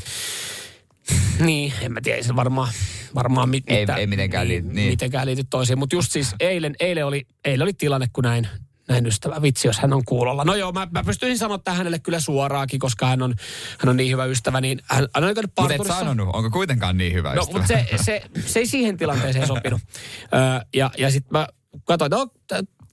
Niin, 1.39 1.73
en 1.81 1.93
mä 1.93 2.01
tiedä, 2.01 2.23
se 2.23 2.37
varmaan, 2.37 2.73
varmaan 3.15 3.49
mit, 3.49 3.65
Ei- 3.67 3.81
mitä- 3.81 3.97
ei 3.97 4.07
mitenkään 4.07 4.49
liity, 4.49 4.69
niin. 4.69 4.91
mitenkään 4.91 5.27
liity 5.27 5.45
toisiin. 5.51 5.79
Mutta 5.79 5.97
just 5.97 6.13
siis 6.13 6.35
eilen, 6.41 6.75
eilen, 6.81 7.07
oli, 7.07 7.27
eilen 7.45 7.63
oli 7.65 7.73
tilanne, 7.73 8.07
kun 8.13 8.25
näin, 8.25 8.49
näin 8.89 9.07
ystävä. 9.07 9.43
Vitsi, 9.43 9.69
jos 9.69 9.79
hän 9.79 9.93
on 9.93 10.05
kuulolla. 10.05 10.45
No 10.45 10.55
joo, 10.55 10.73
mä, 10.73 10.89
mä 10.91 11.05
pystyisin 11.05 11.39
sanoa 11.39 11.59
tähän 11.59 11.79
hänelle 11.79 11.99
kyllä 11.99 12.21
suoraakin, 12.21 12.81
koska 12.81 13.07
hän 13.07 13.23
on, 13.23 13.35
hän 13.79 13.89
on 13.89 13.97
niin 13.97 14.13
hyvä 14.13 14.25
ystävä. 14.25 14.61
Niin 14.61 14.81
hän, 14.87 15.09
hän 15.15 15.25
on 15.25 15.35
käynyt 15.35 15.51
Mutta 15.59 15.63
et 15.63 15.69
parturissa. 15.79 15.99
sanonut, 15.99 16.29
onko 16.35 16.51
kuitenkaan 16.51 16.97
niin 16.97 17.13
hyvä 17.13 17.35
No, 17.35 17.41
ystävä? 17.43 17.59
mutta 17.59 17.75
se, 17.97 18.03
se, 18.05 18.23
se 18.47 18.59
ei 18.59 18.67
siihen 18.67 18.97
tilanteeseen 18.97 19.47
sopinut. 19.47 19.81
Öö, 20.35 20.41
ja 20.75 20.91
ja 20.99 21.11
sitten 21.11 21.33
mä 21.33 21.47
katsoin, 21.85 22.11
no, 22.11 22.29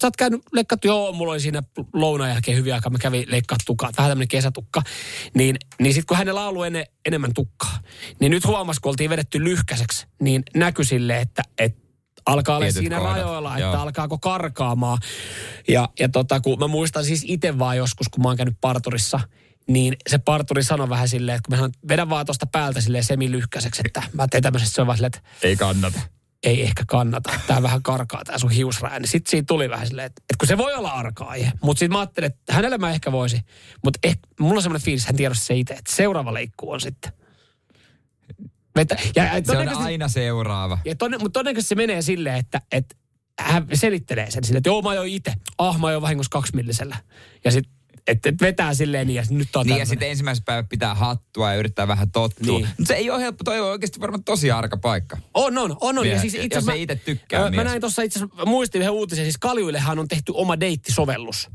sä 0.01 0.07
oot 0.07 0.15
käynyt 0.15 0.41
leikkaattu, 0.51 0.87
joo, 0.87 1.11
mulla 1.11 1.31
oli 1.31 1.39
siinä 1.39 1.63
lounaan 1.93 2.29
jälkeen 2.29 2.57
hyviä 2.57 2.75
aikaa, 2.75 2.89
mä 2.89 2.97
kävin 2.97 3.25
leikkaa 3.27 3.57
tukkaa, 3.65 3.89
vähän 3.97 4.11
tämmöinen 4.11 4.27
kesätukka. 4.27 4.81
Niin, 5.33 5.55
niin 5.79 5.93
sitten 5.93 6.07
kun 6.07 6.17
hänellä 6.17 6.41
on 6.41 6.47
ollut 6.47 6.65
enne, 6.65 6.85
enemmän 7.05 7.33
tukkaa, 7.33 7.79
niin 8.19 8.29
nyt 8.29 8.45
huomasi, 8.45 8.81
kun 8.81 8.89
oltiin 8.89 9.09
vedetty 9.09 9.43
lyhkäiseksi, 9.43 10.07
niin 10.21 10.43
näkyi 10.55 10.85
sille, 10.85 11.19
että, 11.19 11.43
että 11.57 11.89
alkaa 12.25 12.57
olla 12.57 12.71
siinä 12.71 12.97
kohdat, 12.97 13.15
rajoilla, 13.15 13.57
että 13.57 13.61
joo. 13.61 13.75
alkaako 13.75 14.17
karkaamaan. 14.17 14.97
Ja, 15.67 15.89
ja 15.99 16.09
tota, 16.09 16.39
kun 16.39 16.59
mä 16.59 16.67
muistan 16.67 17.05
siis 17.05 17.23
itse 17.27 17.59
vaan 17.59 17.77
joskus, 17.77 18.09
kun 18.09 18.23
mä 18.23 18.29
oon 18.29 18.37
käynyt 18.37 18.57
parturissa, 18.61 19.19
niin 19.67 19.95
se 20.09 20.17
parturi 20.17 20.63
sanoi 20.63 20.89
vähän 20.89 21.09
silleen, 21.09 21.35
että 21.35 21.47
kun 21.47 21.53
mä 21.53 21.57
sanon, 21.57 21.71
vedän 21.87 22.09
vaan 22.09 22.25
tuosta 22.25 22.45
päältä 22.45 22.81
silleen 22.81 23.03
semilyhkäiseksi, 23.03 23.81
että 23.85 24.03
mä 24.13 24.27
teen 24.27 24.43
tämmöisestä, 24.43 24.75
se 24.75 24.81
on 24.81 24.87
vaan 24.87 24.97
silleen, 24.97 25.11
että 25.17 25.47
Ei 25.47 25.55
kannata. 25.55 25.99
Ei 26.43 26.61
ehkä 26.61 26.83
kannata, 26.87 27.39
tää 27.47 27.63
vähän 27.63 27.83
karkaa 27.83 28.23
tää 28.23 28.37
sun 28.37 28.51
hiusrää. 28.51 28.99
Niin 28.99 29.07
sitten 29.07 29.31
siitä 29.31 29.45
tuli 29.45 29.69
vähän 29.69 29.87
silleen, 29.87 30.05
että, 30.05 30.21
että 30.21 30.35
kun 30.39 30.47
se 30.47 30.57
voi 30.57 30.73
olla 30.73 30.91
arka 30.91 31.25
aihe. 31.25 31.51
Mutta 31.61 31.79
sitten 31.79 31.93
mä 31.93 31.99
ajattelin, 31.99 32.27
että 32.27 32.53
hänelle 32.53 32.77
mä 32.77 32.91
ehkä 32.91 33.11
voisi. 33.11 33.41
Mutta 33.83 34.09
mulla 34.39 34.55
on 34.55 34.61
semmoinen 34.61 34.85
fiilis, 34.85 35.05
hän 35.05 35.15
tiedosti 35.15 35.45
se 35.45 35.55
itse, 35.55 35.73
että 35.73 35.95
seuraava 35.95 36.33
leikkuu 36.33 36.71
on 36.71 36.81
sitten. 36.81 37.11
Vetä, 38.75 38.95
ja, 39.15 39.23
ja 39.23 39.41
Se 39.45 39.57
on 39.57 39.69
aina 39.69 40.07
seuraava. 40.07 40.77
ja 40.85 40.95
tonne, 40.95 41.17
mutta 41.17 41.39
todennäköisesti 41.39 41.69
se 41.69 41.75
menee 41.75 42.01
silleen, 42.01 42.35
että, 42.35 42.61
että 42.71 42.95
hän 43.39 43.67
selittelee 43.73 44.31
sen 44.31 44.43
silleen, 44.43 44.57
että 44.57 44.69
joo 44.69 44.81
mä 44.81 44.89
ajoin 44.89 45.13
itse. 45.13 45.33
Ah 45.57 45.79
mä 45.79 45.87
ajoin 45.87 46.01
vahingossa 46.01 46.29
kaksimillisellä. 46.29 46.97
Ja 47.45 47.51
sitten 47.51 47.78
että 48.09 48.29
et 48.29 48.41
vetää 48.41 48.73
silleen 48.73 49.07
niin 49.07 49.15
ja 49.15 49.23
nyt 49.29 49.55
on 49.55 49.65
Niin 49.65 49.77
ja 49.79 49.85
sitten 49.85 50.09
ensimmäisessä 50.09 50.43
päivä 50.45 50.63
pitää 50.63 50.95
hattua 50.95 51.51
ja 51.53 51.59
yrittää 51.59 51.87
vähän 51.87 52.11
tottua. 52.11 52.45
Niin. 52.45 52.61
Niin. 52.61 52.73
Mutta 52.77 52.87
se 52.87 52.93
ei 52.93 53.09
ole 53.09 53.21
helppo, 53.21 53.43
toi 53.43 53.59
on 53.59 53.67
oikeasti 53.67 53.99
varmaan 53.99 54.23
tosi 54.23 54.51
arka 54.51 54.77
paikka. 54.77 55.17
On, 55.33 55.57
on, 55.57 55.77
on. 55.81 55.97
on. 55.97 56.07
Ja 56.07 56.21
siis 56.21 56.33
itse 56.33 56.57
jos 56.57 56.67
ei 56.67 56.81
itse 56.81 56.95
tykkää 56.95 57.43
Mä 57.43 57.49
mies. 57.49 57.63
näin 57.63 57.81
tuossa 57.81 58.01
itse 58.01 58.19
asiassa, 58.19 58.45
muistin 58.45 58.81
yhden 58.81 58.93
uutisen, 58.93 59.25
siis 59.25 59.37
Kaljuillehan 59.37 59.99
on 59.99 60.07
tehty 60.07 60.31
oma 60.35 60.59
deittisovellus. 60.59 61.49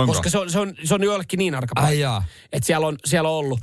Onko? 0.00 0.12
Koska 0.12 0.30
se 0.30 0.38
on, 0.38 0.50
se 0.50 0.58
on, 0.58 0.74
se 0.84 0.94
on 0.94 1.02
joillekin 1.04 1.38
niin 1.38 1.54
arka 1.54 1.80
Ai 1.80 2.00
jaa. 2.00 2.24
Että 2.52 2.66
siellä 2.66 2.86
on, 2.86 2.96
siellä 3.04 3.28
on 3.28 3.34
ollut, 3.34 3.60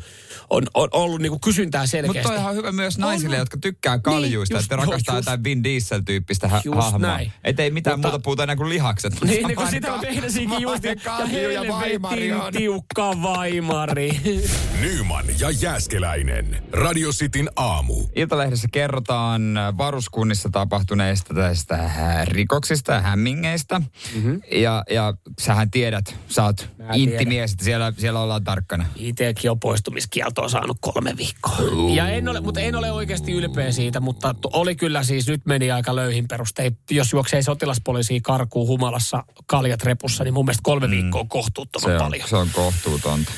on, 0.50 0.64
on 0.74 0.90
ollut 0.92 1.22
niinku 1.22 1.40
kysyntää 1.40 1.82
Mutta 1.82 1.92
selkeästi. 1.92 2.34
toi 2.34 2.38
on 2.50 2.56
hyvä 2.56 2.72
myös 2.72 2.98
naisille, 2.98 3.36
On. 3.36 3.40
jotka 3.40 3.58
tykkää 3.58 4.00
kaljuista, 4.00 4.56
Niin, 4.56 4.64
että 4.64 4.76
just- 4.76 4.86
rakastaa 4.86 5.16
just- 5.16 5.26
jotain 5.26 5.44
Vin 5.44 5.64
Diesel-tyyppistä 5.64 6.48
hahmoa. 6.48 6.98
näin. 7.00 7.32
Että 7.44 7.64
ei 7.64 7.72
mitään 7.72 8.00
Mutta- 8.00 8.08
muuta 8.08 8.24
puhuta 8.24 8.44
enää 8.44 8.56
kuin 8.56 8.70
lihakset. 8.70 9.14
Niin, 9.22 9.48
niin 9.48 9.58
kun 9.58 9.68
sitä 9.68 9.94
on 9.94 10.00
tehdä 10.00 10.30
siinkin 10.40 10.62
just. 10.62 10.84
kalju 11.04 11.50
ja 11.50 11.64
vaimari 11.74 12.34
on. 12.34 12.54
tiukka 12.54 13.22
vaimari. 13.22 14.20
Nyman 14.82 15.26
ja 15.40 15.50
Jääskeläinen. 15.52 16.64
Radio 16.72 17.10
Cityn 17.12 17.50
aamu. 17.56 17.96
Iltalehdessä 18.16 18.68
kerrotaan 18.72 19.42
varuskunnissa 19.78 20.50
tapahtuneista 20.52 21.34
tästä 21.34 21.76
äh, 21.76 22.28
rikoksista 22.28 22.92
ja 22.94 23.02
hämmingeistä. 23.02 23.80
Mm-hmm. 24.16 24.42
Ja, 24.52 24.84
ja 24.90 25.14
sähän 25.42 25.72
tiedät, 25.72 26.16
sä 26.30 26.44
oot 26.44 26.70
intimies, 26.94 27.52
että 27.52 27.66
siellä, 27.66 27.94
siellä 27.98 28.20
ollaan 28.20 28.44
tarkkana. 28.44 28.86
Itsekin 28.96 29.52
on 29.52 29.60
poistumiskieltoa 29.60 30.50
saanut 30.50 30.78
kolme 30.82 31.14
viikkoa. 31.18 31.56
Ja 31.94 32.08
en 32.10 32.30
ole, 32.30 32.42
mutta 32.42 32.60
en 32.60 32.76
ole 32.76 32.92
oikeasti 32.92 33.32
ylpeä 33.32 33.72
siitä, 33.72 34.00
mutta 34.00 34.36
oli 34.54 34.76
kyllä 34.76 35.04
siis, 35.04 35.28
nyt 35.28 35.42
meni 35.46 35.72
aika 35.72 35.96
löyhin 35.96 36.28
perustein. 36.28 36.78
Jos 36.92 37.14
juoksee 37.14 37.42
sotilaspoliisia 37.42 38.20
karkuun 38.24 38.68
humalassa 38.68 39.24
kaljat 39.46 39.84
repussa, 39.84 40.24
niin 40.24 40.34
mun 40.34 40.46
mielestä 40.46 40.62
kolme 40.64 40.90
viikkoa 40.90 41.22
on 41.22 41.30
kohtuuttoman 41.30 41.90
Se 41.90 41.96
on, 41.96 42.02
paljon. 42.02 42.30
se 42.30 42.36
on 42.36 42.50
kohtuutonta. 42.56 43.32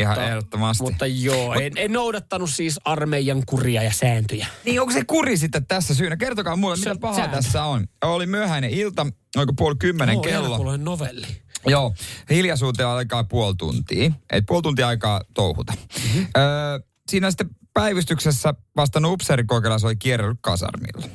Ihan 0.00 0.24
ehdottomasti. 0.24 0.82
Mutta 0.82 1.06
joo, 1.06 1.54
en, 1.54 1.72
en 1.76 1.92
noudattanut 1.92 2.50
siis 2.50 2.80
armeijan 2.84 3.42
kuria 3.46 3.82
ja 3.82 3.92
sääntöjä. 3.92 4.46
Niin 4.64 4.80
onko 4.80 4.92
se 4.92 5.04
kuri 5.04 5.36
sitten 5.36 5.66
tässä 5.66 5.94
syynä? 5.94 6.16
Kertokaa 6.16 6.56
mulle, 6.56 6.76
Se 6.76 6.80
mitä 6.80 6.90
on 6.90 6.98
pahaa 6.98 7.16
sääntö. 7.16 7.36
tässä 7.36 7.64
on. 7.64 7.86
Oli 8.04 8.26
myöhäinen 8.26 8.70
ilta, 8.70 9.06
oliko 9.36 9.52
puoli 9.52 9.74
kymmenen 9.78 10.16
Oo, 10.16 10.22
kello. 10.22 10.76
Novelli. 10.76 11.26
Joo, 11.66 11.94
hiljaisuuteen 12.30 12.88
aikaa 12.88 13.24
puoli 13.24 13.54
tuntia. 13.58 14.10
Et 14.30 14.46
puoli 14.46 14.62
tuntia 14.62 14.88
aikaa 14.88 15.20
touhuta. 15.34 15.72
Mm-hmm. 15.72 16.26
Öö, 16.36 16.80
siinä 17.10 17.30
sitten 17.30 17.50
päivystyksessä 17.74 18.54
vastannut 18.76 19.12
upseerikokelas 19.12 19.84
oli 19.84 19.96
kierrellyt 19.96 20.38
kasarmilla. 20.40 21.08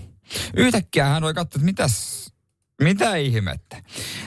Yhtäkkiä 0.58 1.06
hän 1.06 1.24
oli 1.24 1.34
katsonut, 1.34 1.56
että 1.56 1.66
mitäs, 1.66 2.28
mitä 2.82 3.16
ihmettä. 3.16 3.84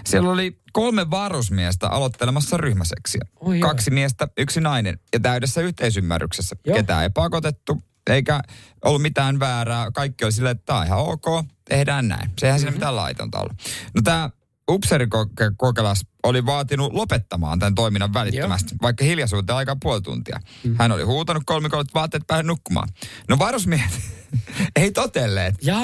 Siellä 0.07 0.31
oli 0.31 0.61
kolme 0.73 1.11
varusmiestä 1.11 1.89
aloittelemassa 1.89 2.57
ryhmäseksiä. 2.57 3.21
Oi 3.41 3.59
joo. 3.59 3.69
Kaksi 3.69 3.91
miestä, 3.91 4.29
yksi 4.39 4.61
nainen 4.61 4.99
ja 5.13 5.21
täydessä 5.21 5.61
yhteisymmärryksessä. 5.61 6.57
Joo. 6.67 6.77
Ketään 6.77 7.03
ei 7.03 7.11
pakotettu, 7.11 7.83
eikä 8.11 8.41
ollut 8.85 9.03
mitään 9.03 9.41
väärää. 9.41 9.91
Kaikki 9.91 10.25
oli 10.25 10.33
silleen, 10.33 10.57
että 10.57 10.67
tämä 10.67 10.79
on 10.79 10.87
ihan 10.87 10.99
ok, 10.99 11.47
tehdään 11.69 12.09
näin. 12.09 12.31
Se 12.39 12.47
eihän 12.47 12.57
mm-hmm. 12.57 12.61
siinä 12.61 12.77
mitään 12.77 12.97
laitonta 12.97 13.39
ollut. 13.39 13.57
No 13.95 14.03
tämä 14.03 14.31
upseerikokelas 14.71 16.07
oli 16.23 16.47
vaatinut 16.47 16.93
lopettamaan 16.93 17.59
tämän 17.59 17.75
toiminnan 17.75 18.15
välittömästi, 18.15 18.71
Joo. 18.75 18.79
vaikka 18.83 19.05
hiljaisuuteen 19.05 19.57
aikaa 19.57 19.77
puoli 19.83 20.01
tuntia. 20.01 20.41
Mm. 20.65 20.77
Hän 20.79 20.93
oli 20.93 21.03
huutanut 21.03 21.43
kolmikolle, 21.47 21.81
että 21.81 21.95
vaatteet 21.95 22.27
pääse 22.27 22.43
nukkumaan. 22.43 22.89
No 23.29 23.39
varusmiehet 23.39 24.01
ei 24.77 24.91
totelleet. 24.91 25.55
Ja 25.63 25.77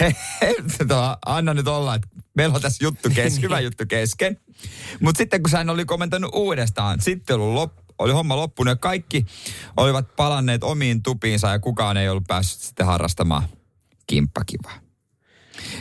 He, 0.00 0.16
he, 0.40 0.54
tota, 0.78 1.18
anna 1.26 1.54
nyt 1.54 1.68
olla, 1.68 1.94
että 1.94 2.08
meillä 2.34 2.54
on 2.54 2.62
tässä 2.62 2.84
juttu 2.84 3.08
kesken, 3.14 3.42
hyvä 3.42 3.60
juttu 3.60 3.84
kesken. 3.88 4.40
Mutta 5.00 5.18
sitten 5.18 5.42
kun 5.42 5.52
hän 5.52 5.70
oli 5.70 5.84
komentanut 5.84 6.30
uudestaan, 6.34 7.00
sitten 7.00 7.36
oli, 7.36 7.54
lop, 7.54 7.72
oli 7.98 8.12
homma 8.12 8.36
loppunut 8.36 8.72
ja 8.72 8.76
kaikki 8.76 9.26
olivat 9.76 10.16
palanneet 10.16 10.64
omiin 10.64 11.02
tupiinsa 11.02 11.48
ja 11.48 11.58
kukaan 11.58 11.96
ei 11.96 12.08
ollut 12.08 12.26
päässyt 12.26 12.60
sitten 12.60 12.86
harrastamaan 12.86 13.42
kimppakivaa. 14.06 14.87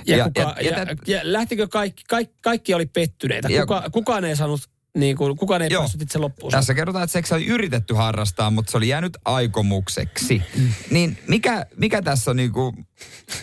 Ja, 0.07 0.17
Ja- 0.17 0.23
kuka, 0.23 0.41
ja, 0.41 0.69
ja- 0.71 0.77
ja, 0.79 0.95
ja 1.07 1.19
lähtikö 1.23 1.67
kaikki, 1.67 2.03
kaikki, 2.09 2.35
kaikki 2.43 2.73
oli 2.73 2.85
pettyneitä. 2.85 3.47
Ja- 3.49 3.61
Kuka, 3.65 3.89
kukaan 3.91 4.25
ei 4.25 4.35
saanut, 4.35 4.61
niin 4.97 5.17
kuin, 5.17 5.37
kukaan 5.37 5.61
ei 5.61 5.69
Joo. 5.71 5.81
päässyt 5.81 6.01
itse 6.01 6.19
loppuun. 6.19 6.51
Tässä 6.51 6.73
kerrotaan, 6.73 7.03
että 7.03 7.11
seksi 7.11 7.33
oli 7.33 7.45
yritetty 7.45 7.93
harrastaa, 7.93 8.51
mutta 8.51 8.71
se 8.71 8.77
oli 8.77 8.87
jäänyt 8.87 9.17
aikomukseksi. 9.25 10.41
Niin 10.91 11.17
mikä, 11.27 11.65
mikä 11.75 12.01
tässä 12.01 12.31
on 12.31 12.37
niinku 12.37 12.73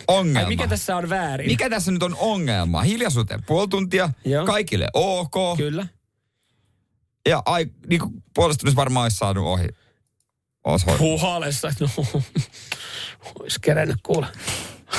ongelma? 0.08 0.38
Ai, 0.40 0.46
mikä 0.48 0.66
tässä 0.66 0.96
on 0.96 1.08
väärin? 1.08 1.46
mikä 1.50 1.70
tässä 1.70 1.90
nyt 1.92 2.02
on 2.02 2.16
ongelma? 2.18 2.82
Hiljaisuuteen 2.82 3.44
puoli 3.46 3.68
tuntia, 3.68 4.10
Joo. 4.24 4.46
kaikille 4.46 4.88
ok. 4.94 5.56
Kyllä. 5.56 5.86
Ja 7.28 7.42
ai, 7.46 7.66
niinku 7.88 8.12
puolustunut 8.34 8.76
varmaan 8.76 9.04
olisi 9.04 9.16
saanut 9.16 9.44
ohi. 9.46 9.68
Puhalessa. 10.98 11.72
No, 11.80 11.88
olisi 13.40 13.58
kerännyt 13.60 13.96
kuule. 14.02 14.26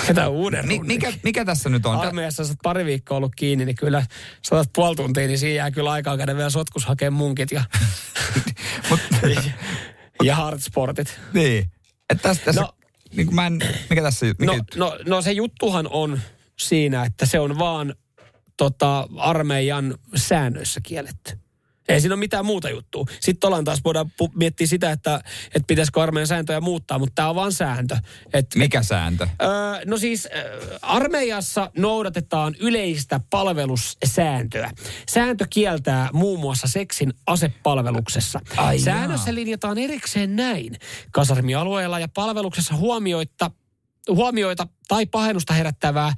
Ketä 0.07 0.27
uuden 0.29 0.67
Mi, 0.67 0.79
mikä, 0.79 1.13
mikä 1.23 1.45
tässä 1.45 1.69
nyt 1.69 1.85
on? 1.85 1.95
Armeijassa 1.99 2.45
sä 2.45 2.51
oot 2.51 2.57
pari 2.63 2.85
viikkoa 2.85 3.17
ollut 3.17 3.35
kiinni, 3.35 3.65
niin 3.65 3.75
kyllä 3.75 4.05
saatat 4.41 4.73
puoli 4.73 4.95
tuntia, 4.95 5.27
niin 5.27 5.39
siinä 5.39 5.55
jää 5.55 5.71
kyllä 5.71 5.91
aikaa 5.91 6.17
käydä 6.17 6.35
vielä 6.35 6.49
sotkus 6.49 6.85
hakee 6.85 7.09
munkit 7.09 7.51
ja, 7.51 7.63
Mut, 8.89 8.99
ja 10.23 10.35
hardsportit. 10.35 11.19
niin. 11.33 11.71
Että 12.09 12.29
tässä, 12.29 12.43
tässä 12.45 12.61
No. 12.61 12.67
no, 12.67 12.73
niin 13.15 13.25
kuin 13.27 13.35
mä 13.35 13.47
en, 13.47 13.59
mikä 13.89 14.01
tässä 14.01 14.25
mikä 14.25 14.45
No, 14.45 14.53
juttu? 14.53 14.77
no, 14.79 14.97
no 15.07 15.21
se 15.21 15.31
juttuhan 15.31 15.87
on 15.89 16.19
siinä, 16.59 17.03
että 17.05 17.25
se 17.25 17.39
on 17.39 17.59
vaan 17.59 17.95
tota, 18.57 19.07
armeijan 19.17 19.95
säännöissä 20.15 20.79
kielletty. 20.83 21.39
Ei 21.89 22.01
siinä 22.01 22.13
ole 22.13 22.19
mitään 22.19 22.45
muuta 22.45 22.69
juttua. 22.69 23.05
Sitten 23.19 23.47
ollaan 23.47 23.63
taas, 23.63 23.81
voidaan 23.85 24.11
pu- 24.23 24.31
miettiä 24.35 24.67
sitä, 24.67 24.91
että, 24.91 25.15
että 25.45 25.67
pitäisikö 25.67 26.01
armeijan 26.01 26.27
sääntöjä 26.27 26.61
muuttaa, 26.61 26.99
mutta 26.99 27.15
tämä 27.15 27.29
on 27.29 27.35
vaan 27.35 27.51
sääntö. 27.51 27.97
Et, 28.33 28.47
Mikä 28.55 28.83
sääntö? 28.83 29.27
Öö, 29.41 29.49
no 29.85 29.97
siis 29.97 30.27
öö, 30.35 30.77
armeijassa 30.81 31.71
noudatetaan 31.77 32.55
yleistä 32.59 33.19
palvelussääntöä. 33.29 34.71
Sääntö 35.09 35.45
kieltää 35.49 36.09
muun 36.13 36.39
muassa 36.39 36.67
seksin 36.67 37.13
asepalveluksessa. 37.27 38.39
Ai 38.57 38.79
Säännössä 38.79 39.35
linjataan 39.35 39.77
erikseen 39.77 40.35
näin. 40.35 40.77
Kasarmialueella 41.11 41.99
ja 41.99 42.07
palveluksessa 42.07 42.75
huomioita, 42.75 43.51
huomioita 44.09 44.67
tai 44.87 45.05
pahennusta 45.05 45.53
herättävää 45.53 46.13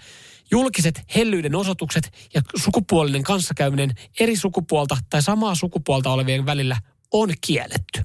julkiset 0.51 1.01
hellyyden 1.15 1.55
osoitukset 1.55 2.11
ja 2.33 2.41
sukupuolinen 2.55 3.23
kanssakäyminen 3.23 3.91
eri 4.19 4.35
sukupuolta 4.35 4.97
tai 5.09 5.21
samaa 5.21 5.55
sukupuolta 5.55 6.11
olevien 6.11 6.45
välillä 6.45 6.77
on 7.11 7.29
kielletty. 7.41 8.03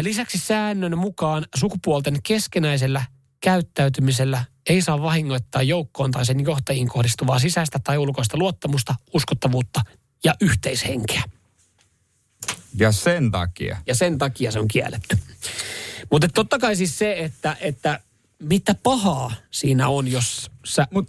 Lisäksi 0.00 0.38
säännön 0.38 0.98
mukaan 0.98 1.46
sukupuolten 1.56 2.18
keskenäisellä 2.22 3.04
käyttäytymisellä 3.40 4.44
ei 4.68 4.82
saa 4.82 5.02
vahingoittaa 5.02 5.62
joukkoon 5.62 6.10
tai 6.10 6.26
sen 6.26 6.40
johtajiin 6.40 6.88
kohdistuvaa 6.88 7.38
sisäistä 7.38 7.78
tai 7.84 7.98
ulkoista 7.98 8.36
luottamusta, 8.36 8.94
uskottavuutta 9.14 9.80
ja 10.24 10.34
yhteishenkeä. 10.40 11.22
Ja 12.78 12.92
sen 12.92 13.30
takia. 13.30 13.76
Ja 13.86 13.94
sen 13.94 14.18
takia 14.18 14.52
se 14.52 14.58
on 14.58 14.68
kielletty. 14.68 15.18
Mutta 16.10 16.28
totta 16.28 16.58
kai 16.58 16.76
siis 16.76 16.98
se, 16.98 17.12
että, 17.18 17.56
että 17.60 18.00
mitä 18.48 18.74
pahaa 18.74 19.32
siinä 19.50 19.88
on, 19.88 20.08
jos 20.08 20.50
sä 20.64 20.86
Mut, 20.90 21.08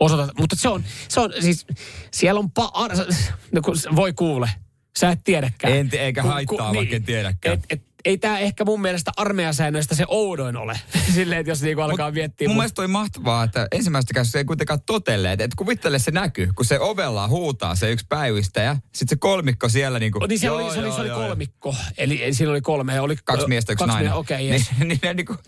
osoitat. 0.00 0.30
Mutta 0.38 0.56
se 0.56 0.68
on, 0.68 0.84
se 1.08 1.20
on 1.20 1.32
siis, 1.40 1.66
siellä 2.10 2.38
on 2.40 2.50
pa, 2.50 2.72
no 3.52 3.60
kun 3.62 3.76
voi 3.96 4.12
kuule, 4.12 4.50
sä 4.98 5.10
et 5.10 5.20
tiedäkään. 5.24 5.72
En 5.72 5.88
eikä 5.92 6.22
haittaa, 6.22 6.74
vaikka 6.74 6.96
en 6.96 7.02
tiedäkään. 7.02 7.54
Et, 7.54 7.64
et, 7.70 7.87
ei 8.04 8.18
tämä 8.18 8.38
ehkä 8.38 8.64
mun 8.64 8.80
mielestä 8.80 9.10
armeijasäännöistä 9.16 9.94
se 9.94 10.04
oudoin 10.08 10.56
ole. 10.56 10.80
Silleen, 11.14 11.40
että 11.40 11.50
jos 11.50 11.62
niinku 11.62 11.82
alkaa 11.82 12.10
miettiä. 12.10 12.48
Mun 12.48 12.54
mut- 12.54 12.60
mielestä 12.60 12.82
oli 12.82 12.88
mahtavaa, 12.88 13.44
että 13.44 13.68
ensimmäistä 13.72 14.14
käsissä 14.14 14.38
ei 14.38 14.44
kuitenkaan 14.44 14.80
totelleet. 14.86 15.40
Että 15.40 15.54
kuvittele 15.56 15.98
se 15.98 16.10
näkyy, 16.10 16.48
kun 16.56 16.64
se 16.64 16.80
ovella 16.80 17.28
huutaa 17.28 17.74
se 17.74 17.90
yksi 17.90 18.06
päivystäjä. 18.08 18.76
Sitten 18.94 19.08
se 19.08 19.16
kolmikko 19.16 19.68
siellä 19.68 19.98
niinku... 19.98 20.26
niin 20.26 20.38
se 20.38 20.46
joo, 20.46 20.56
oli, 20.56 20.72
se 20.72 20.78
oli, 20.78 20.86
joo, 20.86 20.94
se 20.96 21.00
oli 21.00 21.08
joo. 21.08 21.20
kolmikko. 21.20 21.74
Eli 21.98 22.24
eli 22.24 22.34
siinä 22.34 22.50
oli 22.50 22.60
kolme. 22.60 23.00
Oli, 23.00 23.16
Kaksi 23.24 23.46
miestä, 23.46 23.72
yksi 23.72 23.84
kaksi 23.84 23.94
nainen. 23.94 24.12
Okei, 24.12 24.36
okay, 24.46 24.52
yes. 24.56 24.70
Niin, 24.78 24.88
niin 24.88 24.98
ne 25.02 25.14
niinku... 25.14 25.36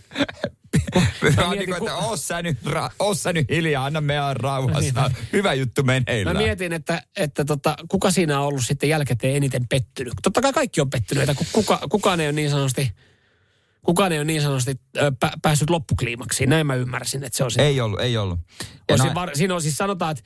Vaan 0.95 1.49
mietin, 1.49 1.59
niinku, 1.59 1.75
että 1.85 1.99
ku- 1.99 2.07
oo 2.07 2.17
sä, 2.17 2.43
nyt, 2.43 2.59
ra- 2.67 2.93
oo 2.99 3.15
sä 3.15 3.33
nyt 3.33 3.49
hiljaa, 3.51 3.85
anna 3.85 4.01
meidän 4.01 4.37
rauhassa. 4.37 5.09
Niin. 5.09 5.17
Hyvä 5.33 5.55
juttu 5.55 5.83
Mä 5.83 5.93
meneillään. 5.93 6.37
mietin, 6.37 6.73
että, 6.73 7.03
että 7.17 7.45
tota, 7.45 7.77
kuka 7.89 8.11
siinä 8.11 8.41
on 8.41 8.47
ollut 8.47 8.65
sitten 8.65 8.89
jälkikäteen 8.89 9.37
eniten 9.37 9.69
pettynyt. 9.69 10.15
Totta 10.23 10.41
kai 10.41 10.53
kaikki 10.53 10.81
on 10.81 10.91
pettyneitä, 10.91 11.35
kun 11.35 11.47
kuka, 11.53 11.81
kukaan 11.91 12.21
ei 12.21 12.27
ole 12.27 12.33
niin 12.33 12.50
sanotusti, 12.51 12.93
kukaan 13.83 14.13
ei 14.13 14.19
ole 14.19 14.25
niin 14.25 14.43
sanotusti 14.43 14.81
pä, 15.21 15.31
päässyt 15.43 15.71
loppukliimaksiin. 15.71 16.51
Näin 16.51 16.67
mä 16.67 16.75
ymmärsin, 16.75 17.25
että 17.25 17.37
se 17.37 17.45
on. 17.45 17.51
Ei 17.59 17.81
ollut, 17.81 18.01
ei 18.01 18.17
ollut. 18.17 18.41
Ja 18.89 18.97
na- 18.97 19.03
siinä, 19.03 19.15
var, 19.15 19.31
siinä 19.35 19.55
on 19.55 19.63
siis 19.63 19.77
sanotaan, 19.77 20.11
että 20.11 20.25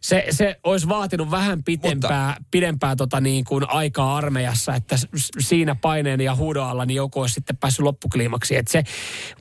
Se, 0.00 0.26
se 0.30 0.56
olisi 0.64 0.88
vaatinut 0.88 1.30
vähän 1.30 1.64
pitempää, 1.64 2.28
Mutta... 2.28 2.44
pidempää 2.50 2.96
tota 2.96 3.20
niin 3.20 3.44
kuin 3.44 3.70
aikaa 3.70 4.16
armeijassa, 4.16 4.74
että 4.74 4.96
siinä 5.38 5.74
paineen 5.74 6.20
ja 6.20 6.34
huudon 6.34 6.66
alla 6.66 6.86
niin 6.86 6.96
joku 6.96 7.20
olisi 7.20 7.34
sitten 7.34 7.56
päässyt 7.56 7.84
loppukliimaksi. 7.84 8.56
Että 8.56 8.72
se, 8.72 8.82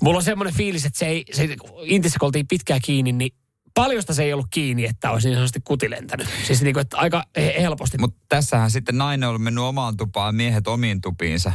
mulla 0.02 0.18
on 0.18 0.24
semmoinen 0.24 0.54
fiilis, 0.54 0.86
että 0.86 1.00
se 1.00 1.06
ei, 1.06 1.26
se, 1.32 1.56
Intissä 1.84 2.20
kun 2.20 2.26
oltiin 2.26 2.48
pitkään 2.48 2.80
kiinni, 2.84 3.12
niin 3.12 3.32
paljosta 3.74 4.14
se 4.14 4.24
ei 4.24 4.34
ollut 4.34 4.48
kiinni, 4.52 4.86
että 4.86 5.12
olisi 5.12 5.28
niin 5.28 5.36
sanotusti 5.36 5.60
kuti 5.64 5.90
lentänyt. 5.90 6.28
Siis 6.48 6.62
niin 6.62 6.74
kuin, 6.74 6.82
että 6.82 6.98
aika 6.98 7.24
he- 7.36 7.56
helposti. 7.62 7.98
Mutta 7.98 8.20
tässähän 8.30 8.72
sitten 8.72 8.98
nainen 8.98 9.30
on 9.30 9.42
mennyt 9.42 9.64
omaan 9.64 9.98
tupaan, 9.98 10.36
miehet 10.36 10.68
omiin 10.68 11.02
tupiinsa. 11.02 11.52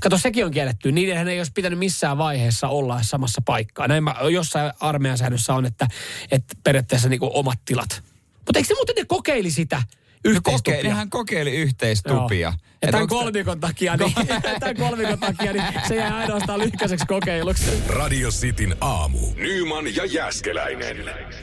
Kato, 0.00 0.18
sekin 0.18 0.44
on 0.44 0.50
kielletty. 0.50 0.92
Niidenhän 0.92 1.28
ei 1.28 1.40
olisi 1.40 1.52
pitänyt 1.52 1.78
missään 1.78 2.18
vaiheessa 2.18 2.68
olla 2.68 3.02
samassa 3.02 3.42
paikkaa. 3.44 3.88
Näin 3.88 4.04
mä, 4.04 4.14
jossain 4.32 4.72
armeijan 4.80 5.18
säännössä 5.18 5.54
on, 5.54 5.66
että, 5.66 5.88
että 6.30 6.54
periaatteessa 6.64 7.08
niin 7.08 7.20
omat 7.22 7.58
tilat. 7.64 8.02
Mutta 8.36 8.58
eikö 8.58 8.66
se 8.66 8.74
muuten 8.74 8.94
ne 8.96 9.04
kokeili 9.04 9.50
sitä 9.50 9.82
yhteistupia? 10.24 10.76
Koke, 10.76 10.88
nehän 10.88 11.10
kokeili 11.10 11.56
yhteistupia. 11.56 12.48
Joo. 12.48 12.58
Ja 12.86 12.92
tämän 12.92 13.08
kolmikon 13.08 13.60
takia, 13.60 13.96
niin, 13.96 14.14
tämän 14.60 14.76
kolmikon 14.76 15.18
takia, 15.18 15.52
niin 15.52 15.64
se 15.88 15.94
jää 15.94 16.16
ainoastaan 16.16 16.60
lyhkäiseksi 16.60 17.06
kokeiluksi. 17.06 17.82
Radio 17.88 18.30
Cityn 18.30 18.76
aamu. 18.80 19.18
Nyman 19.36 19.96
ja 19.96 20.04
Jäskeläinen. 20.04 20.96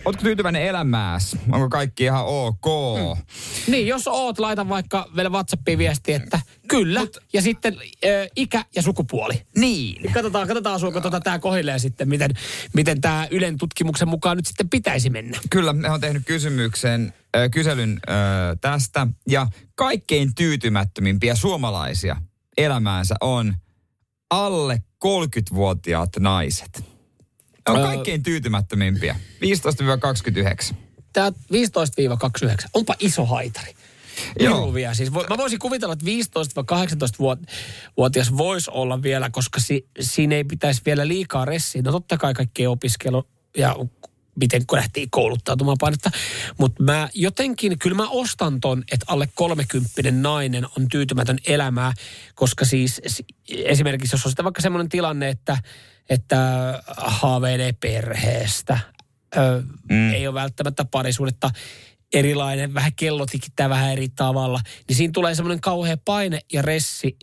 Ootko 0.05 0.23
tyytyväinen 0.23 0.61
elämääs? 0.61 1.37
Onko 1.51 1.69
kaikki 1.69 2.03
ihan 2.03 2.25
ok? 2.25 2.65
Hmm. 2.97 3.23
Niin, 3.67 3.87
jos 3.87 4.07
oot, 4.07 4.39
laita 4.39 4.69
vaikka 4.69 5.07
vielä 5.15 5.29
WhatsAppiin 5.29 5.77
viesti, 5.77 6.13
että 6.13 6.39
kyllä. 6.67 6.99
Mut, 6.99 7.17
ja 7.33 7.41
sitten 7.41 7.77
ö, 8.05 8.27
ikä 8.35 8.65
ja 8.75 8.81
sukupuoli. 8.81 9.41
Niin. 9.55 10.13
Katsotaan, 10.13 10.47
katsotaan 10.47 10.75
asuuko 10.75 11.01
tota 11.01 11.19
tää 11.19 11.39
kohilleen 11.39 11.79
sitten, 11.79 12.09
miten, 12.09 12.31
miten 12.73 13.01
tämä 13.01 13.27
Ylen 13.31 13.57
tutkimuksen 13.57 14.07
mukaan 14.07 14.37
nyt 14.37 14.45
sitten 14.45 14.69
pitäisi 14.69 15.09
mennä. 15.09 15.39
Kyllä, 15.49 15.73
me 15.73 15.89
on 15.89 16.01
tehnyt 16.01 16.23
kysymyksen, 16.25 17.13
äh, 17.37 17.49
kyselyn 17.51 17.99
äh, 18.09 18.15
tästä. 18.61 19.07
Ja 19.29 19.47
kaikkein 19.82 20.36
tyytymättömimpiä 20.36 21.36
suomalaisia 21.36 22.15
elämäänsä 22.57 23.15
on 23.21 23.55
alle 24.29 24.84
30-vuotiaat 25.05 26.09
naiset. 26.19 26.79
Ne 26.79 26.86
on 27.67 27.82
kaikkein 27.82 28.23
tyytymättömimpiä. 28.23 29.15
15-29. 30.71 30.75
Tämä 31.13 31.29
15-29, 31.29 31.34
onpa 32.73 32.95
iso 32.99 33.25
haitari. 33.25 33.73
Joo. 34.39 34.57
Iruvia. 34.57 34.93
Siis 34.93 35.11
mä 35.11 35.38
voisin 35.38 35.59
kuvitella, 35.59 35.93
että 35.93 36.05
15-18-vuotias 36.05 38.38
voisi 38.38 38.71
olla 38.73 39.01
vielä, 39.01 39.29
koska 39.29 39.59
si- 39.59 39.88
siinä 39.99 40.36
ei 40.36 40.43
pitäisi 40.43 40.82
vielä 40.86 41.07
liikaa 41.07 41.45
ressiä. 41.45 41.82
No 41.82 41.91
totta 41.91 42.17
kai 42.17 42.34
kaikki 42.34 42.67
opiskelu 42.67 43.23
ja 43.57 43.75
miten 44.36 44.65
kun 44.67 44.77
lähtiin 44.77 45.09
kouluttautumaan 45.11 45.77
painetta. 45.79 46.11
Mutta 46.57 46.84
mä 46.84 47.09
jotenkin, 47.13 47.79
kyllä 47.79 47.95
mä 47.95 48.09
ostan 48.09 48.61
ton, 48.61 48.84
että 48.91 49.05
alle 49.09 49.29
30 49.36 50.11
nainen 50.11 50.65
on 50.77 50.88
tyytymätön 50.91 51.38
elämää, 51.47 51.93
koska 52.36 52.65
siis 52.65 53.01
esimerkiksi 53.49 54.13
jos 54.15 54.25
on 54.25 54.32
sitten 54.32 54.45
vaikka 54.45 54.61
semmoinen 54.61 54.89
tilanne, 54.89 55.29
että, 55.29 55.57
että 56.09 56.38
haaveilee 56.97 57.73
perheestä, 57.73 58.79
ö, 59.38 59.63
mm. 59.89 60.13
ei 60.13 60.27
ole 60.27 60.34
välttämättä 60.34 60.86
parisuudetta, 60.86 61.51
erilainen, 62.13 62.73
vähän 62.73 62.91
kello 62.95 63.25
tikittää 63.25 63.69
vähän 63.69 63.91
eri 63.91 64.09
tavalla, 64.09 64.59
niin 64.88 64.95
siinä 64.95 65.11
tulee 65.13 65.36
semmoinen 65.36 65.61
kauhea 65.61 65.97
paine 66.05 66.39
ja 66.53 66.61
ressi, 66.61 67.17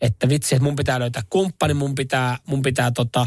että 0.00 0.28
vitsi, 0.28 0.54
että 0.54 0.64
mun 0.64 0.76
pitää 0.76 1.00
löytää 1.00 1.22
kumppani, 1.30 1.74
mun 1.74 1.94
pitää, 1.94 2.38
mun 2.46 2.62
pitää 2.62 2.90
tota, 2.90 3.26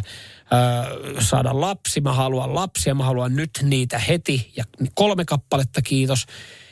ö, 1.16 1.22
saada 1.22 1.62
lapsi, 1.62 2.02
mä 2.02 2.14
haluan 2.14 2.56
lapsia, 2.56 2.96
mä 2.96 3.04
haluan 3.04 3.36
nyt 3.36 3.52
niitä 3.62 4.00
heti 4.00 4.52
ja 4.58 4.64
kolme 4.96 5.26
kappaletta, 5.26 5.82
kiitos. 5.82 6.26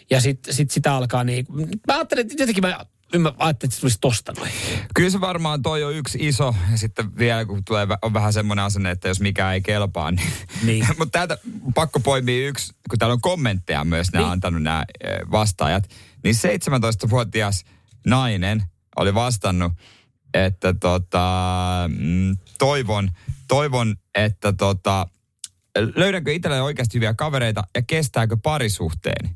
Ja 0.10 0.22
sitten 0.22 0.54
sit 0.54 0.72
sitä 0.72 0.96
alkaa 0.96 1.24
niin, 1.24 1.46
mä 1.88 1.94
ajattelin, 1.94 2.22
että 2.22 2.44
jotenkin 2.44 2.64
mä, 2.64 2.86
mä 3.20 3.34
ajattelin, 3.38 3.70
että 3.70 3.76
se 3.76 3.82
tulisi 3.82 3.98
tosta 4.02 4.34
noin. 4.38 4.52
Kyllä 4.96 5.10
se 5.10 5.22
varmaan 5.22 5.62
toi 5.62 5.84
on 5.84 5.96
yksi 5.96 6.18
iso, 6.22 6.56
ja 6.72 6.78
sitten 6.78 7.18
vielä 7.18 7.46
kun 7.46 7.64
tulee, 7.66 7.88
on 8.02 8.14
vähän 8.14 8.34
semmoinen 8.34 8.66
asenne, 8.66 8.92
että 8.92 9.08
jos 9.08 9.20
mikään 9.20 9.54
ei 9.54 9.62
kelpaa, 9.62 10.12
niin... 10.12 10.32
Niin. 10.64 10.88
Mutta 11.00 11.12
täältä 11.12 11.38
pakko 11.76 12.00
poimia 12.00 12.48
yksi, 12.48 12.74
kun 12.90 13.00
täällä 13.00 13.14
on 13.14 13.22
kommentteja 13.22 13.84
myös, 13.84 14.12
nämä 14.12 14.26
Niin. 14.26 14.32
antanut 14.32 14.64
nämä 14.64 14.86
vastaajat. 15.32 15.84
Niin 16.24 16.36
17-vuotias 16.36 17.64
nainen 18.06 18.64
oli 18.96 19.14
vastannut, 19.14 19.74
että 20.34 20.74
tota, 20.74 21.30
mm, 21.98 22.38
toivon, 22.60 23.10
toivon, 23.48 23.96
että 24.16 24.54
tota, 24.54 25.08
löydänkö 25.96 26.34
itselleni 26.34 26.62
oikeasti 26.62 26.96
hyviä 26.96 27.14
kavereita 27.14 27.64
ja 27.76 27.82
kestääkö 27.82 28.38
parisuhteeni? 28.44 29.36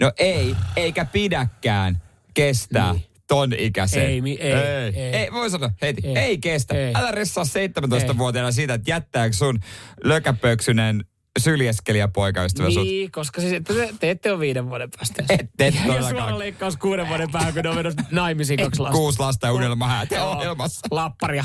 No 0.00 0.12
ei, 0.18 0.56
eikä 0.76 1.04
pidäkään 1.04 2.02
kestää 2.34 2.92
Niin. 2.92 3.04
ton 3.26 3.52
ikäisen. 3.58 4.02
Ei, 4.02 4.20
mi- 4.20 4.38
ei, 4.40 4.52
ei. 4.52 4.94
ei. 4.96 5.14
ei. 5.16 5.32
voi 5.32 5.50
sanoa 5.50 5.70
heti, 5.82 6.02
ei, 6.04 6.16
Ei. 6.16 6.24
ei 6.24 6.38
kestä. 6.38 6.74
Ei. 6.74 6.92
Älä 6.94 7.10
ressaa 7.10 7.44
17-vuotiaana 7.44 8.52
siitä, 8.52 8.74
että 8.74 8.90
jättääkö 8.90 9.32
sun 9.36 9.60
lökäpöksynen 10.04 11.04
syljeskelijä 11.38 12.08
poikaystävä 12.08 12.70
sut. 12.70 12.82
Niin, 12.84 13.12
koska 13.12 13.40
siis 13.40 13.52
te, 13.64 13.94
te 14.00 14.10
ette 14.10 14.30
ole 14.32 14.40
viiden 14.40 14.68
vuoden 14.70 14.88
päästä. 14.98 15.24
Et- 15.28 15.40
et 15.58 15.74
ja 15.74 15.80
todellakaan. 15.86 16.10
suora 16.28 16.38
leikkaus 16.38 16.76
kuuden 16.76 17.08
vuoden 17.08 17.30
päähän, 17.30 17.54
kun 17.54 17.62
ne 17.62 17.68
on 17.68 17.74
mennyt 17.74 17.94
naimisiin 18.10 18.60
kaksi 18.60 18.80
lasta. 18.80 18.96
Kuusi 18.96 19.18
lasta 19.18 19.46
ja 19.46 19.52
unelmahäät 19.52 20.10
Joo. 20.10 20.30
ohjelmassa. 20.30 20.80
Lapparia. 20.90 21.44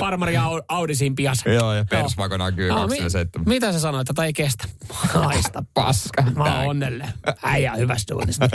Farmari 0.00 0.34
Au- 0.36 0.64
Audisin 0.68 1.14
pias. 1.14 1.38
Joo, 1.46 1.72
ja 1.74 1.84
persvakona 1.90 2.52
kyllä 2.52 2.74
Aa, 2.74 2.80
27. 2.80 3.48
Mitä 3.48 3.72
sä 3.72 3.80
sanoit, 3.80 4.10
että 4.10 4.24
ei 4.24 4.32
kestä? 4.32 4.68
Haista. 4.92 5.64
Paska. 5.74 6.22
Mä 6.22 6.58
oon 6.58 6.66
onnellinen. 6.68 7.08
Äijä 7.42 7.72
on 7.72 7.78
hyvästä 7.78 8.14
duunista. 8.14 8.48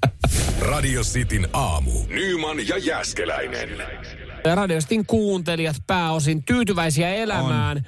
Radio 0.70 1.02
Cityn 1.02 1.48
aamu. 1.52 1.90
Nyman 2.08 2.68
ja 2.68 2.78
Jäskeläinen. 2.78 3.68
Radiostin 4.44 5.06
kuuntelijat 5.06 5.76
pääosin 5.86 6.44
tyytyväisiä 6.44 7.14
elämään. 7.14 7.86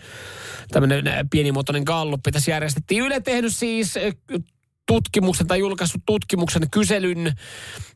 Tämmöinen 0.71 1.07
äh, 1.09 1.19
pienimuotoinen 1.31 1.83
galluppi 1.83 2.33
tässä 2.33 2.51
järjestettiin. 2.51 3.05
Yle 3.05 3.21
tehnyt 3.21 3.57
siis 3.57 3.97
äh, 3.97 4.03
tutkimuksen 4.87 5.47
tai 5.47 5.59
julkaissut 5.59 6.03
tutkimuksen 6.07 6.71
kyselyn, 6.71 7.33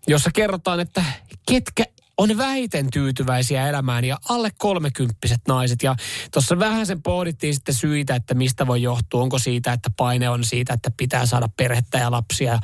jossa 0.09 0.31
kerrotaan, 0.35 0.81
että 0.81 1.05
ketkä 1.49 1.85
on 2.19 2.39
vähiten 2.39 2.91
tyytyväisiä 2.91 3.69
elämään 3.69 4.05
ja 4.05 4.17
alle 4.29 4.51
kolmekymppiset 4.59 5.41
naiset. 5.49 5.83
Ja 5.83 5.95
tuossa 6.33 6.59
vähän 6.59 6.87
sen 6.87 7.03
pohdittiin 7.03 7.55
sitten 7.55 7.75
syitä, 7.75 8.15
että 8.15 8.35
mistä 8.35 8.67
voi 8.67 8.83
johtua. 8.83 9.23
Onko 9.23 9.39
siitä, 9.39 9.73
että 9.73 9.91
paine 9.97 10.29
on 10.29 10.45
siitä, 10.45 10.73
että 10.75 10.91
pitää 10.97 11.27
saada 11.27 11.49
perhettä 11.57 11.99
ja 11.99 12.11
lapsia 12.11 12.53
ja 12.53 12.59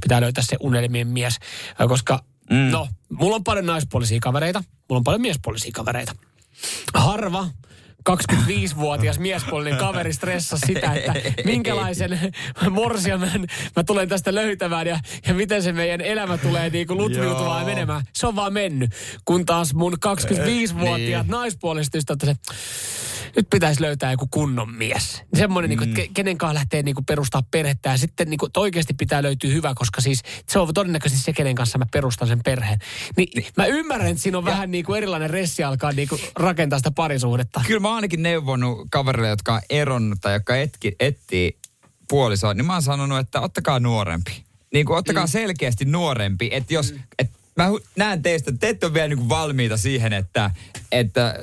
pitää 0.00 0.20
löytää 0.20 0.44
se 0.44 0.56
unelmien 0.60 1.08
mies. 1.08 1.36
Koska 1.88 2.24
mm. 2.50 2.70
no, 2.70 2.88
mulla 3.08 3.36
on 3.36 3.44
paljon 3.44 3.66
naispuolisia 3.66 4.18
kavereita, 4.20 4.64
mulla 4.88 5.00
on 5.00 5.04
paljon 5.04 5.20
miespuolisia 5.20 5.70
kavereita. 5.74 6.14
Harva 6.94 7.48
25-vuotias 8.10 9.18
miespuolinen 9.18 9.78
kaveri 9.78 10.12
stressasi 10.12 10.66
sitä, 10.66 10.92
että 10.92 11.14
minkälaisen 11.44 12.18
morsiamen 12.70 13.46
mä 13.76 13.84
tulen 13.84 14.08
tästä 14.08 14.34
löytämään 14.34 14.86
ja, 14.86 15.00
ja 15.26 15.34
miten 15.34 15.62
se 15.62 15.72
meidän 15.72 16.00
elämä 16.00 16.38
tulee 16.38 16.70
niin 16.70 16.86
kuin 16.86 16.98
lutviutumaan 16.98 17.60
ja 17.60 17.66
menemään. 17.66 18.02
Se 18.12 18.26
on 18.26 18.36
vaan 18.36 18.52
mennyt. 18.52 18.90
Kun 19.24 19.46
taas 19.46 19.74
mun 19.74 19.92
25-vuotiaat 19.92 21.26
niin. 21.26 21.30
naispuoliset 21.30 21.94
ystävät, 21.94 22.22
että 22.22 22.46
se, 22.50 22.54
nyt 23.36 23.46
pitäisi 23.50 23.82
löytää 23.82 24.10
joku 24.10 24.28
kunnon 24.30 24.74
mies. 24.74 25.22
Semmoinen, 25.34 25.70
mm. 25.70 25.80
niin 25.80 25.94
kuin, 25.94 26.14
kenen 26.14 26.38
kanssa 26.38 26.54
lähtee 26.54 26.82
niin 26.82 26.94
kuin 26.94 27.04
perustaa 27.04 27.42
perhettä 27.50 27.90
ja 27.90 27.98
sitten 27.98 28.30
niin 28.30 28.38
kuin, 28.38 28.48
että 28.48 28.60
oikeasti 28.60 28.94
pitää 28.94 29.22
löytyä 29.22 29.50
hyvä, 29.50 29.72
koska 29.74 30.00
siis 30.00 30.22
se 30.48 30.58
on 30.58 30.74
todennäköisesti 30.74 31.24
se, 31.24 31.32
kenen 31.32 31.54
kanssa 31.54 31.78
mä 31.78 31.86
perustan 31.92 32.28
sen 32.28 32.40
perheen. 32.44 32.78
Niin, 33.16 33.28
niin. 33.34 33.46
mä 33.56 33.66
ymmärrän, 33.66 34.10
että 34.10 34.22
siinä 34.22 34.38
on 34.38 34.44
vähän 34.44 34.70
niin 34.70 34.84
kuin 34.84 34.96
erilainen 34.96 35.30
ressi 35.30 35.64
alkaa 35.64 35.92
niin 35.92 36.08
kuin 36.08 36.20
rakentaa 36.36 36.78
sitä 36.78 36.90
parisuhdetta. 36.90 37.60
Kyllä 37.66 37.80
mä 37.80 37.88
oon 37.88 37.94
ainakin 37.94 38.22
neuvonut 38.22 38.86
kavereille, 38.90 39.28
jotka 39.28 39.54
on 39.54 39.60
eronnut 39.70 40.18
tai 40.20 40.32
jotka 40.32 40.56
etki, 40.56 40.96
etsii 41.00 41.58
puolisoa, 42.08 42.54
niin 42.54 42.66
mä 42.66 42.72
oon 42.72 42.82
sanonut, 42.82 43.18
että 43.18 43.40
ottakaa 43.40 43.80
nuorempi. 43.80 44.44
Niin 44.72 44.86
kuin 44.86 44.98
ottakaa 44.98 45.24
mm. 45.24 45.30
selkeästi 45.30 45.84
nuorempi, 45.84 46.48
että 46.52 46.74
jos, 46.74 46.94
et 47.18 47.30
mä 47.56 47.68
näen 47.96 48.22
teistä, 48.22 48.50
että 48.50 48.60
te 48.60 48.68
ette 48.68 48.86
ole 48.86 48.94
vielä 48.94 49.08
niin 49.08 49.28
valmiita 49.28 49.76
siihen, 49.76 50.12
että, 50.12 50.50
että 50.92 51.38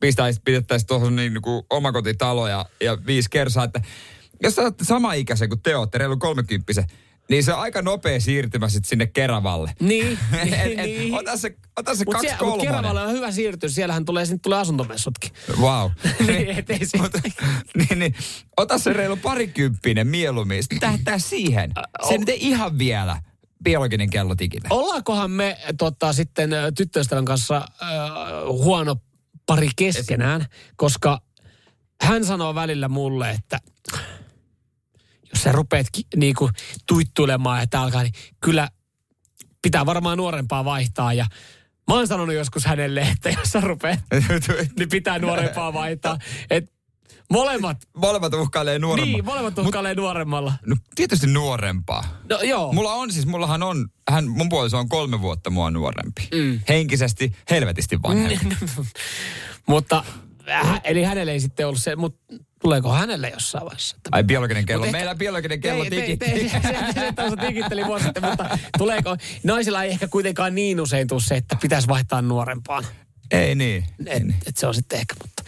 pistäisi, 0.00 0.40
pidettäisiin 0.44 0.86
tuohon 0.86 1.16
niin 1.16 1.42
kuin 1.42 1.66
omakotitalo 1.70 2.48
ja, 2.48 2.66
ja 2.80 2.98
viisi 3.06 3.30
kersaa, 3.30 3.64
että 3.64 3.80
jos 4.42 4.54
sä 4.54 4.62
olette 4.62 4.84
sama 4.84 5.12
ikäisen 5.12 5.48
kuin 5.48 5.62
te 5.62 5.76
olette, 5.76 5.98
reilu 5.98 6.16
kolmekymppisen, 6.16 6.84
niin 7.30 7.44
se 7.44 7.52
on 7.52 7.60
aika 7.60 7.82
nopea 7.82 8.20
siirtymä 8.20 8.68
sitten 8.68 8.88
sinne 8.88 9.06
Keravalle. 9.06 9.72
Niin, 9.80 10.06
niin, 10.44 10.54
et, 10.54 10.78
et, 10.78 10.86
niin. 10.86 11.14
ota 11.14 11.36
se, 11.36 11.56
ota 11.76 11.94
se 11.94 12.04
Mutta 12.04 12.18
kaksi 12.20 12.30
mut 12.30 12.38
kolmonen. 12.38 12.66
Keravalle 12.66 13.02
on 13.02 13.12
hyvä 13.12 13.30
siirtyä. 13.30 13.68
Siellähän 13.68 14.04
tulee, 14.04 14.26
sinne 14.26 14.38
tulee 14.42 14.58
asuntomessutkin. 14.58 15.30
Wow. 15.60 15.90
Niin, 16.26 16.50
et 16.50 16.70
ei 16.70 16.78
se- 16.86 16.98
Mut, 16.98 17.12
niin, 17.76 17.98
niin, 17.98 18.14
ota 18.56 18.78
se 18.78 18.92
reilu 18.92 19.16
parikymppinen 19.16 20.06
mieluummin. 20.06 20.62
Sitten 20.62 20.80
Tähtää 20.80 21.18
siihen. 21.18 21.72
Se 22.08 22.18
nyt 22.18 22.28
ei 22.28 22.38
ihan 22.48 22.78
vielä 22.78 23.22
biologinen 23.64 24.10
kello 24.10 24.34
tikitä. 24.34 24.68
Ollaankohan 24.70 25.30
me 25.30 25.58
tota, 25.78 26.12
sitten 26.12 26.50
tyttöystävän 26.76 27.24
kanssa 27.24 27.56
äh, 27.56 27.88
huono 28.48 28.96
pari 29.46 29.68
keskenään, 29.76 30.46
koska 30.76 31.20
hän 32.02 32.24
sanoo 32.24 32.54
välillä 32.54 32.88
mulle, 32.88 33.30
että 33.30 33.60
jos 35.34 35.42
sä 35.42 35.52
rupeat 35.52 35.86
ki- 35.92 36.06
niinku 36.16 36.50
tuittulemaan, 36.86 37.62
että 37.62 37.80
alkaa, 37.80 38.02
niin 38.02 38.14
kyllä 38.40 38.68
pitää 39.62 39.86
varmaan 39.86 40.18
nuorempaa 40.18 40.64
vaihtaa. 40.64 41.12
Ja 41.12 41.26
mä 41.88 41.94
oon 41.94 42.06
sanonut 42.06 42.34
joskus 42.34 42.64
hänelle, 42.64 43.00
että 43.00 43.30
jos 43.30 43.52
sä 43.52 43.60
rupeat, 43.60 44.00
niin 44.78 44.88
pitää 44.88 45.18
nuorempaa 45.18 45.72
vaihtaa. 45.72 46.18
Et 46.50 46.73
molemmat, 47.32 47.76
Molemmat 47.96 48.34
uhkailee 48.34 48.78
nuorempaa. 48.78 49.12
niin, 49.12 49.24
molemmat 49.24 49.58
uhkailee 49.58 49.94
nuoremmalla. 49.94 50.52
No 50.66 50.76
tietysti 50.94 51.26
nuorempaa. 51.26 52.04
No 52.30 52.40
joo. 52.40 52.72
Mulla 52.72 52.92
on 52.92 53.12
siis, 53.12 53.26
mullahan 53.26 53.62
on, 53.62 53.88
hän, 54.10 54.28
mun 54.28 54.48
puoliso 54.48 54.78
on 54.78 54.88
kolme 54.88 55.20
vuotta 55.20 55.50
mua 55.50 55.70
nuorempi. 55.70 56.28
Mm. 56.34 56.60
Henkisesti 56.68 57.32
helvetisti 57.50 58.02
vanhempi. 58.02 58.56
Mutta, 59.66 60.04
äh, 60.50 60.80
eli 60.84 61.02
hänelle 61.02 61.32
ei 61.32 61.40
sitten 61.40 61.66
ollut 61.66 61.82
se, 61.82 61.96
mutta 61.96 62.34
tuleeko 62.62 62.92
hänelle 62.92 63.28
jossain 63.28 63.64
vaiheessa? 63.64 63.96
Ai 64.12 64.24
biologinen 64.24 64.66
kello. 64.66 64.78
Mut 64.80 64.86
ehkä- 64.86 64.98
Meillä 64.98 65.14
biologinen 65.14 65.60
kello 65.60 65.84
te- 65.84 66.16
Se, 66.26 66.48
se, 66.94 67.30
se 67.30 67.46
tikitteli 67.46 67.84
vuosi 67.86 68.04
sitten, 68.04 68.24
mutta 68.24 68.58
tuleeko, 68.78 69.16
naisilla 69.42 69.82
ei 69.82 69.90
ehkä 69.90 70.08
kuitenkaan 70.08 70.54
niin 70.54 70.80
usein 70.80 71.08
tule 71.08 71.20
se, 71.20 71.36
että 71.36 71.56
pitäisi 71.62 71.88
vaihtaa 71.88 72.22
nuorempaan. 72.22 72.84
Ei 73.30 73.54
niin. 73.54 73.84
Et, 74.06 74.22
et 74.46 74.56
se 74.56 74.66
on 74.66 74.74
sitten 74.74 74.98
ehkä, 74.98 75.14
mutta... 75.22 75.42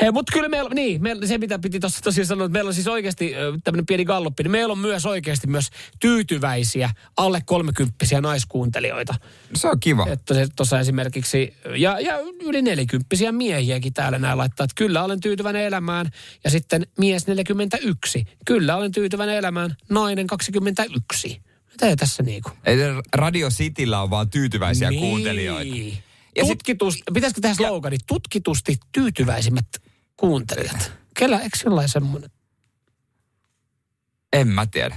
Hei, 0.00 0.10
mutta 0.10 0.32
kyllä 0.32 0.48
meillä, 0.48 0.70
niin, 0.74 1.02
meillä, 1.02 1.26
se 1.26 1.38
mitä 1.38 1.58
piti 1.58 1.80
tuossa 1.80 2.00
tosiaan 2.02 2.26
sanoa, 2.26 2.44
että 2.46 2.52
meillä 2.52 2.68
on 2.68 2.74
siis 2.74 2.88
oikeasti 2.88 3.32
tämmöinen 3.64 3.86
pieni 3.86 4.04
galluppi, 4.04 4.42
niin 4.42 4.50
meillä 4.50 4.72
on 4.72 4.78
myös 4.78 5.06
oikeasti 5.06 5.46
myös 5.46 5.70
tyytyväisiä 6.00 6.90
alle 7.16 7.42
kolmekymppisiä 7.46 8.20
naiskuuntelijoita. 8.20 9.14
Se 9.54 9.68
on 9.68 9.80
kiva. 9.80 10.06
Että 10.10 10.34
se 10.34 10.46
tuossa 10.56 10.80
esimerkiksi, 10.80 11.54
ja, 11.76 12.00
ja 12.00 12.18
yli 12.42 12.62
nelikymppisiä 12.62 13.32
miehiäkin 13.32 13.92
täällä 13.92 14.18
näin 14.18 14.38
laittaa, 14.38 14.64
että 14.64 14.74
kyllä 14.74 15.04
olen 15.04 15.20
tyytyväinen 15.20 15.62
elämään. 15.62 16.06
Ja 16.44 16.50
sitten 16.50 16.86
mies 16.98 17.26
41, 17.26 18.24
kyllä 18.44 18.76
olen 18.76 18.92
tyytyväinen 18.92 19.36
elämään, 19.36 19.76
nainen 19.88 20.26
21. 20.26 21.42
Mitä 21.72 21.86
ei 21.86 21.96
tässä 21.96 22.22
niinku? 22.22 22.50
Se 22.64 22.94
Radio 23.14 23.48
Cityllä 23.50 24.02
on 24.02 24.10
vaan 24.10 24.30
tyytyväisiä 24.30 24.90
Niin. 24.90 25.00
kuuntelijoita. 25.00 25.74
Ja 26.36 26.44
sit- 26.44 26.58
Tutkitus, 26.58 26.98
pitäisikö 27.14 27.40
tehdä 27.40 27.54
slogani? 27.54 27.96
Tutkitusti 28.06 28.76
tyytyväisimmät 28.92 29.66
kuuntelijat. 30.16 30.92
Kellä, 31.18 31.40
eikö 31.40 31.58
jollain 31.64 31.88
semmoinen? 31.88 32.30
En 34.32 34.48
mä 34.48 34.66
tiedä. 34.66 34.96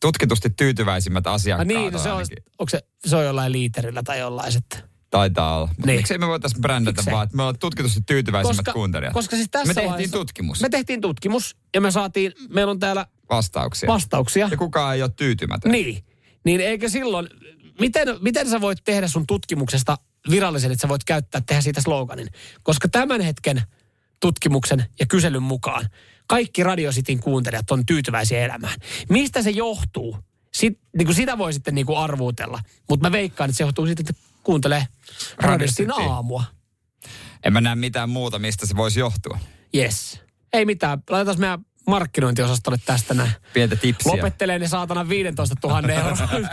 Tutkitusti 0.00 0.50
tyytyväisimmät 0.50 1.26
Ah, 1.26 1.32
asiakkaat 1.34 1.68
niin, 1.68 1.92
no 1.92 1.98
se 1.98 2.12
on, 2.12 2.24
onko 2.58 2.70
se, 2.70 2.80
se 3.06 3.16
on 3.16 3.24
jollain 3.24 3.52
liiterillä 3.52 4.02
tai 4.02 4.18
jollain 4.18 4.52
sitten. 4.52 4.80
Taitaa 5.10 5.56
olla. 5.56 5.66
Mutta 5.66 5.86
Niin. 5.86 5.96
miksei 5.98 6.18
me 6.18 6.26
voitaisiin 6.26 6.60
brändätä 6.62 6.96
Miksei? 7.00 7.12
vaan, 7.14 7.24
että 7.24 7.36
me 7.36 7.42
ollaan 7.42 7.58
tutkitusti 7.58 8.00
tyytyväisimmät 8.06 8.66
kuuntelijat. 8.72 9.12
koska 9.14 9.36
siis 9.36 9.48
tässä 9.50 9.66
me 9.66 9.74
tehtiin 9.74 9.90
vaiheessa- 9.92 10.16
tutkimus. 10.18 10.60
Me 10.60 10.68
tehtiin 10.68 11.00
tutkimus 11.00 11.56
ja 11.74 11.80
me 11.80 11.90
saatiin, 11.90 12.32
meillä 12.48 12.70
on 12.70 12.78
täällä 12.78 13.06
Vastauksia. 13.30 13.86
vastauksia. 13.86 14.48
Ja 14.50 14.56
kukaan 14.56 14.94
ei 14.94 15.02
ole 15.02 15.10
tyytymätön. 15.16 15.72
Niin. 15.72 16.04
Niin 16.44 16.60
eikö 16.60 16.88
silloin, 16.88 17.28
miten, 17.80 18.08
miten 18.20 18.48
sä 18.50 18.60
voit 18.60 18.78
tehdä 18.84 19.08
sun 19.08 19.26
tutkimuksesta 19.26 19.98
virallisen, 20.30 20.72
että 20.72 20.82
sä 20.82 20.88
voit 20.88 21.04
käyttää, 21.04 21.42
tehdä 21.46 21.60
siitä 21.60 21.80
sloganin? 21.80 22.28
Koska 22.62 22.88
tämän 22.88 23.20
hetken 23.20 23.62
tutkimuksen 24.20 24.84
ja 25.00 25.06
kyselyn 25.06 25.42
mukaan 25.42 25.88
kaikki 26.28 26.62
Radio 26.62 26.92
Cityn 26.92 27.20
kuuntelijat 27.20 27.70
on 27.70 27.86
tyytyväisiä 27.86 28.44
elämään. 28.44 28.74
Mistä 29.08 29.42
se 29.42 29.50
johtuu? 29.50 30.18
Sit, 30.54 30.80
niin 30.96 31.06
kuin 31.06 31.16
sitä 31.16 31.38
voi 31.38 31.52
sitten 31.52 31.74
niin 31.74 31.86
kuin 31.86 31.98
arvuutella. 31.98 32.60
Mutta 32.88 33.06
mä 33.08 33.12
veikkaan, 33.12 33.50
että 33.50 33.58
se 33.58 33.64
johtuu 33.64 33.86
siitä, 33.86 34.00
että 34.00 34.22
kuuntelee 34.42 34.86
Radio 35.36 35.52
Radio 35.52 35.66
Cityn 35.66 35.88
City. 35.88 36.02
aamua. 36.10 36.44
En 37.44 37.52
mä 37.52 37.60
näe 37.60 37.74
mitään 37.74 38.10
muuta, 38.10 38.38
mistä 38.38 38.66
se 38.66 38.76
voisi 38.76 39.00
johtua. 39.00 39.38
Yes. 39.74 40.20
Ei 40.52 40.64
mitään. 40.64 41.02
Laitetaan 41.10 41.40
meidän 41.40 41.64
markkinointiosastolle 41.88 42.78
tästä 42.86 43.14
näin. 43.14 43.30
Pientä 43.52 43.76
tipsiä. 43.76 44.12
Lopettelee 44.12 44.58
ne 44.58 44.68
saatana 44.68 45.08
15 45.08 45.54
000 45.64 45.92
euron 45.92 46.16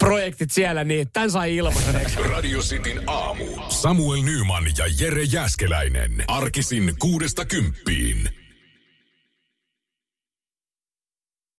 projektit 0.00 0.50
siellä 0.50 0.84
niin, 0.84 1.08
tämän 1.12 1.30
sai 1.30 1.56
ilmaiseksi. 1.56 2.16
Radio 2.22 2.60
Cityn 2.60 3.02
aamu. 3.06 3.44
Samuel 3.68 4.22
Nyman 4.22 4.64
ja 4.78 4.84
Jere 5.00 5.22
Jäskeläinen. 5.22 6.24
Arkisin 6.28 6.94
kuudesta 6.98 7.44
kymppiin. 7.44 8.37